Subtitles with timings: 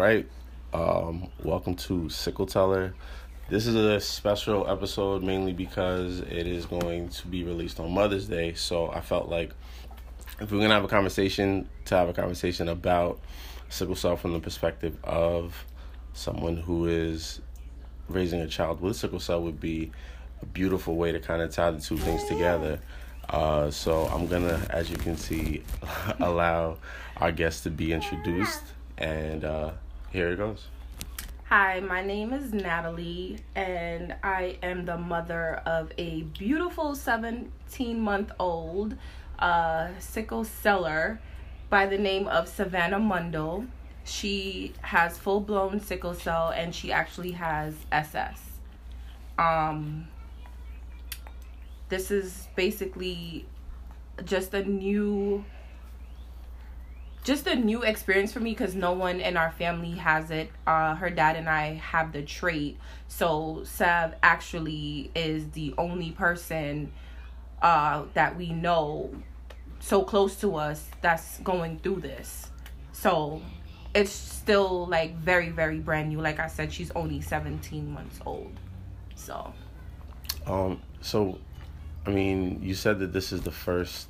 [0.00, 0.26] right.
[0.72, 2.94] Um, welcome to Sickle Teller.
[3.50, 8.26] This is a special episode mainly because it is going to be released on Mother's
[8.26, 8.54] Day.
[8.54, 9.50] So I felt like
[10.40, 13.20] if we're going to have a conversation, to have a conversation about
[13.68, 15.66] sickle cell from the perspective of
[16.14, 17.42] someone who is
[18.08, 19.92] raising a child with sickle cell would be
[20.40, 22.80] a beautiful way to kind of tie the two things together.
[23.28, 25.62] Uh, so I'm gonna, as you can see,
[26.20, 26.78] allow
[27.18, 28.62] our guests to be introduced,
[28.96, 29.72] and uh,
[30.10, 30.66] here it goes.
[31.44, 38.30] Hi, my name is Natalie, and I am the mother of a beautiful 17 month
[38.38, 38.96] old
[39.38, 41.20] uh, sickle celler
[41.68, 43.66] by the name of Savannah Mundle.
[44.04, 48.40] She has full blown sickle cell and she actually has SS.
[49.38, 50.08] Um,
[51.88, 53.46] this is basically
[54.24, 55.44] just a new
[57.22, 60.50] just a new experience for me because no one in our family has it.
[60.66, 62.78] Uh, her dad and I have the trait.
[63.08, 66.92] So Sav actually is the only person
[67.60, 69.10] uh, that we know
[69.80, 72.50] so close to us that's going through this.
[72.92, 73.42] So
[73.94, 76.20] it's still like very, very brand new.
[76.20, 78.52] Like I said, she's only 17 months old.
[79.14, 79.52] So.
[80.46, 81.38] Um, so,
[82.06, 84.08] I mean, you said that this is the first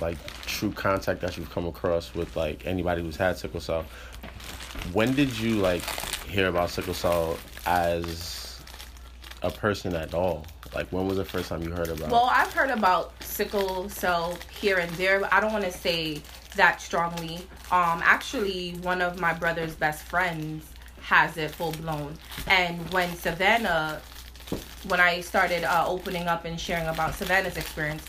[0.00, 3.84] like true contact that you've come across with like anybody who's had sickle cell.
[4.92, 5.82] When did you like
[6.26, 8.60] hear about sickle cell as
[9.42, 10.44] a person at all?
[10.74, 12.10] Like when was the first time you heard about?
[12.10, 16.22] Well, I've heard about sickle cell here and there, I don't want to say
[16.56, 17.36] that strongly.
[17.70, 20.66] Um, actually, one of my brother's best friends
[21.00, 24.00] has it full blown, and when Savannah,
[24.88, 28.02] when I started uh, opening up and sharing about Savannah's experience,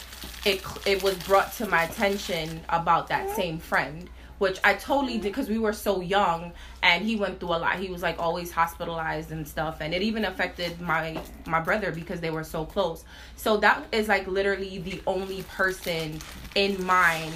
[0.45, 5.23] it it was brought to my attention about that same friend which I totally did
[5.23, 7.75] because we were so young and he went through a lot.
[7.77, 12.21] He was like always hospitalized and stuff and it even affected my my brother because
[12.21, 13.03] they were so close.
[13.35, 16.19] So that is like literally the only person
[16.55, 17.33] in mine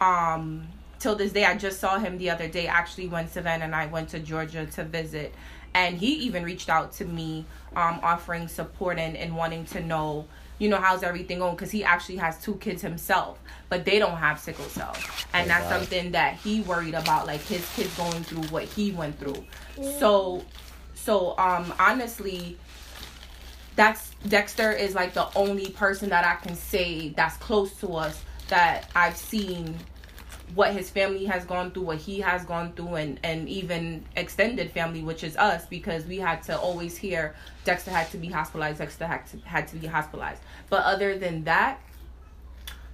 [0.00, 0.66] um
[0.98, 3.86] till this day I just saw him the other day actually when Savannah and I
[3.86, 5.34] went to Georgia to visit
[5.74, 7.44] and he even reached out to me
[7.76, 10.26] um offering support and, and wanting to know
[10.60, 11.56] you know, how's everything going?
[11.56, 13.38] Because he actually has two kids himself,
[13.70, 14.94] but they don't have sickle cell.
[15.32, 19.18] And that's something that he worried about, like his kids going through what he went
[19.18, 19.42] through.
[19.98, 20.44] So,
[20.94, 22.58] so, um, honestly,
[23.74, 28.22] that's Dexter is like the only person that I can say that's close to us
[28.48, 29.76] that I've seen
[30.54, 34.70] what his family has gone through, what he has gone through, and and even extended
[34.72, 37.34] family, which is us, because we had to always hear
[37.64, 40.42] Dexter had to be hospitalized, Dexter had to had to be hospitalized.
[40.70, 41.80] But other than that,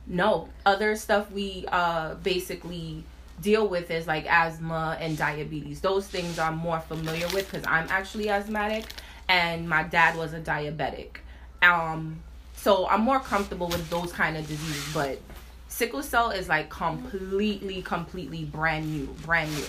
[0.07, 0.49] no.
[0.65, 3.05] Other stuff we uh basically
[3.41, 5.81] deal with is like asthma and diabetes.
[5.81, 8.87] Those things I'm more familiar with because I'm actually asthmatic,
[9.29, 11.19] and my dad was a diabetic.
[11.63, 12.21] Um,
[12.57, 15.21] so I'm more comfortable with those kind of diseases, but
[15.69, 19.67] sickle cell is like completely completely brand new brand new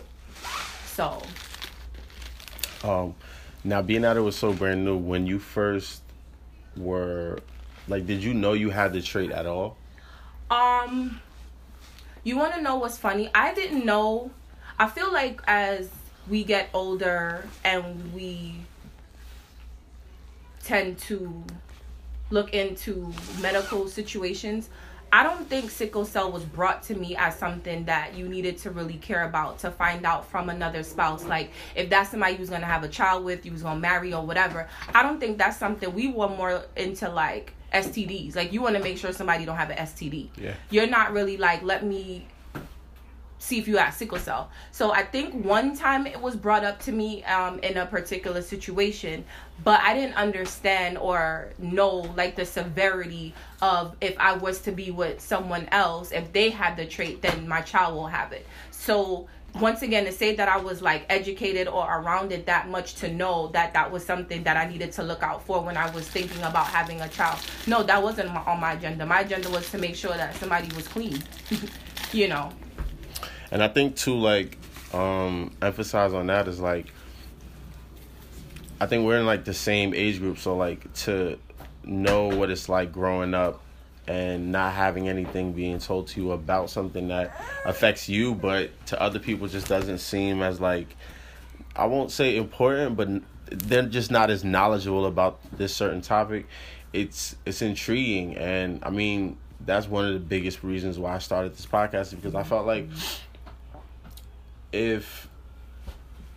[0.86, 1.22] so
[2.84, 3.14] um
[3.64, 6.02] now being that it was so brand new when you first
[6.78, 7.40] were
[7.88, 9.78] like did you know you had the trait at all
[10.50, 11.20] um
[12.24, 14.32] you want to know what's funny i didn't know
[14.80, 15.90] i feel like as
[16.30, 18.56] we get older and we
[20.64, 21.44] tend to
[22.30, 24.70] look into medical situations
[25.12, 28.72] I don't think sickle cell was brought to me as something that you needed to
[28.72, 31.24] really care about to find out from another spouse.
[31.24, 34.14] Like if that's somebody you was gonna have a child with, you was gonna marry
[34.14, 34.68] or whatever.
[34.94, 38.36] I don't think that's something we were more into like STDs.
[38.36, 40.30] Like you want to make sure somebody don't have an STD.
[40.38, 40.54] Yeah.
[40.70, 42.28] You're not really like let me
[43.40, 44.50] see if you have sickle cell.
[44.72, 48.42] So I think one time it was brought up to me um, in a particular
[48.42, 49.24] situation,
[49.64, 54.92] but I didn't understand or know like the severity of if I was to be
[54.92, 58.46] with someone else, if they had the trait, then my child will have it.
[58.72, 59.28] So
[59.60, 63.12] once again to say that I was like educated or around it that much to
[63.12, 66.08] know that that was something that I needed to look out for when I was
[66.08, 67.40] thinking about having a child.
[67.66, 69.06] No, that wasn't my, on my agenda.
[69.06, 71.22] My agenda was to make sure that somebody was clean.
[72.14, 72.52] you know.
[73.52, 74.58] And I think to like,
[74.94, 76.94] um, emphasize on that is like,
[78.80, 81.40] I think we're in like the same age group, so like to
[81.84, 83.62] know what it's like growing up
[84.08, 89.02] and not having anything being told to you about something that affects you, but to
[89.02, 90.96] other people just doesn't seem as like,
[91.76, 93.10] I won't say important, but
[93.52, 96.48] they're just not as knowledgeable about this certain topic.
[96.94, 101.54] It's it's intriguing, and I mean that's one of the biggest reasons why I started
[101.54, 102.88] this podcast because I felt like
[104.72, 105.28] if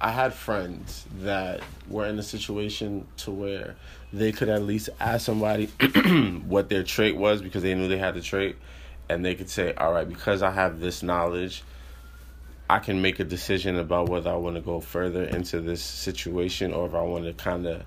[0.01, 3.77] I had friends that were in a situation to where
[4.13, 5.67] they could at least ask somebody
[6.47, 8.57] what their trait was because they knew they had the trait
[9.09, 11.63] and they could say, "All right, because I have this knowledge,
[12.69, 16.73] I can make a decision about whether I want to go further into this situation
[16.73, 17.83] or if I want to kind of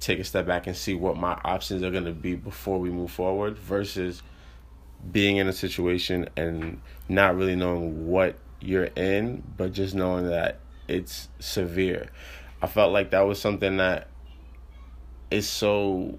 [0.00, 2.90] take a step back and see what my options are going to be before we
[2.90, 4.22] move forward versus
[5.12, 10.58] being in a situation and not really knowing what you're in, but just knowing that
[10.88, 12.08] it's severe.
[12.62, 14.08] I felt like that was something that
[15.34, 16.18] is so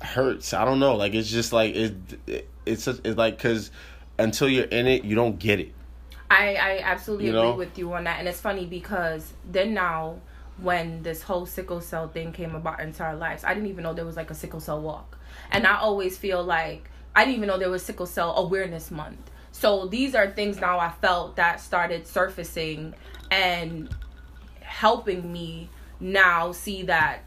[0.00, 0.52] hurts.
[0.52, 0.96] I don't know.
[0.96, 1.94] Like it's just like it.
[2.26, 3.70] it it's it's like because
[4.18, 5.72] until you're in it, you don't get it.
[6.30, 7.56] I I absolutely you agree know?
[7.56, 10.18] with you on that, and it's funny because then now
[10.58, 13.94] when this whole sickle cell thing came about into our lives, I didn't even know
[13.94, 15.18] there was like a sickle cell walk,
[15.50, 19.30] and I always feel like I didn't even know there was sickle cell awareness month.
[19.50, 22.94] So these are things now I felt that started surfacing
[23.30, 23.94] and
[24.60, 25.70] helping me
[26.00, 27.20] now see that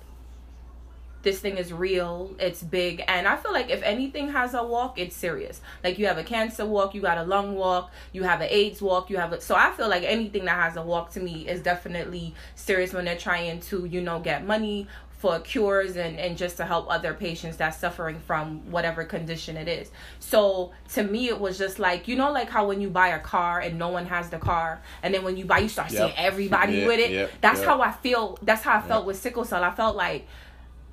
[1.24, 4.98] this thing is real, it's big, and I feel like if anything has a walk,
[4.98, 5.62] it's serious.
[5.84, 8.82] Like you have a cancer walk, you got a lung walk, you have an AIDS
[8.82, 11.48] walk, you have a so I feel like anything that has a walk to me
[11.48, 14.88] is definitely serious when they're trying to, you know, get money
[15.22, 19.68] for cures and, and just to help other patients that's suffering from whatever condition it
[19.68, 19.92] is.
[20.20, 23.20] So to me, it was just like, you know, like how when you buy a
[23.20, 26.02] car and no one has the car, and then when you buy, you start yep.
[26.02, 27.32] seeing everybody yeah, with it.
[27.40, 28.40] That's how I feel.
[28.42, 29.64] That's how I felt with sickle cell.
[29.64, 30.26] I felt like,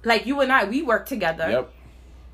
[0.04, 1.50] like you and I, we worked together.
[1.50, 1.72] Yep.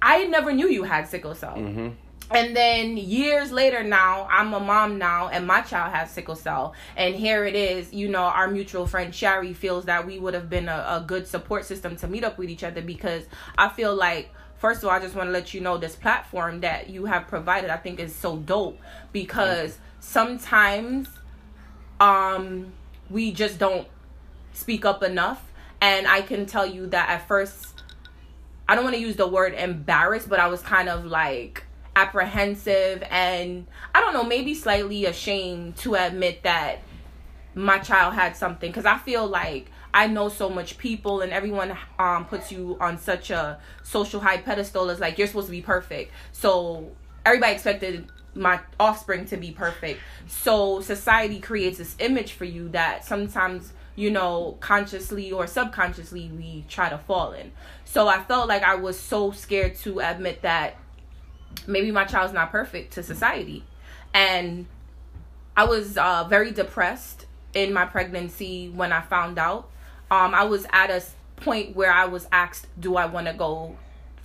[0.02, 1.54] I never knew you had sickle cell.
[1.54, 1.90] Mm-hmm
[2.30, 6.74] and then years later now i'm a mom now and my child has sickle cell.
[6.96, 10.48] And here it is you know our mutual friend Shari feels that we would have
[10.48, 13.24] been a, a good support system to meet up with each other because
[13.58, 16.60] i feel like first of all i just want to let you know this platform
[16.60, 18.78] that you have provided i think is so dope
[19.12, 21.08] because sometimes
[22.00, 22.72] um
[23.10, 23.86] we just don't
[24.52, 25.50] speak up enough.
[25.80, 27.82] And i can tell you that at first
[28.68, 31.64] i don't want to use the word embarrassed but i was kind of like
[31.96, 36.80] apprehensive and I don't know, maybe slightly ashamed to admit that
[37.54, 41.76] my child had something because I feel like I know so much people and everyone
[41.98, 45.62] um puts you on such a social high pedestal as like you're supposed to be
[45.62, 46.12] perfect.
[46.32, 46.90] So
[47.24, 50.00] everybody expected my offspring to be perfect.
[50.26, 56.64] So society creates this image for you that sometimes you know, consciously or subconsciously we
[56.68, 57.52] try to fall in.
[57.84, 60.76] So I felt like I was so scared to admit that
[61.66, 63.64] maybe my child's not perfect to society.
[64.12, 64.66] And
[65.56, 69.70] I was uh, very depressed in my pregnancy when I found out.
[70.10, 71.02] Um, I was at a
[71.36, 73.76] point where I was asked, Do I want to go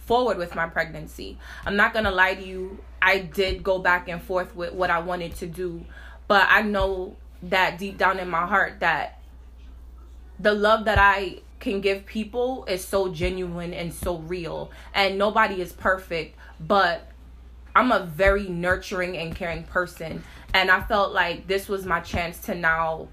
[0.05, 1.37] forward with my pregnancy?
[1.65, 2.79] I'm not going to lie to you.
[3.01, 5.85] I did go back and forth with what I wanted to do.
[6.27, 9.19] But I know that deep down in my heart that
[10.39, 14.71] the love that I can give people is so genuine and so real.
[14.93, 16.37] And nobody is perfect.
[16.59, 17.08] But
[17.79, 20.21] I'm a very nurturing and caring person.
[20.53, 23.07] And I felt like this was my chance to now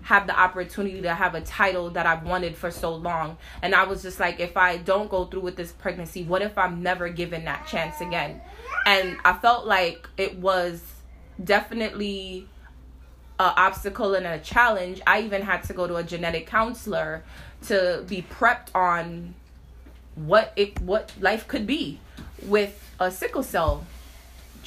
[0.00, 3.36] have the opportunity to have a title that I've wanted for so long.
[3.60, 6.56] And I was just like, if I don't go through with this pregnancy, what if
[6.56, 8.40] I'm never given that chance again?
[8.86, 10.82] And I felt like it was
[11.44, 12.48] definitely
[13.38, 15.02] an obstacle and a challenge.
[15.06, 17.24] I even had to go to a genetic counselor
[17.66, 19.34] to be prepped on
[20.14, 22.00] what it what life could be
[22.46, 23.84] with a sickle cell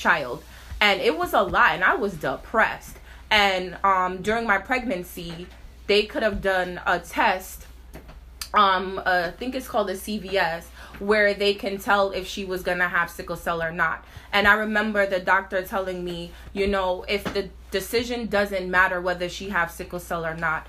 [0.01, 0.43] child.
[0.79, 2.97] And it was a lot and i was depressed.
[3.29, 5.47] And um during my pregnancy
[5.87, 7.67] they could have done a test
[8.53, 10.65] um uh, i think it's called a cvs
[10.99, 14.03] where they can tell if she was gonna have sickle cell or not.
[14.33, 19.29] And i remember the doctor telling me you know if the decision doesn't matter whether
[19.29, 20.67] she have sickle cell or not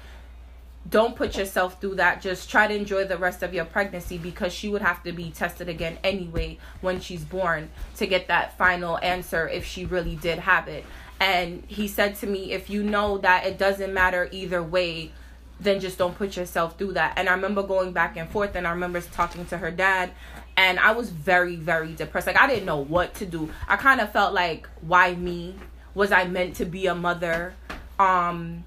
[0.88, 2.20] don't put yourself through that.
[2.20, 5.30] Just try to enjoy the rest of your pregnancy because she would have to be
[5.30, 10.40] tested again anyway when she's born to get that final answer if she really did
[10.40, 10.84] have it.
[11.20, 15.12] And he said to me, if you know that it doesn't matter either way,
[15.60, 17.14] then just don't put yourself through that.
[17.16, 20.10] And I remember going back and forth, and I remember talking to her dad,
[20.56, 22.26] and I was very, very depressed.
[22.26, 23.50] Like, I didn't know what to do.
[23.68, 25.54] I kind of felt like, why me?
[25.94, 27.54] Was I meant to be a mother?
[27.98, 28.64] Um,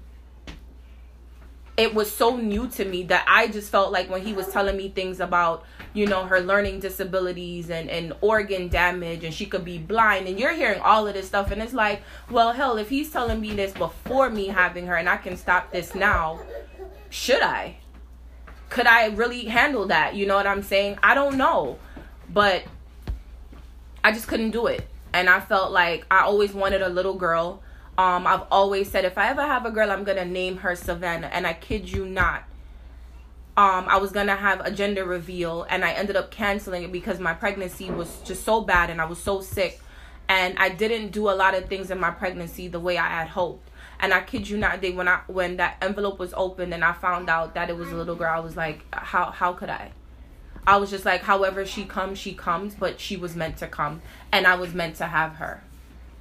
[1.76, 4.76] it was so new to me that I just felt like when he was telling
[4.76, 9.64] me things about, you know, her learning disabilities and, and organ damage and she could
[9.64, 12.88] be blind and you're hearing all of this stuff and it's like, well, hell, if
[12.88, 16.40] he's telling me this before me having her and I can stop this now,
[17.10, 17.76] should I?
[18.70, 20.14] Could I really handle that?
[20.14, 20.98] You know what I'm saying?
[21.02, 21.78] I don't know.
[22.32, 22.64] But
[24.02, 24.88] I just couldn't do it.
[25.12, 27.62] And I felt like I always wanted a little girl
[27.98, 31.28] Um, I've always said if I ever have a girl, I'm gonna name her Savannah,
[31.28, 32.44] and I kid you not.
[33.56, 37.18] Um, I was gonna have a gender reveal, and I ended up canceling it because
[37.18, 39.80] my pregnancy was just so bad, and I was so sick,
[40.28, 43.28] and I didn't do a lot of things in my pregnancy the way I had
[43.28, 43.70] hoped.
[43.98, 46.92] And I kid you not, they when I when that envelope was opened and I
[46.92, 49.92] found out that it was a little girl, I was like, how how could I?
[50.66, 54.02] I was just like, however she comes, she comes, but she was meant to come,
[54.32, 55.62] and I was meant to have her,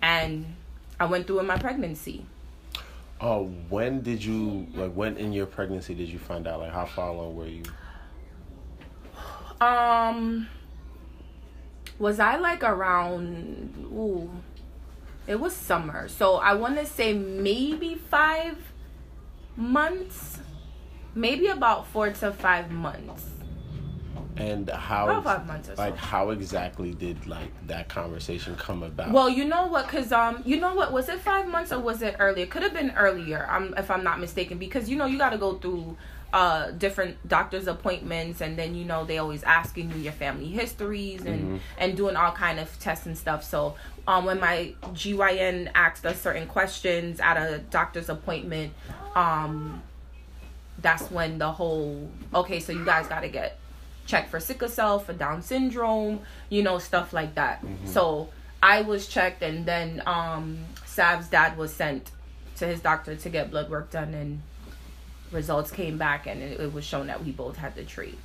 [0.01, 0.55] and
[1.00, 2.25] I went through in my pregnancy.
[3.20, 4.92] Uh, when did you like?
[4.92, 6.60] When in your pregnancy did you find out?
[6.60, 7.64] Like, how far along were you?
[9.62, 10.48] Um,
[11.98, 13.74] was I like around?
[13.86, 14.30] Ooh,
[15.28, 18.58] it was summer, so I want to say maybe five
[19.56, 20.40] months,
[21.14, 23.35] maybe about four to five months.
[24.38, 25.82] And how About five months or so.
[25.82, 29.12] like how exactly did like that conversation come about?
[29.12, 29.88] Well, you know what?
[29.88, 30.92] Cause um, you know what?
[30.92, 32.46] Was it five months or was it earlier?
[32.46, 33.48] Could have been earlier.
[33.50, 35.96] I'm if I'm not mistaken, because you know you got to go through
[36.34, 41.24] uh different doctor's appointments, and then you know they always asking you your family histories
[41.25, 43.44] and and doing all kind of tests and stuff.
[43.44, 43.75] So
[44.08, 48.74] um, when my GYN asked us certain questions at a doctor's appointment,
[49.15, 49.82] um,
[50.82, 53.58] that's when the whole okay, so you guys got to get
[54.06, 57.64] checked for sickle cell, for Down syndrome, you know, stuff like that.
[57.86, 58.30] So
[58.62, 62.12] I was checked, and then um, Sav's dad was sent
[62.58, 64.42] to his doctor to get blood work done, and
[65.32, 68.18] results came back, and it, it was shown that we both had the trait.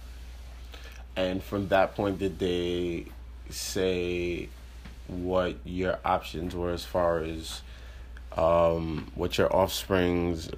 [1.16, 3.06] and from that point, did they
[3.50, 4.48] say
[5.08, 7.62] what your options were as far as
[8.36, 10.50] um, what your offspring's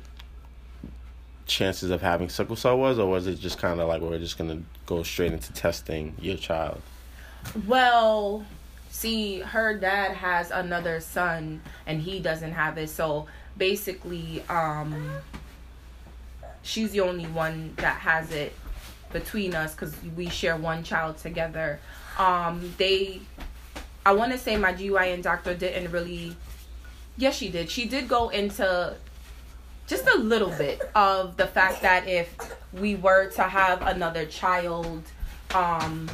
[1.46, 4.36] chances of having sickle cell was, or was it just kind of like we're just
[4.36, 6.80] gonna go straight into testing your child?
[7.66, 8.44] Well,
[8.90, 12.90] see, her dad has another son and he doesn't have it.
[12.90, 15.10] So basically, um
[16.62, 18.54] she's the only one that has it
[19.12, 21.80] between us cuz we share one child together.
[22.18, 23.20] Um they
[24.04, 26.36] I want to say my GYN doctor didn't really
[27.16, 27.70] Yes, she did.
[27.70, 28.94] She did go into
[29.92, 32.34] just a little bit of the fact that if
[32.72, 35.02] we were to have another child
[35.54, 36.08] um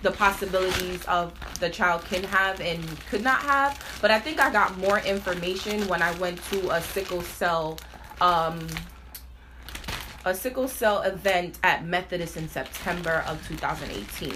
[0.00, 3.82] the possibilities of the child can have and could not have.
[4.00, 7.78] But I think I got more information when I went to a sickle cell
[8.22, 8.66] um
[10.24, 14.32] a sickle cell event at Methodist in September of 2018.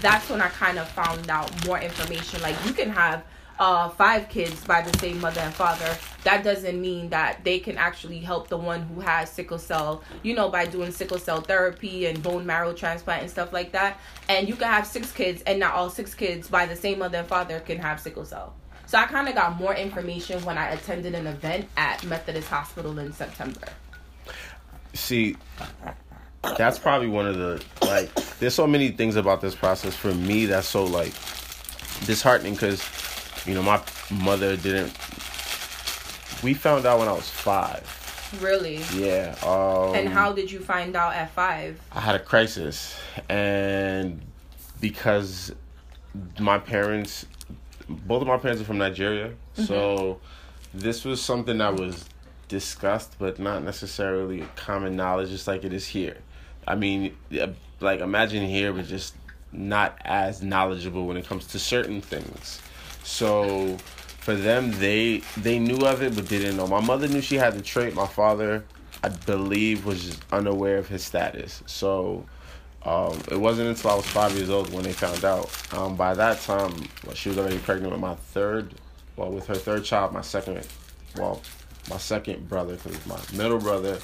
[0.00, 2.40] That's when I kind of found out more information.
[2.40, 3.24] Like you can have
[3.58, 5.96] uh five kids by the same mother and father.
[6.24, 10.34] That doesn't mean that they can actually help the one who has sickle cell, you
[10.34, 13.98] know, by doing sickle cell therapy and bone marrow transplant and stuff like that.
[14.28, 17.18] And you can have six kids and not all six kids by the same mother
[17.18, 18.54] and father can have sickle cell.
[18.86, 22.98] So I kind of got more information when I attended an event at Methodist Hospital
[22.98, 23.68] in September.
[24.94, 25.36] See,
[26.56, 28.12] that's probably one of the like.
[28.38, 31.12] There's so many things about this process for me that's so like
[32.06, 32.80] disheartening because
[33.48, 34.92] you know my mother didn't.
[36.42, 37.82] We found out when I was five.
[38.40, 38.82] Really?
[38.94, 39.34] Yeah.
[39.42, 41.80] Um, And how did you find out at five?
[41.92, 42.94] I had a crisis,
[43.30, 44.20] and
[44.80, 45.54] because
[46.38, 47.24] my parents,
[47.88, 50.20] both of my parents are from Nigeria, so
[50.74, 52.04] this was something that was
[52.48, 56.18] discussed, but not necessarily common knowledge, just like it is here.
[56.66, 57.16] I mean,
[57.80, 59.14] like imagine here, but just
[59.52, 62.60] not as knowledgeable when it comes to certain things.
[63.08, 63.78] So
[64.20, 66.66] for them, they they knew of it, but didn't know.
[66.66, 67.94] My mother knew she had the trait.
[67.94, 68.62] My father,
[69.02, 71.62] I believe, was unaware of his status.
[71.64, 72.26] So
[72.84, 75.50] um, it wasn't until I was five years old when they found out.
[75.72, 76.74] Um, by that time,
[77.06, 78.74] well, she was already pregnant with my third,
[79.16, 80.64] well, with her third child, my second,
[81.16, 81.40] well,
[81.88, 83.98] my second brother, because my middle brother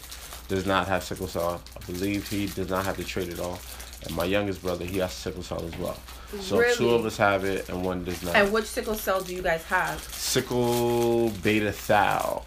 [0.48, 1.62] does not have sickle cell.
[1.76, 3.58] I believe he does not have the trait at all.
[4.06, 5.98] And my youngest brother, he has sickle cell as well.
[6.40, 8.34] So two of us have it, and one does not.
[8.34, 10.00] And which sickle cell do you guys have?
[10.02, 12.44] sickle beta thal.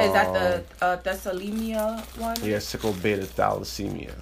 [0.00, 2.36] Is that the uh, thalassemia one?
[2.42, 4.14] Yeah, sickle beta thalassemia.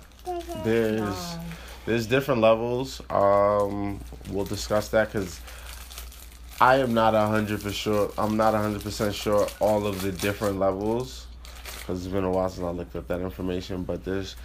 [0.64, 1.40] There's Um,
[1.86, 3.00] there's different levels.
[3.10, 5.40] Um, we'll discuss that because
[6.60, 8.12] I am not a hundred percent sure.
[8.16, 11.26] I'm not a hundred percent sure all of the different levels
[11.78, 13.82] because it's been a while since I looked up that information.
[13.82, 14.36] But there's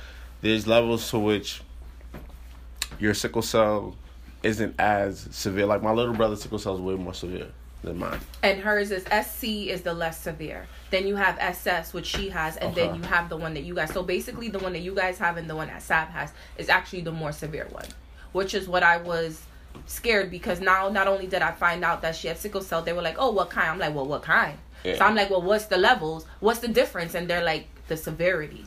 [0.41, 1.61] there's levels to which
[2.99, 3.95] your sickle cell
[4.43, 5.65] isn't as severe.
[5.65, 7.47] Like my little brother's sickle cell is way more severe
[7.83, 8.19] than mine.
[8.43, 10.67] and hers is SC is the less severe.
[10.89, 13.75] Then you have SS, which she has, and then you have the one that you
[13.75, 13.91] guys.
[13.93, 16.69] So basically, the one that you guys have and the one that Sav has is
[16.69, 17.85] actually the more severe one,
[18.31, 19.41] which is what I was
[19.85, 22.93] scared because now not only did I find out that she had sickle cell, they
[22.93, 24.95] were like, "Oh, what kind?" I'm like, "Well, what kind?" Yeah.
[24.97, 26.25] So I'm like, "Well, what's the levels?
[26.39, 28.65] What's the difference?" And they're like, "The severity."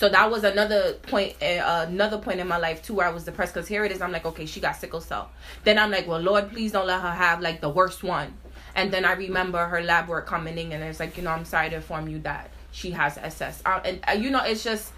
[0.00, 3.24] So that was another point, uh, another point in my life too, where I was
[3.24, 3.52] depressed.
[3.52, 5.30] Cause here it is, I'm like, okay, she got sickle cell.
[5.64, 8.32] Then I'm like, well, Lord, please don't let her have like the worst one.
[8.74, 11.44] And then I remember her lab work coming in, and it's like, you know, I'm
[11.44, 13.60] sorry to inform you that she has SS.
[13.66, 14.90] Uh, and uh, you know, it's just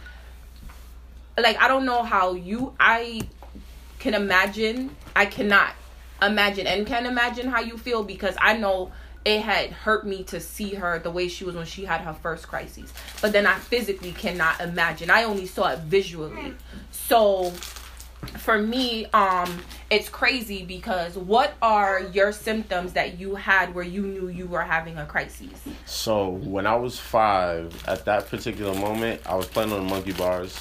[1.36, 3.22] like I don't know how you I
[3.98, 4.94] can imagine.
[5.16, 5.74] I cannot
[6.22, 8.92] imagine and can imagine how you feel because I know
[9.24, 12.14] it had hurt me to see her the way she was when she had her
[12.14, 12.92] first crises.
[13.20, 15.10] But then I physically cannot imagine.
[15.10, 16.54] I only saw it visually.
[16.90, 17.52] So
[18.38, 19.60] for me, um,
[19.90, 24.62] it's crazy because what are your symptoms that you had where you knew you were
[24.62, 25.50] having a crisis?
[25.86, 30.12] So when I was five, at that particular moment, I was playing on the monkey
[30.12, 30.58] bars.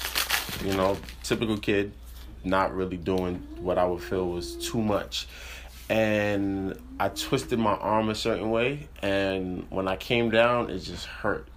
[0.64, 1.92] You know, typical kid,
[2.44, 5.26] not really doing what I would feel was too much.
[5.88, 11.06] And I twisted my arm a certain way, and when I came down, it just
[11.06, 11.48] hurt.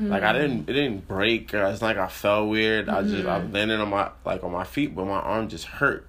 [0.00, 1.54] Like I didn't, it didn't break.
[1.54, 2.88] Or it's like I fell weird.
[2.88, 6.08] I just, I landed on my like on my feet, but my arm just hurt.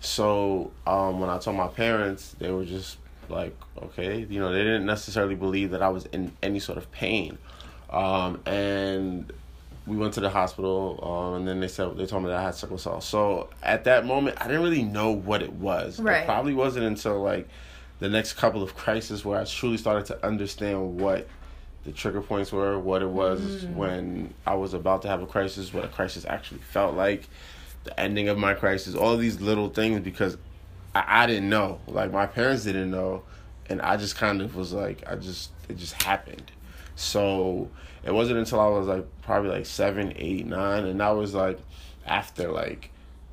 [0.00, 4.64] So um, when I told my parents, they were just like, okay, you know, they
[4.64, 7.38] didn't necessarily believe that I was in any sort of pain.
[7.88, 9.32] Um, and
[9.86, 12.42] we went to the hospital, um, and then they said they told me that I
[12.42, 13.00] had sickle cell.
[13.00, 16.00] So at that moment, I didn't really know what it was.
[16.00, 16.22] Right.
[16.22, 17.48] It probably wasn't until like
[17.98, 21.28] the next couple of crises where I truly started to understand what
[21.84, 25.72] the trigger points were, what it was when I was about to have a crisis,
[25.72, 27.28] what a crisis actually felt like,
[27.84, 30.38] the ending of my crisis, all these little things because
[30.94, 31.80] I, I didn't know.
[31.86, 33.22] Like my parents didn't know,
[33.68, 36.50] and I just kind of was like, I just it just happened.
[36.96, 37.68] So
[38.04, 41.58] it wasn't until I was like probably like seven, eight, nine, and that was like
[42.06, 42.90] after like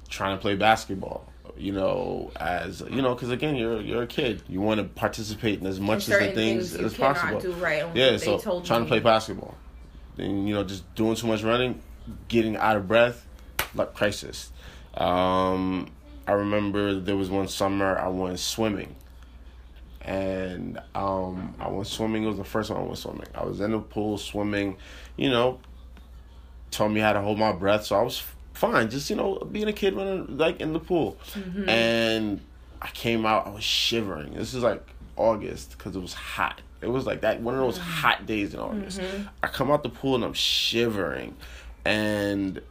[0.09, 1.27] trying to play basketball.
[1.57, 4.41] You know, as you know, because again, you're you're a kid.
[4.47, 7.39] You want to participate in as much as the things, things you as possible.
[7.39, 9.55] do, right, and Yeah, so trying to play basketball,
[10.15, 11.81] then you know, just doing too much running,
[12.29, 13.27] getting out of breath,
[13.75, 14.51] like crisis.
[14.93, 15.91] Um,
[16.25, 18.95] I remember there was one summer I went swimming,
[20.03, 22.23] and um, I went swimming.
[22.23, 23.27] It was the first time I went swimming.
[23.35, 24.77] I was in the pool swimming,
[25.17, 25.59] you know.
[26.71, 28.89] Told me how to hold my breath, so I was fine.
[28.89, 31.17] Just you know, being a kid running like in the pool,
[31.67, 32.39] and
[32.81, 33.45] I came out.
[33.45, 34.33] I was shivering.
[34.35, 34.81] This is like
[35.17, 36.61] August because it was hot.
[36.81, 39.01] It was like that one of those hot days in August.
[39.43, 41.35] I come out the pool and I'm shivering,
[41.85, 42.61] and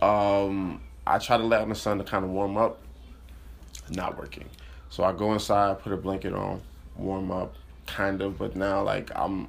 [0.00, 2.78] um, I try to let in the sun to kind of warm up.
[3.90, 4.46] Not working,
[4.88, 6.62] so I go inside, put a blanket on,
[6.96, 7.54] warm up,
[7.86, 8.38] kind of.
[8.38, 9.48] But now like I'm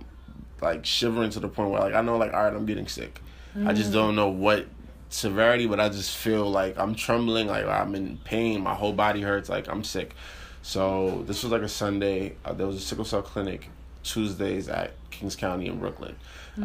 [0.61, 3.19] like shivering to the point where like I know like all right I'm getting sick.
[3.65, 4.65] I just don't know what
[5.09, 8.61] severity, but I just feel like I'm trembling, like I'm in pain.
[8.61, 10.15] My whole body hurts, like I'm sick.
[10.63, 12.35] So this was like a Sunday.
[12.43, 13.69] Uh, there was a sickle cell clinic
[14.03, 16.15] Tuesdays at Kings County in Brooklyn,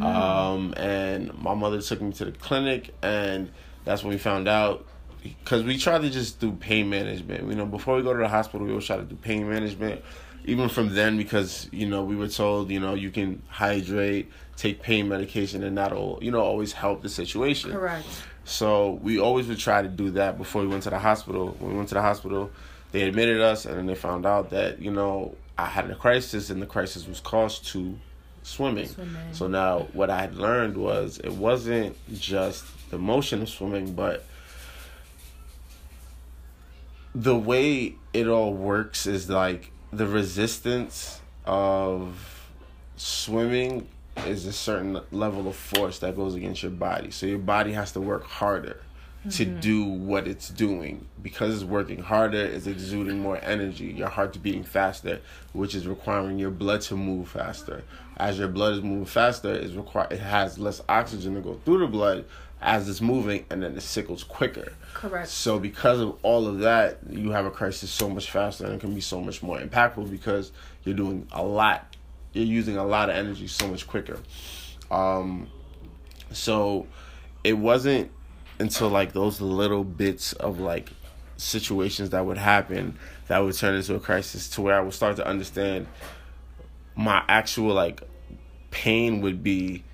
[0.01, 3.51] um, and my mother took me to the clinic, and
[3.85, 4.87] that's when we found out.
[5.23, 7.49] Because we tried to just do pain management.
[7.49, 10.03] You know, before we go to the hospital, we always try to do pain management.
[10.49, 14.81] Even from then, because you know we were told, you know, you can hydrate, take
[14.83, 17.71] pain medication, and that'll, you know, always help the situation.
[17.71, 18.07] Correct.
[18.45, 21.55] So we always would try to do that before we went to the hospital.
[21.59, 22.51] When we went to the hospital,
[22.93, 26.49] they admitted us, and then they found out that you know I had a crisis,
[26.49, 27.99] and the crisis was caused to
[28.43, 28.89] swimming.
[28.89, 29.33] Swimming.
[29.33, 34.25] So now what I had learned was it wasn't just the motion of swimming, but
[37.15, 42.51] the way it all works is like the resistance of
[42.97, 43.89] swimming
[44.27, 47.11] is a certain level of force that goes against your body.
[47.11, 48.81] So your body has to work harder
[49.31, 49.61] to mm-hmm.
[49.61, 51.07] do what it's doing.
[51.23, 53.87] Because it's working harder, it's exuding more energy.
[53.87, 55.21] Your heart's beating faster,
[55.53, 57.83] which is requiring your blood to move faster.
[58.17, 61.79] As your blood is moving faster, it's require it has less oxygen to go through
[61.79, 62.25] the blood
[62.61, 64.73] as it's moving and then it sickles quicker.
[64.95, 65.29] Correct.
[65.29, 68.81] So because of all of that, you have a crisis so much faster and it
[68.81, 70.53] can be so much more impactful because
[70.85, 71.97] you're doing a lot.
[72.33, 74.21] You're using a lot of energy so much quicker.
[74.91, 75.49] Um
[76.33, 76.87] so
[77.45, 78.11] it wasn't
[78.59, 80.91] until like those little bits of like
[81.37, 85.17] situations that would happen that would turn into a crisis to where I would start
[85.17, 85.87] to understand
[86.97, 88.03] my actual like
[88.71, 89.85] pain would be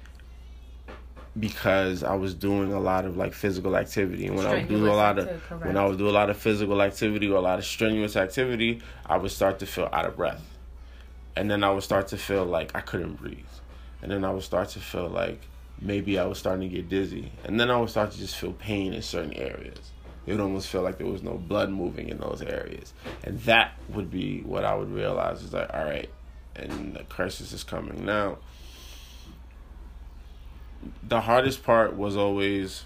[1.39, 4.27] because I was doing a lot of like physical activity.
[4.27, 6.31] And when I would do a lot of activity, when I would do a lot
[6.31, 10.07] of physical activity or a lot of strenuous activity, I would start to feel out
[10.07, 10.43] of breath.
[11.37, 13.39] And then I would start to feel like I couldn't breathe.
[14.03, 15.41] And then I would start to feel like
[15.81, 17.33] maybe I was starting to get dizzy.
[17.45, 19.91] And then I would start to just feel pain in certain areas.
[20.27, 22.93] it would almost feel like there was no blood moving in those areas.
[23.25, 26.09] And that would be what I would realize is like, all right,
[26.55, 28.05] and the crisis is coming.
[28.05, 28.39] Now,
[31.07, 32.85] the hardest part was always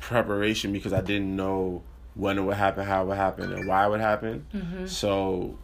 [0.00, 1.82] preparation because I didn't know
[2.14, 4.46] when it would happen, how it would happen, and why it would happen.
[4.54, 4.86] Mm-hmm.
[4.86, 5.56] So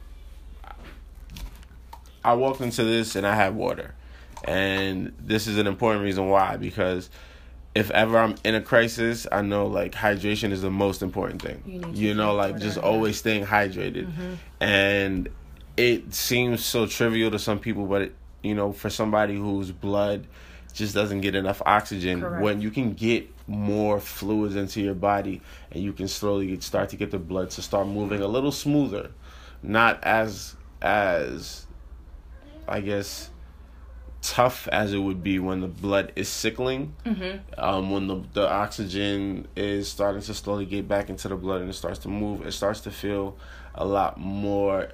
[2.25, 3.95] I walked into this and I had water.
[4.45, 7.11] And this is an important reason why because
[7.75, 11.63] if ever I'm in a crisis, I know like hydration is the most important thing.
[11.67, 12.83] You, you know, like water, just yeah.
[12.83, 14.07] always staying hydrated.
[14.07, 14.35] Mm-hmm.
[14.61, 15.29] And
[15.77, 20.27] it seems so trivial to some people, but it, you know, for somebody whose blood
[20.73, 22.43] just doesn't get enough oxygen, Correct.
[22.43, 26.97] when you can get more fluids into your body and you can slowly start to
[26.97, 29.11] get the blood to start moving a little smoother,
[29.63, 31.67] not as as
[32.69, 33.31] I guess
[34.21, 36.95] tough as it would be when the blood is sickling.
[37.05, 37.61] Mm-hmm.
[37.61, 41.71] Um, when the the oxygen is starting to slowly get back into the blood and
[41.71, 43.37] it starts to move, it starts to feel
[43.75, 44.91] a lot more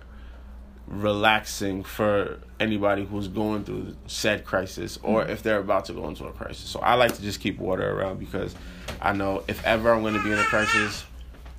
[0.87, 5.33] relaxing for anybody who's going through said crisis or mm-hmm.
[5.33, 6.69] if they're about to go into a crisis.
[6.69, 8.55] So I like to just keep water around because
[9.01, 11.05] I know if ever I'm going to be in a crisis,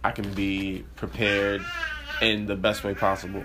[0.03, 1.61] I can be prepared
[2.21, 3.43] in the best way possible.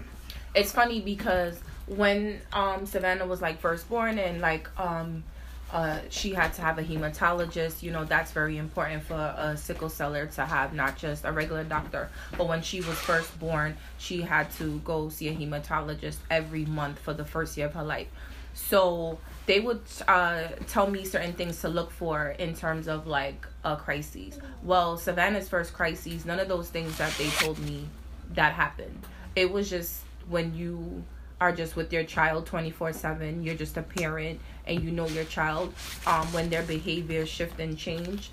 [0.55, 5.25] It's funny because when um Savannah was like first born and like um
[5.72, 7.83] uh, she had to have a hematologist.
[7.83, 11.64] You know, that's very important for a sickle celler to have not just a regular
[11.64, 16.64] doctor, but when she was first born, she had to go see a hematologist every
[16.64, 18.09] month for the first year of her life.
[18.52, 23.46] So they would uh, tell me certain things to look for in terms of like
[23.64, 24.38] a crisis.
[24.62, 27.88] Well, Savannah's first crises, none of those things that they told me
[28.35, 29.06] that happened.
[29.37, 31.04] It was just when you
[31.40, 34.38] are just with your child 24 7 you're just a parent
[34.70, 35.74] and you know your child
[36.06, 38.30] um, when their behavior shift and change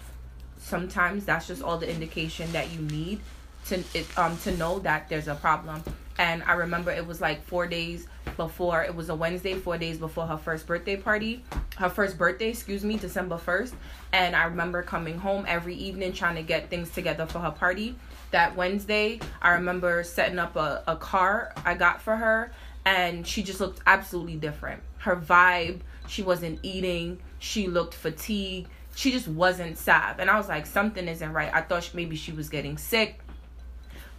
[0.57, 3.19] sometimes that's just all the indication that you need
[3.65, 5.83] to it, um to know that there's a problem.
[6.19, 9.97] And i remember it was like four days before it was a wednesday four days
[9.97, 11.43] before her first birthday party
[11.77, 13.73] her first birthday excuse me december 1st
[14.13, 17.95] and i remember coming home every evening trying to get things together for her party.
[18.31, 22.51] That wednesday i remember setting up a, a car i got for her
[22.87, 24.81] and she just looked absolutely different.
[24.99, 30.19] Her vibe, she wasn't eating, she looked fatigued, she just wasn't Sav.
[30.19, 31.51] And I was like, something isn't right.
[31.53, 33.19] I thought maybe she was getting sick.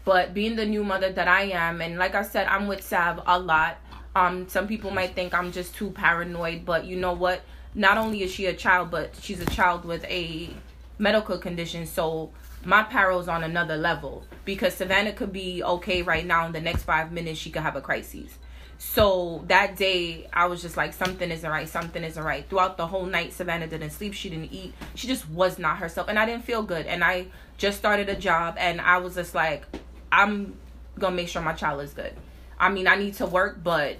[0.04, 3.20] But being the new mother that I am, and like I said, I'm with Sav
[3.26, 3.78] a lot.
[4.14, 7.42] Um, some people might think I'm just too paranoid, but you know what?
[7.74, 10.50] Not only is she a child, but she's a child with a
[10.98, 11.86] medical condition.
[11.86, 12.30] So
[12.64, 16.46] my paro's on another level because Savannah could be okay right now.
[16.46, 18.38] In the next five minutes, she could have a crisis.
[18.78, 21.68] So that day, I was just like, something isn't right.
[21.68, 22.48] Something isn't right.
[22.48, 24.14] Throughout the whole night, Savannah didn't sleep.
[24.14, 24.72] She didn't eat.
[24.94, 26.08] She just was not herself.
[26.08, 26.86] And I didn't feel good.
[26.86, 28.54] And I just started a job.
[28.56, 29.64] And I was just like,
[30.12, 30.54] I'm
[31.00, 32.14] to make sure my child is good.
[32.58, 33.96] I mean, I need to work, but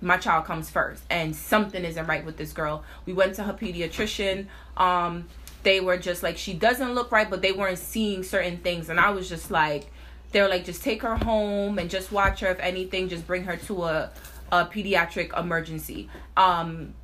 [0.00, 1.02] my child comes first.
[1.08, 2.84] And something isn't right with this girl.
[3.04, 4.46] We went to her pediatrician.
[4.76, 5.26] Um,
[5.62, 8.88] they were just like, she doesn't look right, but they weren't seeing certain things.
[8.88, 9.90] And I was just like,
[10.32, 13.44] they were like just take her home and just watch her if anything just bring
[13.44, 14.10] her to a,
[14.52, 16.94] a pediatric emergency um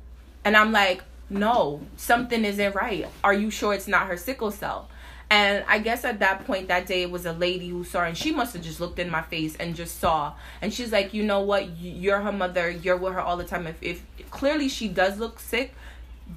[0.45, 4.89] and i'm like no something isn't right are you sure it's not her sickle cell
[5.33, 8.15] and I guess at that point that day it was a lady who saw and
[8.15, 10.33] she must have just looked in my face and just saw.
[10.61, 11.75] And she's like, you know what?
[11.79, 12.69] You're her mother.
[12.69, 13.65] You're with her all the time.
[13.65, 15.73] If, if clearly she does look sick,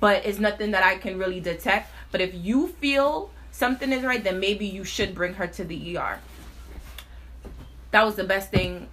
[0.00, 1.92] but it's nothing that I can really detect.
[2.10, 5.98] But if you feel something is right, then maybe you should bring her to the
[5.98, 6.18] ER
[7.96, 8.88] that was the best thing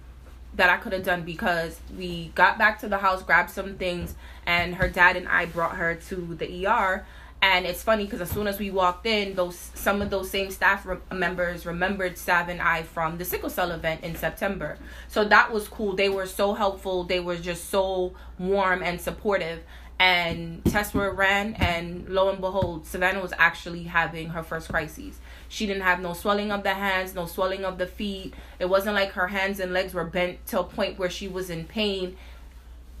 [0.54, 4.14] that I could have done because we got back to the house, grabbed some things,
[4.46, 7.04] and her dad and I brought her to the ER.
[7.42, 10.50] And it's funny because as soon as we walked in, those some of those same
[10.50, 14.78] staff re- members remembered Sav and I from the sickle cell event in September.
[15.08, 15.94] So that was cool.
[15.94, 17.04] They were so helpful.
[17.04, 19.64] They were just so warm and supportive.
[19.98, 25.18] And tests were ran, and lo and behold, Savannah was actually having her first crises.
[25.48, 28.34] She didn't have no swelling of the hands, no swelling of the feet.
[28.58, 31.50] It wasn't like her hands and legs were bent to a point where she was
[31.50, 32.16] in pain.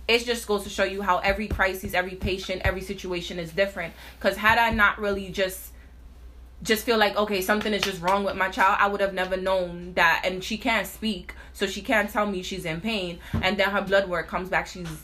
[0.06, 3.94] It just goes to show you how every crisis, every patient, every situation is different.
[4.18, 5.72] Because had I not really just
[6.64, 9.36] just feel like okay something is just wrong with my child i would have never
[9.36, 13.58] known that and she can't speak so she can't tell me she's in pain and
[13.58, 15.02] then her blood work comes back she's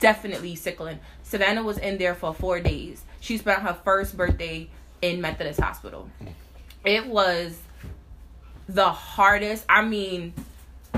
[0.00, 4.68] definitely sickling savannah was in there for four days she spent her first birthday
[5.02, 6.08] in Methodist Hospital.
[6.84, 7.58] It was
[8.68, 9.64] the hardest.
[9.68, 10.34] I mean,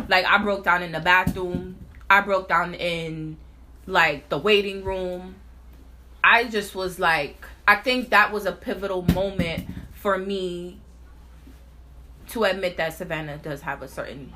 [0.09, 1.77] like I broke down in the bathroom.
[2.09, 3.37] I broke down in
[3.87, 5.37] like the waiting room.
[6.23, 10.79] I just was like I think that was a pivotal moment for me
[12.31, 14.33] to admit that Savannah does have a certain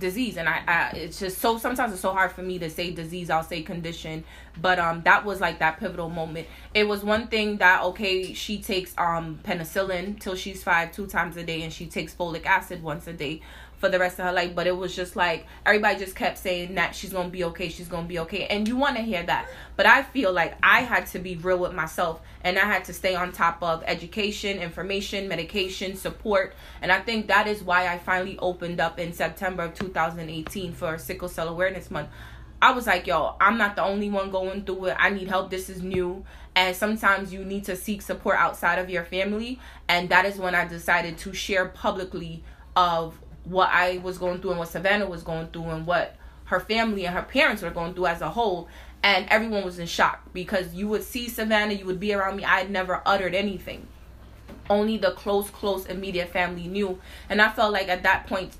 [0.00, 0.36] disease.
[0.36, 3.30] And I, I it's just so sometimes it's so hard for me to say disease
[3.30, 4.24] i'll say condition.
[4.60, 6.48] But um that was like that pivotal moment.
[6.74, 11.36] It was one thing that okay she takes um penicillin till she's five two times
[11.36, 13.42] a day and she takes folic acid once a day
[13.80, 14.54] for the rest of her life.
[14.54, 17.88] But it was just like everybody just kept saying that she's gonna be okay, she's
[17.88, 19.48] gonna be okay, and you want to hear that.
[19.76, 22.92] But I feel like I had to be real with myself, and I had to
[22.92, 27.98] stay on top of education, information, medication, support, and I think that is why I
[27.98, 32.10] finally opened up in September of 2018 for Sickle Cell Awareness Month.
[32.62, 34.96] I was like, yo, I'm not the only one going through it.
[34.98, 35.48] I need help.
[35.48, 36.24] This is new.
[36.54, 39.58] And sometimes you need to seek support outside of your family.
[39.88, 42.44] And that is when I decided to share publicly
[42.76, 46.60] of what I was going through and what Savannah was going through and what her
[46.60, 48.68] family and her parents were going through as a whole.
[49.02, 52.44] And everyone was in shock because you would see Savannah, you would be around me.
[52.44, 53.86] I had never uttered anything.
[54.68, 57.00] Only the close, close, immediate family knew.
[57.28, 58.52] And I felt like at that point,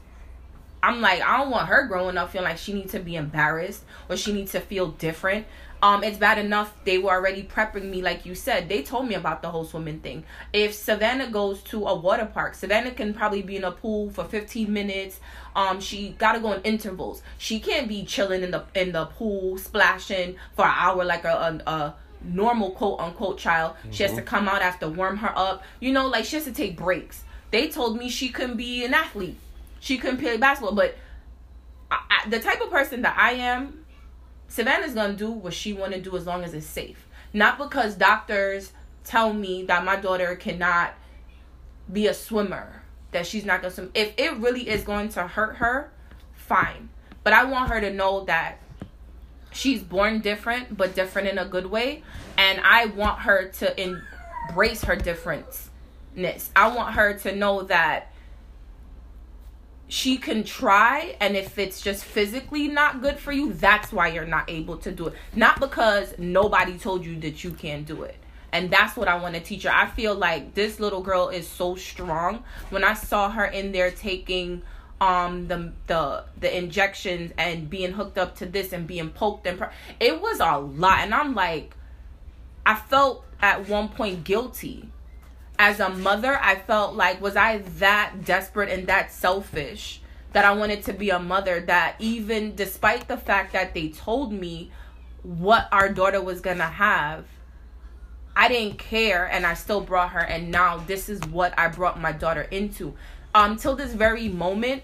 [0.83, 3.85] I'm like, I don't want her growing up feeling like she needs to be embarrassed
[4.09, 5.47] or she needs to feel different
[5.83, 8.69] um it's bad enough they were already prepping me like you said.
[8.69, 10.25] They told me about the whole swimming thing.
[10.53, 14.25] If savannah goes to a water park savannah can probably be in a pool for
[14.25, 15.21] 15 minutes.
[15.57, 17.23] Um she gotta go in intervals.
[17.39, 21.63] She can't be chilling in the in the pool splashing for an hour like a,
[21.67, 23.75] a, a normal quote unquote child.
[23.77, 23.91] Mm-hmm.
[23.93, 24.27] she has to mm-hmm.
[24.27, 25.63] come out after warm her up.
[25.81, 27.25] You know like she has to take breaks.
[27.51, 29.37] They told me she couldn't be an athlete.
[29.81, 30.97] She couldn't play basketball but
[31.91, 33.85] I, I, the type of person that i am
[34.51, 37.07] Savannah's gonna do what she wanna do as long as it's safe.
[37.33, 38.73] Not because doctors
[39.05, 40.95] tell me that my daughter cannot
[41.91, 42.83] be a swimmer,
[43.13, 43.91] that she's not gonna swim.
[43.95, 45.93] If it really is going to hurt her,
[46.35, 46.89] fine.
[47.23, 48.59] But I want her to know that
[49.53, 52.03] she's born different, but different in a good way.
[52.37, 56.49] And I want her to embrace her differentness.
[56.57, 58.10] I want her to know that
[59.91, 64.25] she can try and if it's just physically not good for you that's why you're
[64.25, 65.15] not able to do it.
[65.35, 68.15] Not because nobody told you that you can't do it.
[68.53, 69.71] And that's what i want to teach her.
[69.71, 72.45] I feel like this little girl is so strong.
[72.71, 74.63] When i saw her in there taking
[75.01, 79.61] um the the the injections and being hooked up to this and being poked and
[79.99, 81.01] it was a lot.
[81.01, 81.75] And i'm like
[82.65, 84.89] i felt at one point guilty
[85.61, 90.01] as a mother, I felt like was I that desperate and that selfish
[90.33, 94.33] that I wanted to be a mother that even despite the fact that they told
[94.33, 94.73] me
[95.23, 97.27] what our daughter was going to have,
[98.35, 102.01] I didn't care and I still brought her and now this is what I brought
[102.01, 102.95] my daughter into.
[103.35, 104.83] Um till this very moment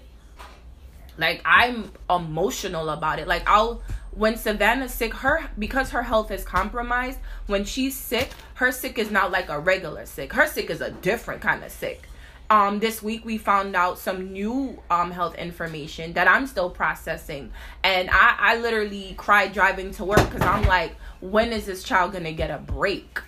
[1.17, 3.27] like I'm emotional about it.
[3.27, 3.81] Like I'll
[4.17, 9.11] when Savannah's sick, her because her health is compromised, when she's sick, her sick is
[9.11, 10.33] not like a regular sick.
[10.33, 12.09] Her sick is a different kind of sick.
[12.49, 17.51] Um, this week we found out some new um health information that I'm still processing,
[17.83, 22.13] and I I literally cried driving to work because I'm like, when is this child
[22.13, 23.19] gonna get a break?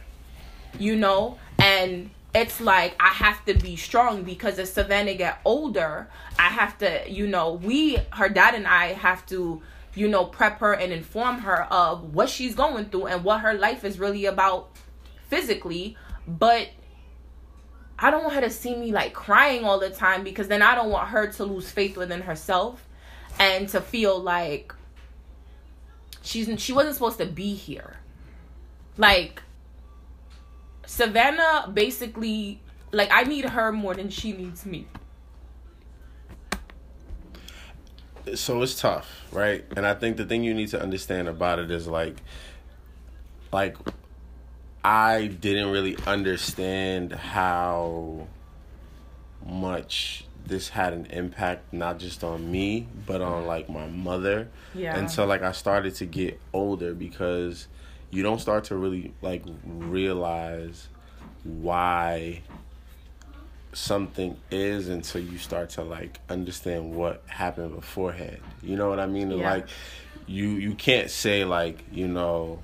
[0.79, 6.07] You know, and it's like I have to be strong because as Savannah get older,
[6.39, 9.61] I have to, you know, we, her dad and I have to
[9.95, 13.53] you know, prep her and inform her of what she's going through and what her
[13.53, 14.71] life is really about
[15.27, 15.97] physically.
[16.27, 16.69] But
[17.97, 20.75] I don't want her to see me like crying all the time because then I
[20.75, 22.87] don't want her to lose faith within herself
[23.39, 24.73] and to feel like
[26.21, 27.97] she's she wasn't supposed to be here.
[28.97, 29.41] Like
[30.85, 34.87] Savannah basically like I need her more than she needs me.
[38.35, 39.65] So it's tough, right?
[39.75, 42.21] And I think the thing you need to understand about it is like
[43.51, 43.77] like
[44.83, 48.27] I didn't really understand how
[49.45, 54.97] much this had an impact not just on me but on like my mother yeah
[54.97, 57.67] and so like i started to get older because
[58.09, 60.87] you don't start to really like realize
[61.43, 62.41] why
[63.73, 68.39] something is until you start to like understand what happened beforehand.
[68.61, 69.31] You know what I mean?
[69.31, 69.51] Yeah.
[69.51, 69.67] Like
[70.27, 72.59] you you can't say like, you know,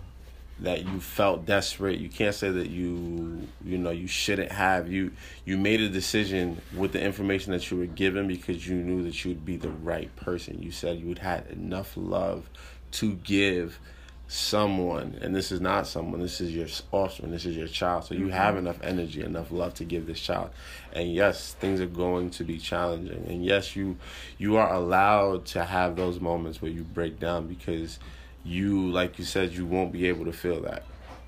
[0.60, 2.00] that you felt desperate.
[2.00, 4.92] You can't say that you you know you shouldn't have.
[4.92, 5.12] You
[5.44, 9.24] you made a decision with the information that you were given because you knew that
[9.24, 10.62] you would be the right person.
[10.62, 12.50] You said you would had enough love
[12.92, 13.80] to give
[14.28, 18.04] someone and this is not someone this is your offspring this is your child.
[18.06, 18.32] So you mm-hmm.
[18.32, 20.50] have enough energy enough love to give this child.
[20.94, 23.26] And yes things are going to be challenging.
[23.28, 23.98] And yes you
[24.38, 28.00] you are allowed to have those moments where you break down because
[28.44, 30.84] you like you said you won't be able to feel that.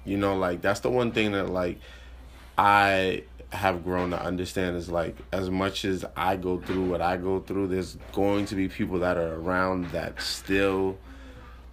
[0.06, 1.80] You know, like that's the one thing that like
[2.58, 7.18] I have grown to understand is like as much as I go through what I
[7.18, 10.98] go through, there's going to be people that are around that still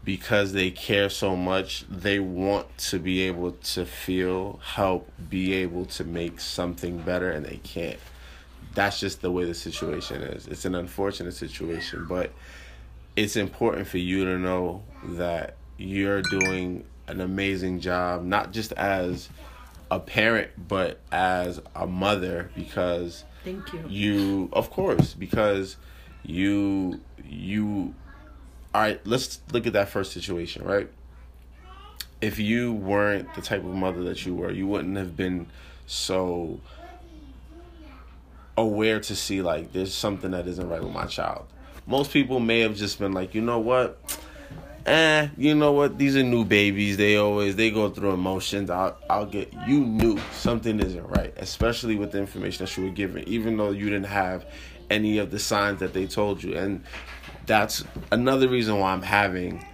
[0.05, 5.87] because they care so much, they want to be able to feel, help, be able
[5.87, 7.99] to make something better and they can't.
[8.75, 10.47] That's just the way the situation is.
[10.47, 12.33] It's an unfortunate situation, but
[13.17, 19.29] it's important for you to know that you're doing an amazing job, not just as
[19.91, 23.85] a parent, but as a mother because thank you.
[23.89, 25.77] You, of course, because
[26.25, 27.95] you you.
[28.75, 30.91] All right, let's look at that first situation, right?
[32.21, 35.47] If you weren't the type of mother that you were, you wouldn't have been
[35.87, 36.59] so
[38.57, 41.47] aware to see like there's something that isn't right with my child.
[41.87, 44.01] Most people may have just been like, you know what?
[44.87, 45.99] eh, you know what?
[45.99, 46.97] These are new babies.
[46.97, 48.71] They always they go through emotions.
[48.71, 52.91] I'll I'll get you knew something isn't right, especially with the information that you were
[52.91, 54.45] given, even though you didn't have
[54.91, 56.57] any of the signs that they told you.
[56.57, 56.85] And
[57.47, 59.65] that's another reason why I'm having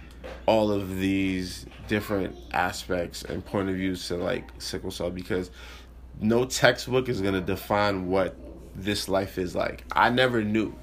[0.45, 5.51] all of these different aspects and point of views to like sickle cell because
[6.19, 8.35] no textbook is gonna define what
[8.75, 9.83] this life is like.
[9.91, 10.73] I never knew.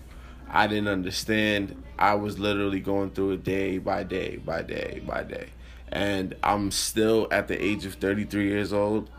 [0.51, 1.83] I didn't understand.
[1.99, 5.49] I was literally going through it day by day by day by day.
[5.91, 9.11] And I'm still at the age of 33 years old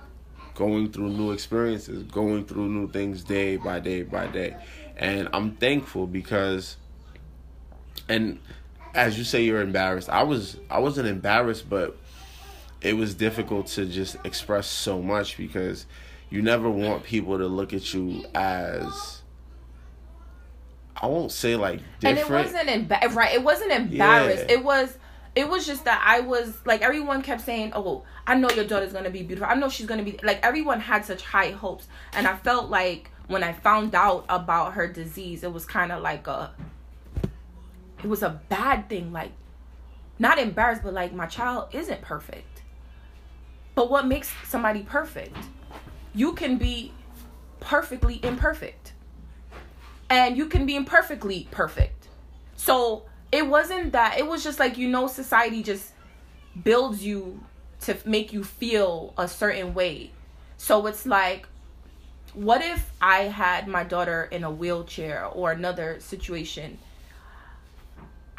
[0.56, 4.56] going through new experiences, going through new things day by day by day.
[4.98, 6.76] And I'm thankful because
[8.10, 8.40] and
[8.94, 10.10] as you say you're embarrassed.
[10.10, 11.98] I was I wasn't embarrassed but
[12.82, 15.86] it was difficult to just express so much because
[16.30, 19.22] you never want people to look at you as
[21.02, 22.20] I won't say like different.
[22.20, 23.34] And it wasn't emba- right.
[23.34, 24.46] It wasn't embarrassed.
[24.50, 24.56] Yeah.
[24.56, 24.98] It was
[25.36, 28.92] it was just that I was like everyone kept saying, "Oh, I know your daughter's
[28.92, 29.50] gonna be beautiful.
[29.50, 33.12] I know she's gonna be like." Everyone had such high hopes, and I felt like
[33.28, 36.52] when I found out about her disease, it was kind of like a,
[38.04, 39.12] it was a bad thing.
[39.12, 39.32] Like,
[40.18, 42.64] not embarrassed, but like my child isn't perfect.
[43.76, 45.38] But what makes somebody perfect?
[46.14, 46.92] You can be
[47.60, 48.94] perfectly imperfect
[50.10, 52.08] and you can be imperfectly perfect.
[52.56, 55.92] So it wasn't that, it was just like, you know, society just
[56.62, 57.44] builds you
[57.82, 60.12] to make you feel a certain way.
[60.58, 61.48] So it's like,
[62.34, 66.80] what if I had my daughter in a wheelchair or another situation?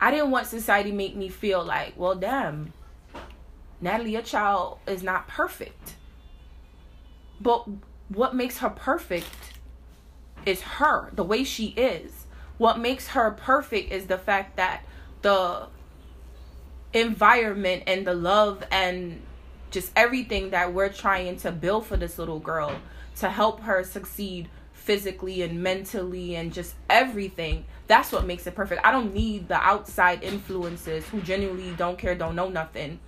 [0.01, 2.73] I didn't want society make me feel like, well, damn,
[3.81, 5.97] Natalie, your child is not perfect.
[7.41, 7.67] But
[8.09, 9.29] what makes her perfect
[10.47, 12.27] is her, the way she is.
[12.59, 14.85] What makes her perfect is the fact that
[15.23, 15.69] the
[16.93, 19.23] environment and the love and
[19.71, 22.81] just everything that we're trying to build for this little girl
[23.17, 28.81] to help her succeed physically and mentally and just everything that's what makes it perfect.
[28.85, 33.01] I don't need the outside influences who genuinely don't care don't know nothing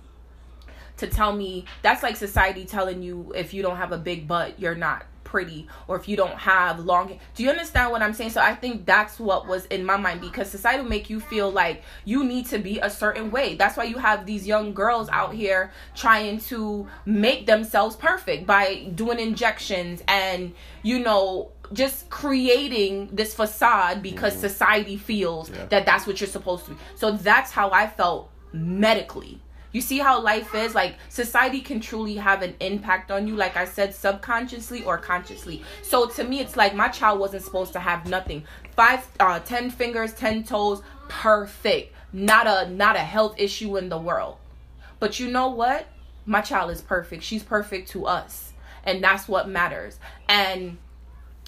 [0.97, 4.59] to tell me that's like society telling you if you don't have a big butt
[4.59, 8.29] you're not pretty or if you don't have long do you understand what i'm saying?
[8.29, 11.49] So i think that's what was in my mind because society will make you feel
[11.49, 13.55] like you need to be a certain way.
[13.55, 18.91] That's why you have these young girls out here trying to make themselves perfect by
[18.93, 24.41] doing injections and you know just creating this facade because mm-hmm.
[24.41, 25.65] society feels yeah.
[25.65, 29.39] that that's what you're supposed to be so that's how i felt medically
[29.73, 30.73] you see how life is?
[30.75, 35.63] Like society can truly have an impact on you, like I said, subconsciously or consciously.
[35.81, 38.45] So to me, it's like my child wasn't supposed to have nothing.
[38.75, 41.93] Five, uh, ten fingers, ten toes, perfect.
[42.13, 44.37] Not a not a health issue in the world.
[44.99, 45.87] But you know what?
[46.25, 47.23] My child is perfect.
[47.23, 48.53] She's perfect to us.
[48.85, 49.97] And that's what matters.
[50.29, 50.77] And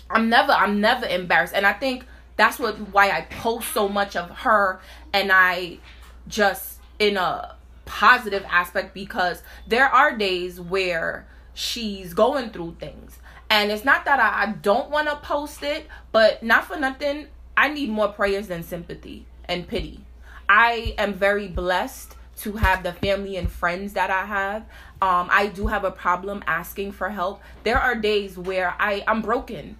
[0.09, 1.53] I'm never I'm never embarrassed.
[1.53, 2.05] And I think
[2.37, 4.79] that's what why I post so much of her
[5.13, 5.79] and I
[6.27, 13.19] just in a positive aspect because there are days where she's going through things.
[13.49, 17.27] And it's not that I, I don't want to post it, but not for nothing,
[17.55, 20.03] I need more prayers than sympathy and pity.
[20.49, 24.63] I am very blessed to have the family and friends that I have.
[25.01, 27.41] Um, I do have a problem asking for help.
[27.63, 29.77] There are days where I, I'm broken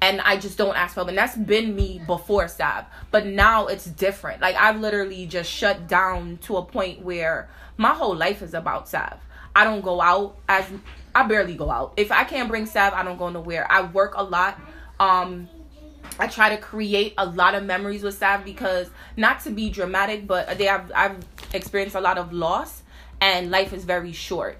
[0.00, 1.08] and I just don't ask for help.
[1.08, 2.84] And that's been me before Sav.
[3.10, 4.40] But now it's different.
[4.40, 8.88] Like I've literally just shut down to a point where my whole life is about
[8.88, 9.18] Sav.
[9.56, 10.66] I don't go out as
[11.14, 11.94] I barely go out.
[11.96, 13.70] If I can't bring Sav, I don't go nowhere.
[13.70, 14.60] I work a lot.
[15.00, 15.48] Um
[16.18, 20.26] I try to create a lot of memories with Sav because not to be dramatic,
[20.26, 21.16] but they have I've
[21.52, 22.82] experienced a lot of loss
[23.20, 24.58] and life is very short.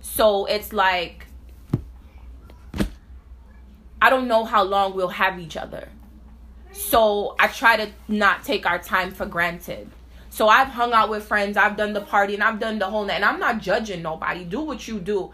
[0.00, 1.26] So it's like
[4.02, 5.88] I don't know how long we'll have each other.
[6.72, 9.90] So I try to not take our time for granted.
[10.30, 13.04] So I've hung out with friends, I've done the party, and I've done the whole
[13.04, 13.16] night.
[13.16, 14.44] And I'm not judging nobody.
[14.44, 15.32] Do what you do.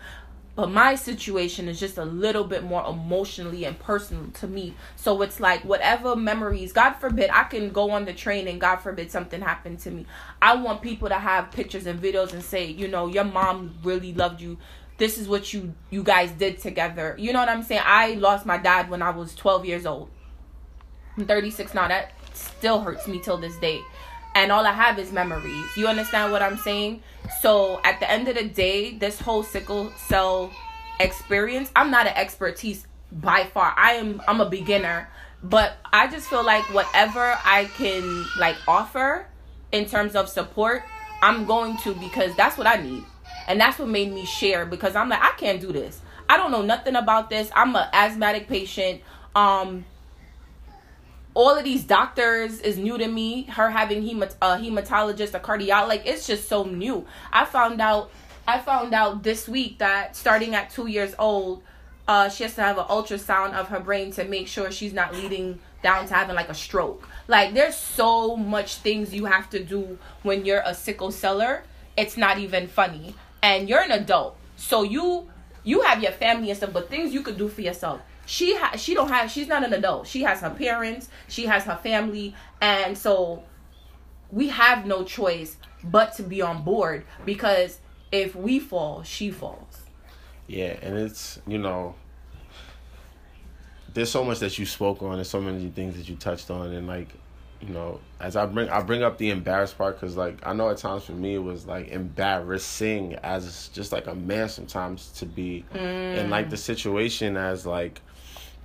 [0.57, 4.75] But my situation is just a little bit more emotionally and personal to me.
[4.97, 8.77] So it's like whatever memories, God forbid, I can go on the train and God
[8.77, 10.07] forbid something happened to me.
[10.41, 14.14] I want people to have pictures and videos and say, you know, your mom really
[14.14, 14.57] loved you.
[14.99, 17.15] This is what you you guys did together.
[17.19, 17.83] You know what I'm saying?
[17.85, 20.11] I lost my dad when I was 12 years old.
[21.17, 21.89] I'm 36 now.
[21.89, 23.81] That still hurts me till this day
[24.37, 25.65] and all I have is memories.
[25.79, 27.03] You understand what I'm saying?
[27.41, 30.53] So at the end of the day, this whole sickle cell
[31.01, 33.73] experience, I'm not an expertise by far.
[33.75, 35.09] I am I'm a beginner,
[35.43, 39.27] but I just feel like whatever I can like offer
[39.73, 40.83] in terms of support,
[41.23, 43.05] I'm going to because that's what I need.
[43.47, 46.01] And that's what made me share because I'm like I can't do this.
[46.29, 47.51] I don't know nothing about this.
[47.55, 49.03] I'm an asthmatic patient.
[49.35, 49.85] Um
[51.37, 53.43] all of these doctors is new to me.
[53.45, 57.05] Her having hemat- a hematologist, a cardiologist, like it's just so new.
[57.31, 58.11] I found out,
[58.49, 61.63] I found out this week that starting at two years old,
[62.09, 65.15] uh, she has to have an ultrasound of her brain to make sure she's not
[65.15, 67.07] leading down to having like a stroke.
[67.29, 71.65] Like there's so much things you have to do when you're a sickle celler.
[71.99, 73.15] It's not even funny,
[73.47, 75.29] and you're an adult, so you
[75.63, 78.01] you have your family and stuff, but things you could do for yourself.
[78.27, 80.09] She ha- she don't have she's not an adult.
[80.09, 81.09] She has her parents.
[81.29, 82.35] She has her family.
[82.61, 83.45] And so
[84.33, 87.79] we have no choice but to be on board because
[88.11, 89.83] if we fall she falls.
[90.49, 91.95] Yeah and it's you know
[93.95, 95.19] there's so much that you spoke on.
[95.19, 96.73] And so many things that you touched on.
[96.73, 97.09] And like
[97.61, 100.69] you know as i bring i bring up the embarrassed part because like i know
[100.69, 105.25] at times for me it was like embarrassing as just like a man sometimes to
[105.25, 106.17] be mm.
[106.17, 108.01] in like the situation as like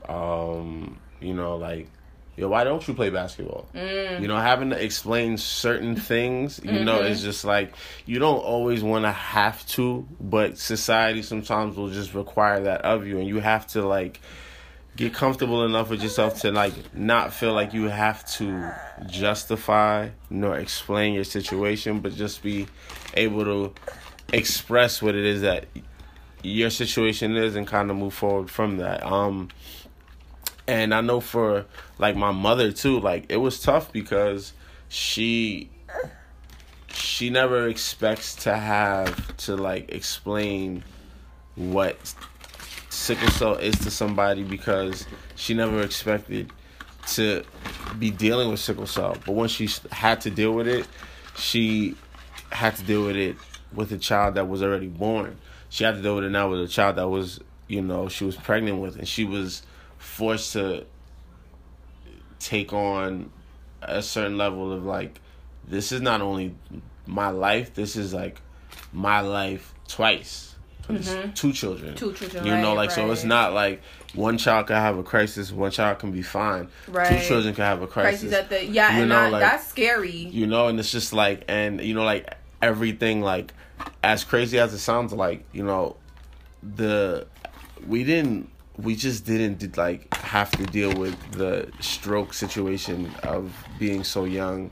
[0.08, 1.88] um, you know, like,
[2.36, 3.68] yo, why don't you play basketball?
[3.74, 4.22] Mm.
[4.22, 6.86] You know, having to explain certain things, you mm-hmm.
[6.86, 7.74] know, it's just like
[8.06, 13.06] you don't always want to have to, but society sometimes will just require that of
[13.06, 14.20] you, and you have to like
[14.96, 18.72] get comfortable enough with yourself to like not feel like you have to
[19.08, 22.68] justify nor explain your situation, but just be
[23.14, 23.74] able to
[24.34, 25.66] express what it is that
[26.44, 29.04] your situation is and kind of move forward from that.
[29.06, 29.50] Um,
[30.68, 31.66] and I know for
[31.98, 34.54] like my mother too, like it was tough because
[34.90, 35.70] she
[36.94, 40.84] she never expects to have to like explain
[41.56, 41.98] what
[42.92, 46.52] sickle cell is to somebody because she never expected
[47.08, 47.44] to
[47.98, 49.18] be dealing with sickle cell.
[49.26, 50.86] But when she had to deal with it,
[51.38, 51.96] she
[52.52, 53.38] had to deal with it
[53.74, 55.38] with a child that was already born.
[55.70, 58.26] She had to deal with it now with a child that was, you know, she
[58.26, 59.64] was pregnant with, and she was
[59.98, 60.86] forced to
[62.40, 63.32] take on
[63.82, 65.20] a certain level of like
[65.68, 66.56] this is not only
[67.06, 68.42] my life this is like
[68.92, 70.51] my life twice
[70.88, 71.32] mm-hmm.
[71.34, 72.96] two children two children you right, know like right.
[72.96, 73.82] so it's not like
[74.14, 77.08] one child can have a crisis one child can be fine right.
[77.08, 79.42] two children can have a crisis, crisis at the yeah you and know, that, like,
[79.42, 83.54] that's scary you know and it's just like and you know like everything like
[84.04, 85.96] as crazy as it sounds like you know
[86.76, 87.26] the
[87.88, 94.04] we didn't we just didn't like have to deal with the stroke situation of being
[94.04, 94.72] so young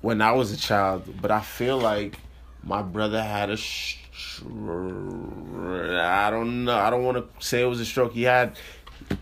[0.00, 2.18] when I was a child, but I feel like
[2.62, 3.98] my brother had a sh-
[4.42, 6.76] I don't know.
[6.76, 8.12] I don't want to say it was a stroke.
[8.12, 8.56] He had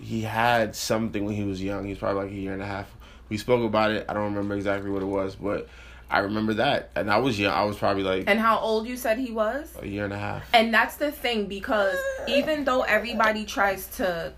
[0.01, 1.87] he had something when he was young.
[1.87, 2.87] He's probably like a year and a half.
[3.29, 4.07] We spoke about it.
[4.09, 5.69] I don't remember exactly what it was, but
[6.11, 7.53] I remember that, and I was young.
[7.53, 8.25] I was probably like.
[8.27, 9.75] And how old you said he was?
[9.81, 10.49] A year and a half.
[10.55, 14.33] And that's the thing because even though everybody tries to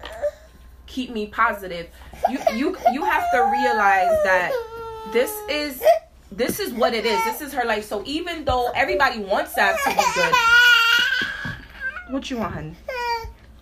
[0.87, 1.89] keep me positive,
[2.29, 4.53] you you you have to realize that
[5.13, 5.83] this is
[6.33, 7.25] this is what it is.
[7.25, 7.85] This is her life.
[7.85, 10.35] So even though everybody wants that to be good,
[12.13, 12.55] what you want?
[12.55, 12.77] Honey?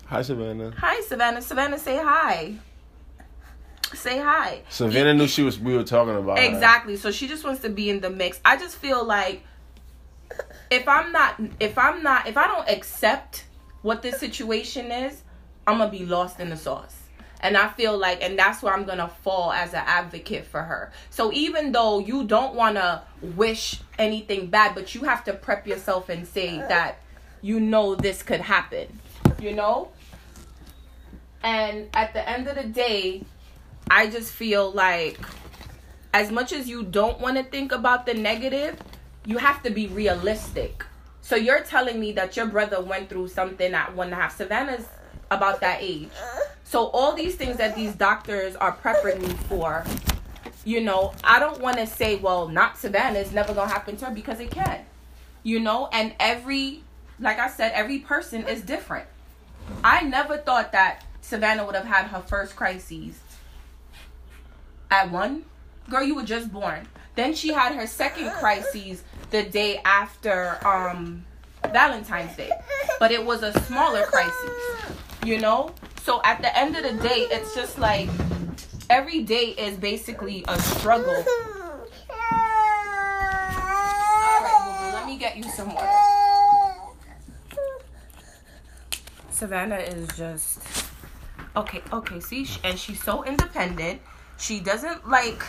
[0.06, 0.72] Hi, Savannah.
[0.78, 1.42] Hi, Savannah.
[1.42, 2.54] Savannah, say hi
[3.94, 4.62] say hi.
[4.68, 6.94] Savannah knew she was we were talking about exactly.
[6.94, 6.98] Her.
[6.98, 8.40] So she just wants to be in the mix.
[8.44, 9.42] I just feel like
[10.70, 13.44] if I'm not if I'm not if I don't accept
[13.82, 15.22] what this situation is,
[15.66, 16.97] I'm gonna be lost in the sauce.
[17.40, 20.92] And I feel like, and that's where I'm gonna fall as an advocate for her.
[21.10, 26.08] So even though you don't wanna wish anything bad, but you have to prep yourself
[26.08, 26.98] and say that
[27.40, 28.98] you know this could happen,
[29.40, 29.90] you know?
[31.42, 33.22] And at the end of the day,
[33.90, 35.18] I just feel like
[36.12, 38.76] as much as you don't want to think about the negative,
[39.24, 40.84] you have to be realistic.
[41.20, 44.36] So you're telling me that your brother went through something at one and a half.
[44.36, 44.86] Savannah's
[45.30, 46.08] about that age.
[46.68, 49.86] So all these things that these doctors are prepping me for,
[50.66, 53.20] you know, I don't want to say, well, not Savannah.
[53.20, 54.84] is never gonna happen to her because it can.
[55.42, 56.82] You know, and every,
[57.18, 59.06] like I said, every person is different.
[59.82, 63.18] I never thought that Savannah would have had her first crises
[64.90, 65.46] at one.
[65.88, 66.86] Girl, you were just born.
[67.14, 71.24] Then she had her second crises the day after um
[71.72, 72.50] Valentine's Day.
[72.98, 74.98] But it was a smaller crisis.
[75.24, 75.74] You know?
[76.02, 78.08] So at the end of the day, it's just like
[78.88, 81.24] every day is basically a struggle.
[84.22, 85.88] Alright, let me get you some water.
[89.30, 90.60] Savannah is just
[91.56, 94.00] okay, okay, see, and she's so independent.
[94.38, 95.42] She doesn't like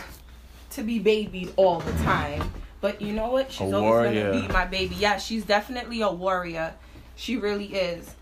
[0.70, 2.52] to be babied all the time.
[2.80, 3.50] But you know what?
[3.52, 4.94] She's always gonna be my baby.
[4.96, 6.74] Yeah, she's definitely a warrior.
[7.16, 8.14] She really is.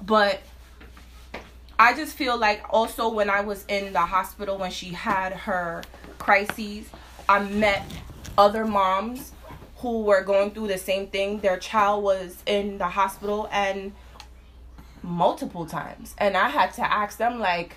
[0.00, 0.40] But
[1.80, 5.82] I just feel like also when I was in the hospital when she had her
[6.18, 6.86] crises,
[7.26, 7.90] I met
[8.36, 9.32] other moms
[9.78, 11.40] who were going through the same thing.
[11.40, 13.94] Their child was in the hospital and
[15.02, 16.14] multiple times.
[16.18, 17.76] And I had to ask them like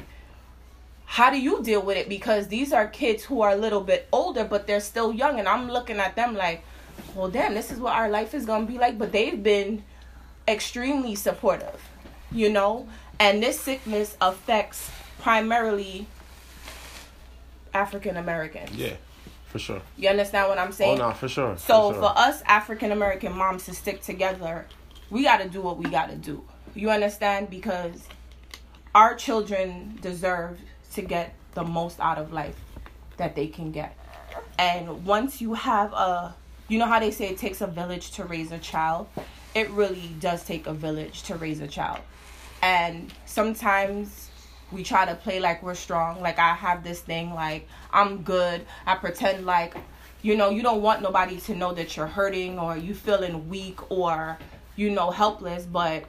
[1.06, 4.10] how do you deal with it because these are kids who are a little bit
[4.12, 6.64] older but they're still young and I'm looking at them like
[7.16, 9.84] well damn this is what our life is going to be like but they've been
[10.48, 11.82] extremely supportive
[12.32, 12.88] you know
[13.24, 16.08] and this sickness affects primarily
[17.74, 18.96] African Americans Yeah,
[19.48, 19.82] for sure.
[19.96, 21.58] you understand what I'm oh, saying Oh no, for sure.
[21.58, 22.02] so for, sure.
[22.04, 24.68] for us African American moms to stick together,
[25.10, 26.44] we got to do what we got to do.
[26.76, 27.50] You understand?
[27.50, 28.08] Because
[28.94, 30.60] our children deserve
[30.94, 32.60] to get the most out of life
[33.18, 33.96] that they can get.
[34.60, 36.36] And once you have a,
[36.68, 39.08] you know how they say it takes a village to raise a child?
[39.56, 42.00] It really does take a village to raise a child.
[42.64, 44.30] And sometimes
[44.72, 46.22] we try to play like we're strong.
[46.22, 48.66] Like I have this thing, like I'm good.
[48.88, 49.76] I pretend like,
[50.22, 53.92] you know, you don't want nobody to know that you're hurting or you feeling weak
[53.92, 54.38] or,
[54.78, 55.66] you know, helpless.
[55.66, 56.06] But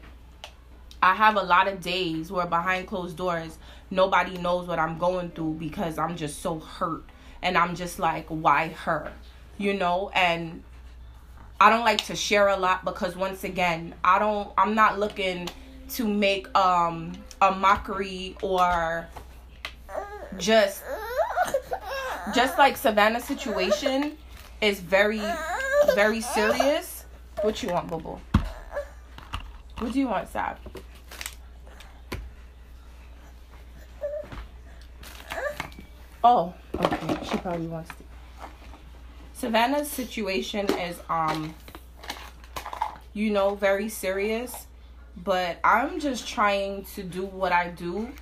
[1.03, 3.59] I have a lot of days where behind closed doors,
[3.91, 7.03] nobody knows what I'm going through because I'm just so hurt.
[7.43, 9.13] And I'm just like, why her?
[9.59, 10.13] You know?
[10.15, 10.63] And
[11.61, 15.49] I don't like to share a lot because once again, I don't I'm not looking
[15.91, 19.07] to make um a mockery or
[20.39, 20.83] just
[22.35, 24.17] just like Savannah's situation
[24.61, 25.23] is very
[25.95, 27.05] very serious.
[27.43, 28.21] What you want, Bubble?
[29.79, 30.57] What do you want, Sab?
[36.23, 37.19] Oh, okay.
[37.25, 38.05] She probably wants to.
[39.35, 41.55] Savannah's situation is um
[43.13, 44.67] you know very serious,
[45.17, 48.13] but I'm just trying to do what I do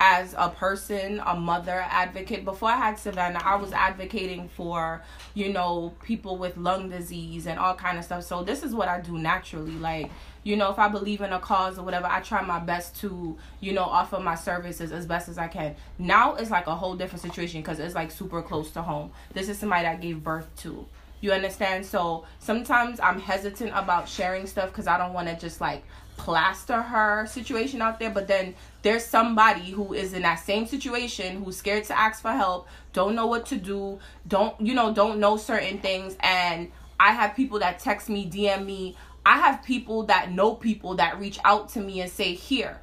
[0.00, 2.44] as a person, a mother advocate.
[2.44, 5.02] Before I had Savannah, I was advocating for,
[5.32, 8.24] you know, people with lung disease and all kind of stuff.
[8.24, 9.72] So this is what I do naturally.
[9.72, 10.10] Like,
[10.42, 13.38] you know, if I believe in a cause or whatever, I try my best to,
[13.60, 15.74] you know, offer my services as best as I can.
[15.98, 19.10] Now it's like a whole different situation because it's like super close to home.
[19.32, 20.86] This is somebody that gave birth to.
[21.20, 21.86] You understand?
[21.86, 25.84] So sometimes I'm hesitant about sharing stuff because I don't want to just like
[26.16, 28.10] plaster her situation out there.
[28.10, 32.32] But then there's somebody who is in that same situation who's scared to ask for
[32.32, 33.98] help, don't know what to do,
[34.28, 36.16] don't, you know, don't know certain things.
[36.20, 38.96] And I have people that text me, DM me.
[39.26, 42.78] I have people that know people that reach out to me and say, here,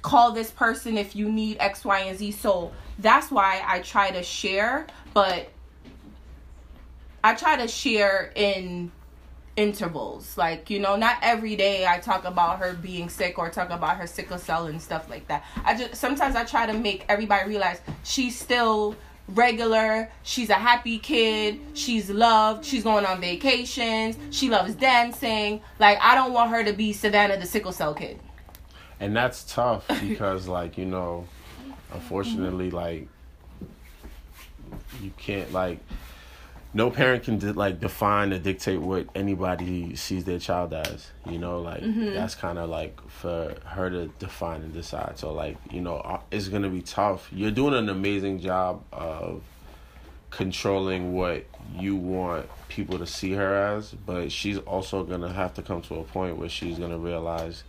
[0.00, 2.32] call this person if you need X, Y, and Z.
[2.32, 5.50] So that's why I try to share, but
[7.24, 8.90] I try to share in
[9.56, 10.36] intervals.
[10.36, 13.96] Like, you know, not every day I talk about her being sick or talk about
[13.98, 15.44] her sickle cell and stuff like that.
[15.64, 18.96] I just sometimes I try to make everybody realize she's still
[19.28, 25.60] regular, she's a happy kid, she's loved, she's going on vacations, she loves dancing.
[25.78, 28.18] Like I don't want her to be Savannah the sickle cell kid.
[29.00, 31.26] and that's tough because like you know
[31.92, 33.06] unfortunately like
[35.02, 35.78] you can't like
[36.74, 41.38] no parent can de- like define or dictate what anybody sees their child as you
[41.38, 41.60] know?
[41.60, 41.82] Like
[42.14, 45.18] that's kind of like for her to define and decide.
[45.18, 47.28] So like you know uh, it's gonna be tough.
[47.32, 49.42] You're doing an amazing job of
[50.30, 51.44] controlling what
[51.76, 55.96] you want people to see her as but she's also gonna have to come to
[55.96, 57.64] a point where she's gonna realize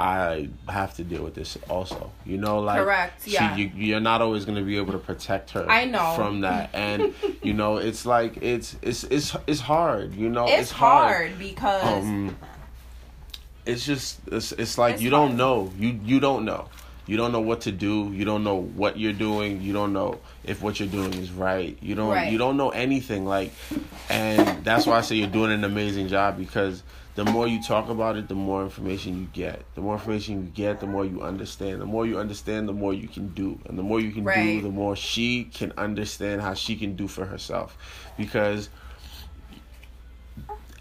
[0.00, 2.10] I have to deal with this also.
[2.24, 3.54] You know, like Correct, yeah.
[3.54, 5.68] She, you, you're not always gonna be able to protect her.
[5.70, 6.14] I know.
[6.16, 10.14] from that, and you know, it's like it's it's it's it's hard.
[10.14, 12.36] You know, it's, hard, because Um,
[13.66, 15.38] it's just it's it's like It's you don't hard.
[15.38, 15.72] know.
[15.78, 16.68] You you don't know.
[17.06, 18.10] You don't know what to do.
[18.14, 19.60] You don't know what you're doing.
[19.60, 21.76] You don't know if what you're doing is right.
[21.82, 22.32] You don't Right.
[22.32, 23.52] you don't know anything like
[24.08, 26.82] and that's why I say you're doing an amazing job because
[27.20, 29.62] the more you talk about it, the more information you get.
[29.74, 31.82] The more information you get, the more you understand.
[31.82, 33.60] The more you understand, the more you can do.
[33.66, 37.06] And the more you can do, the more she can understand how she can do
[37.06, 37.76] for herself.
[38.16, 38.70] Because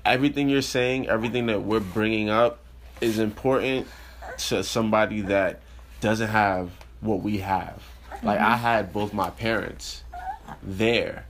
[0.06, 2.60] everything you're saying, everything that we're bringing up
[3.02, 3.86] is important
[4.38, 5.60] to somebody that
[6.00, 6.72] doesn't have
[7.02, 7.84] what we have.
[8.24, 8.62] Like I mm-hmm.
[8.62, 10.06] had both my parents
[10.64, 11.26] there.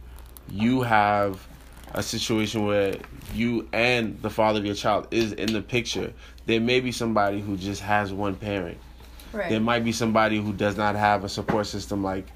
[0.52, 1.48] You have
[1.94, 2.96] a situation where
[3.34, 6.14] you and the father of your child is in the picture.
[6.46, 8.78] There may be somebody who just has one parent.
[9.34, 9.50] right.
[9.50, 12.28] There might be somebody who does not have a support system like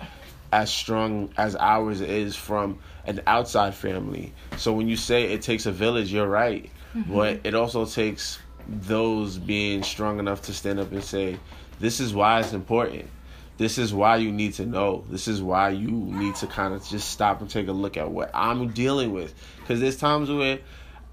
[0.51, 4.34] as strong as ours is from an outside family.
[4.58, 6.70] So when you say it takes a village, you're right.
[6.95, 7.14] Mm-hmm.
[7.14, 11.39] But it also takes those being strong enough to stand up and say,
[11.80, 13.10] this is why it's important.
[13.58, 15.04] This is why you need to know.
[15.10, 18.10] This is why you need to kind of just stop and take a look at
[18.10, 19.34] what I'm dealing with.
[19.60, 20.60] Because there's times where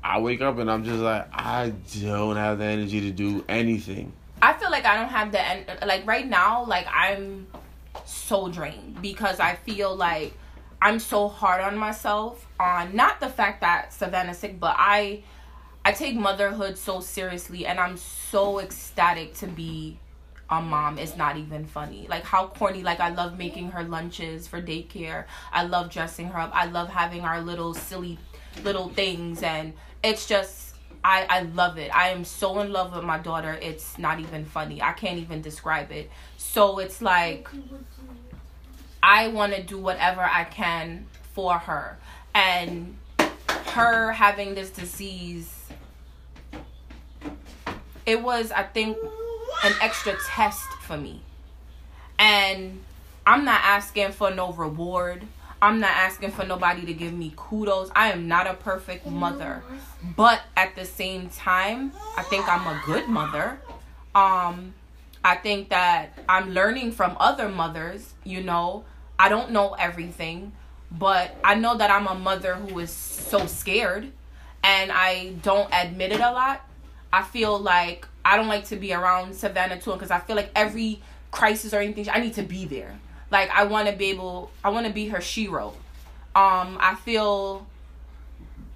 [0.02, 4.12] I wake up and I'm just like, I don't have the energy to do anything.
[4.42, 6.64] I feel like I don't have the en- like right now.
[6.64, 7.46] Like I'm
[8.06, 10.32] so drained because I feel like
[10.80, 15.22] I'm so hard on myself on not the fact that Savannah's sick, but I
[15.84, 19.98] I take motherhood so seriously, and I'm so ecstatic to be
[20.50, 20.98] a mom.
[20.98, 22.06] It's not even funny.
[22.08, 22.82] Like how corny.
[22.82, 25.24] Like I love making her lunches for daycare.
[25.52, 26.50] I love dressing her up.
[26.52, 28.18] I love having our little silly
[28.64, 29.72] little things, and
[30.02, 31.94] it's just I, I love it.
[31.94, 33.58] I am so in love with my daughter.
[33.62, 34.82] It's not even funny.
[34.82, 36.10] I can't even describe it.
[36.36, 37.48] So it's like
[39.02, 41.98] I want to do whatever I can for her.
[42.34, 42.96] And
[43.68, 45.68] her having this disease,
[48.04, 48.98] it was, I think,
[49.64, 51.22] an extra test for me.
[52.18, 52.80] And
[53.26, 55.24] I'm not asking for no reward.
[55.62, 57.90] I'm not asking for nobody to give me kudos.
[57.94, 59.62] I am not a perfect mother.
[60.16, 63.60] But at the same time, I think I'm a good mother.
[64.14, 64.74] Um
[65.22, 68.84] I think that I'm learning from other mothers, you know.
[69.18, 70.52] I don't know everything,
[70.90, 74.10] but I know that I'm a mother who is so scared
[74.64, 76.64] and I don't admit it a lot.
[77.12, 80.50] I feel like I don't like to be around Savannah too because I feel like
[80.54, 81.00] every
[81.30, 82.98] crisis or anything I need to be there.
[83.30, 85.74] Like I want to be able I want to be her shero.
[86.34, 87.66] Um I feel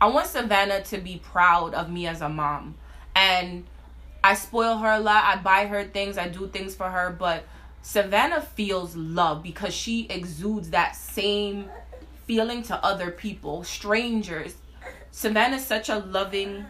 [0.00, 2.74] I want Savannah to be proud of me as a mom.
[3.14, 3.64] And
[4.22, 5.24] I spoil her a lot.
[5.24, 6.18] I buy her things.
[6.18, 7.44] I do things for her, but
[7.82, 11.68] Savannah feels love because she exudes that same
[12.26, 14.54] feeling to other people, strangers.
[15.10, 16.64] Savannah's such a loving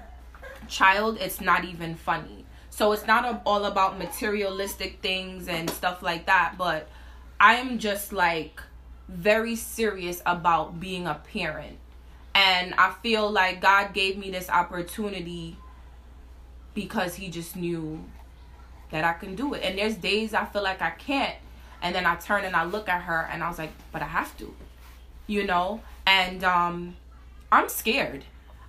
[0.69, 2.45] child, it's not even funny.
[2.71, 6.89] So it's not a- all about materialistic things and stuff like that, but
[7.39, 8.61] I am just like
[9.09, 11.79] very serious about being a parent.
[12.35, 15.57] And I feel like God gave me this opportunity
[16.75, 18.05] because He just knew
[18.91, 19.63] that I can do it.
[19.63, 21.37] And there's days I feel like I can't.
[21.83, 24.07] And then I turn and I look at her and I was like, but I
[24.07, 24.55] have to.
[25.27, 25.81] You know?
[26.07, 26.97] And um
[27.53, 28.25] I'm scared.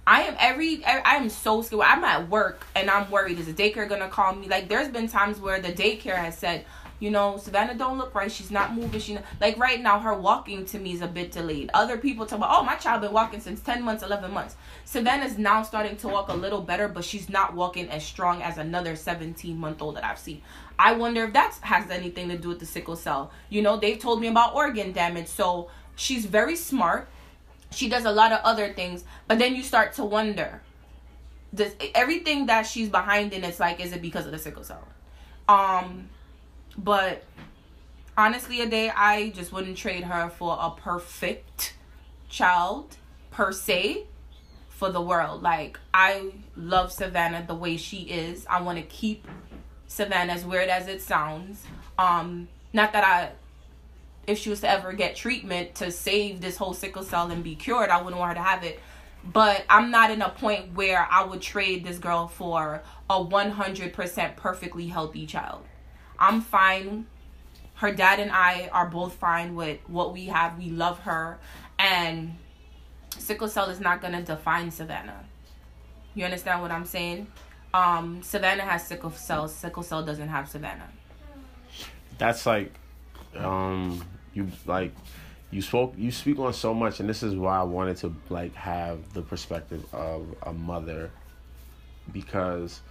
[0.07, 1.81] I am every I am so scared.
[1.83, 3.39] I'm at work and I'm worried.
[3.39, 4.47] Is the daycare gonna call me?
[4.47, 6.65] Like there's been times where the daycare has said,
[6.99, 8.31] you know, Savannah don't look right.
[8.31, 8.99] She's not moving.
[8.99, 11.71] She like right now her walking to me is a bit delayed.
[11.73, 14.55] Other people talk about, oh my child been walking since ten months, eleven months.
[14.85, 18.59] Savannah's now starting to walk a little better, but she's not walking as strong as
[18.59, 20.43] another seventeen month old that I've seen.
[20.77, 23.31] I wonder if that has anything to do with the sickle cell.
[23.49, 27.09] You know, they've told me about organ damage, so she's very smart
[27.71, 30.61] she does a lot of other things but then you start to wonder
[31.53, 34.87] does everything that she's behind in it's like is it because of the sickle cell?
[35.47, 36.09] Um
[36.77, 37.23] but
[38.17, 41.75] honestly a day i just wouldn't trade her for a perfect
[42.29, 42.97] child
[43.31, 44.05] per se
[44.69, 45.41] for the world.
[45.41, 48.45] Like i love savannah the way she is.
[48.49, 49.27] I want to keep
[49.87, 51.63] savannah as weird as it sounds.
[51.97, 53.31] Um not that i
[54.27, 57.55] if she was to ever get treatment to save this whole sickle cell and be
[57.55, 58.79] cured, I wouldn't want her to have it.
[59.23, 64.35] But I'm not in a point where I would trade this girl for a 100%
[64.35, 65.65] perfectly healthy child.
[66.19, 67.07] I'm fine.
[67.75, 70.57] Her dad and I are both fine with what we have.
[70.57, 71.39] We love her.
[71.79, 72.35] And
[73.17, 75.25] sickle cell is not going to define Savannah.
[76.13, 77.27] You understand what I'm saying?
[77.73, 79.47] Um, Savannah has sickle cell.
[79.47, 80.89] Sickle cell doesn't have Savannah.
[82.17, 82.71] That's like,
[83.35, 84.01] um,
[84.35, 84.93] you like,
[85.49, 88.53] you spoke, you speak on so much, and this is why I wanted to like
[88.53, 91.09] have the perspective of a mother,
[92.11, 92.81] because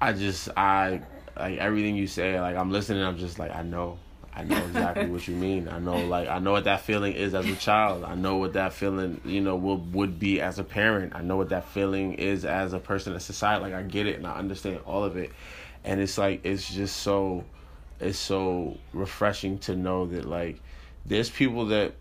[0.00, 1.02] I just I
[1.36, 2.40] like everything you say.
[2.40, 3.98] Like I'm listening, I'm just like I know.
[4.38, 5.66] I know exactly what you mean.
[5.66, 8.04] I know, like, I know what that feeling is as a child.
[8.04, 11.14] I know what that feeling, you know, would would be as a parent.
[11.16, 13.62] I know what that feeling is as a person in society.
[13.62, 15.30] Like, I get it and I understand all of it,
[15.84, 17.46] and it's like it's just so,
[18.00, 20.60] it's so refreshing to know that like,
[21.04, 21.94] there's people that,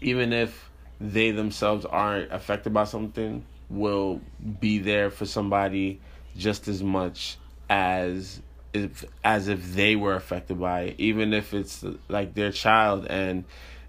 [0.00, 0.70] even if
[1.00, 4.20] they themselves aren't affected by something, will
[4.60, 6.00] be there for somebody
[6.36, 8.40] just as much as
[8.72, 13.44] if as if they were affected by it, even if it's like their child and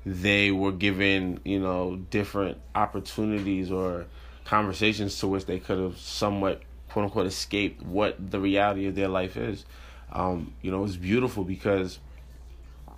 [0.06, 4.06] they were given, you know, different opportunities or
[4.45, 9.10] conversations to which they could have somewhat quote unquote escaped what the reality of their
[9.10, 9.66] life is.
[10.12, 11.99] Um, you know, it's beautiful because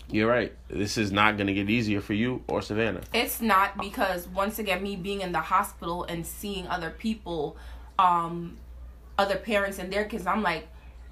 [0.10, 0.54] you're right.
[0.70, 3.02] This is not going to get easier for you or Savannah.
[3.14, 7.58] It's not because once again, me being in the hospital and seeing other people,
[7.98, 8.58] um,
[9.18, 10.68] other parents and their kids, I'm like,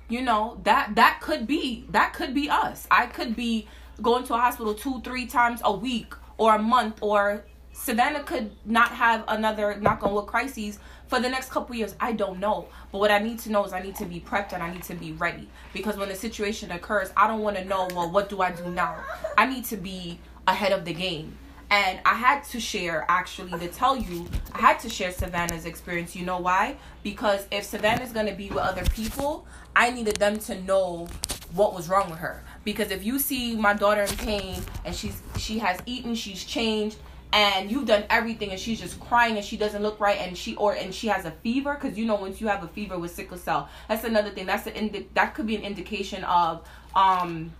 [0.09, 3.67] you know that that could be that could be us i could be
[4.01, 7.43] going to a hospital two three times a week or a month or
[7.73, 12.11] savannah could not have another knock on wood crises for the next couple years i
[12.11, 14.61] don't know but what i need to know is i need to be prepped and
[14.61, 17.87] i need to be ready because when the situation occurs i don't want to know
[17.93, 18.95] well what do i do now
[19.37, 21.37] i need to be ahead of the game
[21.69, 26.15] and I had to share, actually, to tell you, I had to share Savannah's experience.
[26.15, 26.77] You know why?
[27.03, 29.45] Because if Savannah's going to be with other people,
[29.75, 31.09] I needed them to know
[31.53, 32.43] what was wrong with her.
[32.63, 36.97] Because if you see my daughter in pain and she's she has eaten, she's changed,
[37.33, 40.55] and you've done everything and she's just crying and she doesn't look right and she
[40.55, 43.11] or and she has a fever because you know once you have a fever with
[43.13, 46.65] sickle cell that's another thing that's an indi- that could be an indication of
[46.95, 47.51] um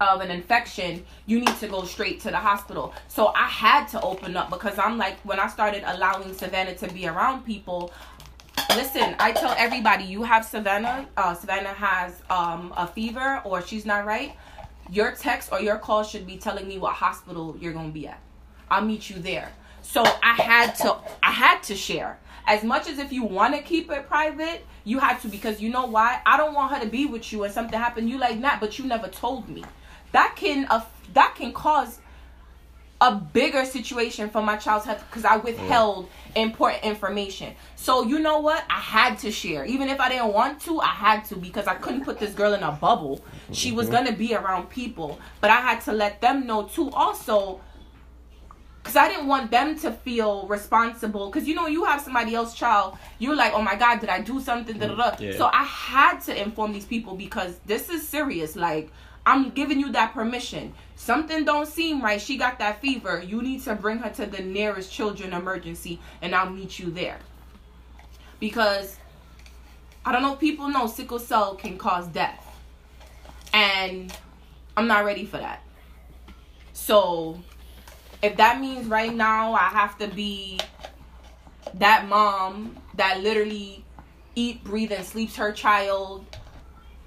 [0.00, 2.94] of an infection, you need to go straight to the hospital.
[3.08, 6.88] So I had to open up because I'm like, when I started allowing Savannah to
[6.88, 7.92] be around people,
[8.70, 13.84] listen, I tell everybody, you have Savannah, uh, Savannah has um, a fever or she's
[13.84, 14.36] not right.
[14.90, 18.20] Your text or your call should be telling me what hospital you're gonna be at.
[18.70, 19.52] I'll meet you there.
[19.82, 23.62] So I had to, I had to share as much as if you want to
[23.62, 26.20] keep it private, you had to because you know why?
[26.24, 28.08] I don't want her to be with you and something happened.
[28.08, 29.64] You like that, but you never told me
[30.12, 31.98] that can uh, that can cause
[33.00, 36.42] a bigger situation for my child's health because I withheld yeah.
[36.42, 37.54] important information.
[37.76, 38.64] So you know what?
[38.70, 39.66] I had to share.
[39.66, 42.54] Even if I didn't want to, I had to because I couldn't put this girl
[42.54, 43.22] in a bubble.
[43.52, 45.20] She was gonna be around people.
[45.42, 47.60] But I had to let them know too also
[48.88, 51.28] because I didn't want them to feel responsible.
[51.28, 54.22] Because you know, you have somebody else child, you're like, oh my god, did I
[54.22, 54.80] do something?
[55.20, 55.36] Yeah.
[55.36, 58.56] So I had to inform these people because this is serious.
[58.56, 58.90] Like
[59.26, 60.72] I'm giving you that permission.
[60.96, 62.18] Something don't seem right.
[62.18, 63.22] She got that fever.
[63.22, 67.18] You need to bring her to the nearest children emergency and I'll meet you there.
[68.40, 68.96] Because
[70.02, 72.42] I don't know if people know sickle cell can cause death.
[73.52, 74.16] And
[74.78, 75.62] I'm not ready for that.
[76.72, 77.42] So
[78.22, 80.58] if that means right now I have to be
[81.74, 83.84] that mom that literally
[84.34, 86.24] eat, breathe, and sleeps her child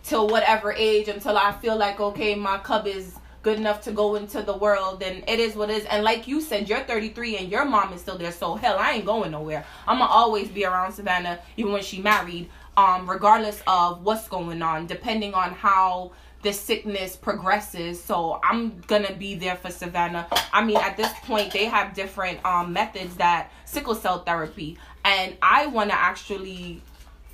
[0.03, 4.15] till whatever age until I feel like okay, my cub is good enough to go
[4.15, 5.85] into the world then it is what it is.
[5.85, 8.31] And like you said, you're 33 and your mom is still there.
[8.31, 9.65] So hell, I ain't going nowhere.
[9.87, 14.61] I'm gonna always be around Savannah even when she married, um, regardless of what's going
[14.61, 16.11] on, depending on how
[16.41, 18.01] the sickness progresses.
[18.03, 20.27] So I'm gonna be there for Savannah.
[20.51, 25.37] I mean, at this point, they have different um methods that sickle cell therapy, and
[25.41, 26.81] I want to actually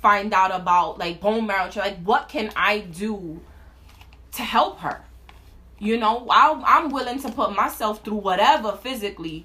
[0.00, 3.40] find out about like bone marrow like what can i do
[4.32, 5.00] to help her
[5.78, 9.44] you know i i'm willing to put myself through whatever physically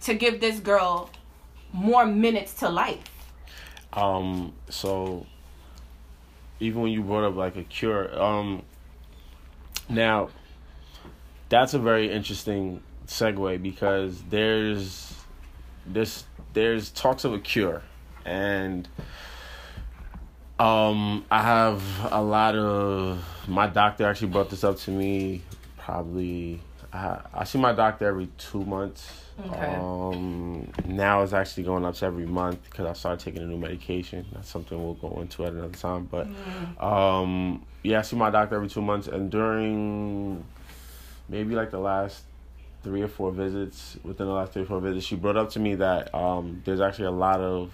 [0.00, 1.10] to give this girl
[1.72, 3.04] more minutes to life
[3.92, 5.26] um so
[6.60, 8.62] even when you brought up like a cure um
[9.90, 10.28] now
[11.48, 15.14] that's a very interesting segue because there's
[15.86, 17.82] this there's talks of a cure
[18.24, 18.88] and
[20.60, 21.82] um, I have
[22.12, 25.40] a lot of my doctor actually brought this up to me.
[25.78, 26.60] Probably,
[26.92, 29.10] I, I see my doctor every two months.
[29.46, 29.74] Okay.
[29.76, 33.56] Um, now it's actually going up to every month because I started taking a new
[33.56, 34.26] medication.
[34.32, 36.06] That's something we'll go into at another time.
[36.10, 36.82] But, mm.
[36.82, 40.44] um, yeah, I see my doctor every two months, and during
[41.28, 42.24] maybe like the last
[42.82, 45.60] three or four visits, within the last three or four visits, she brought up to
[45.60, 47.72] me that um, there's actually a lot of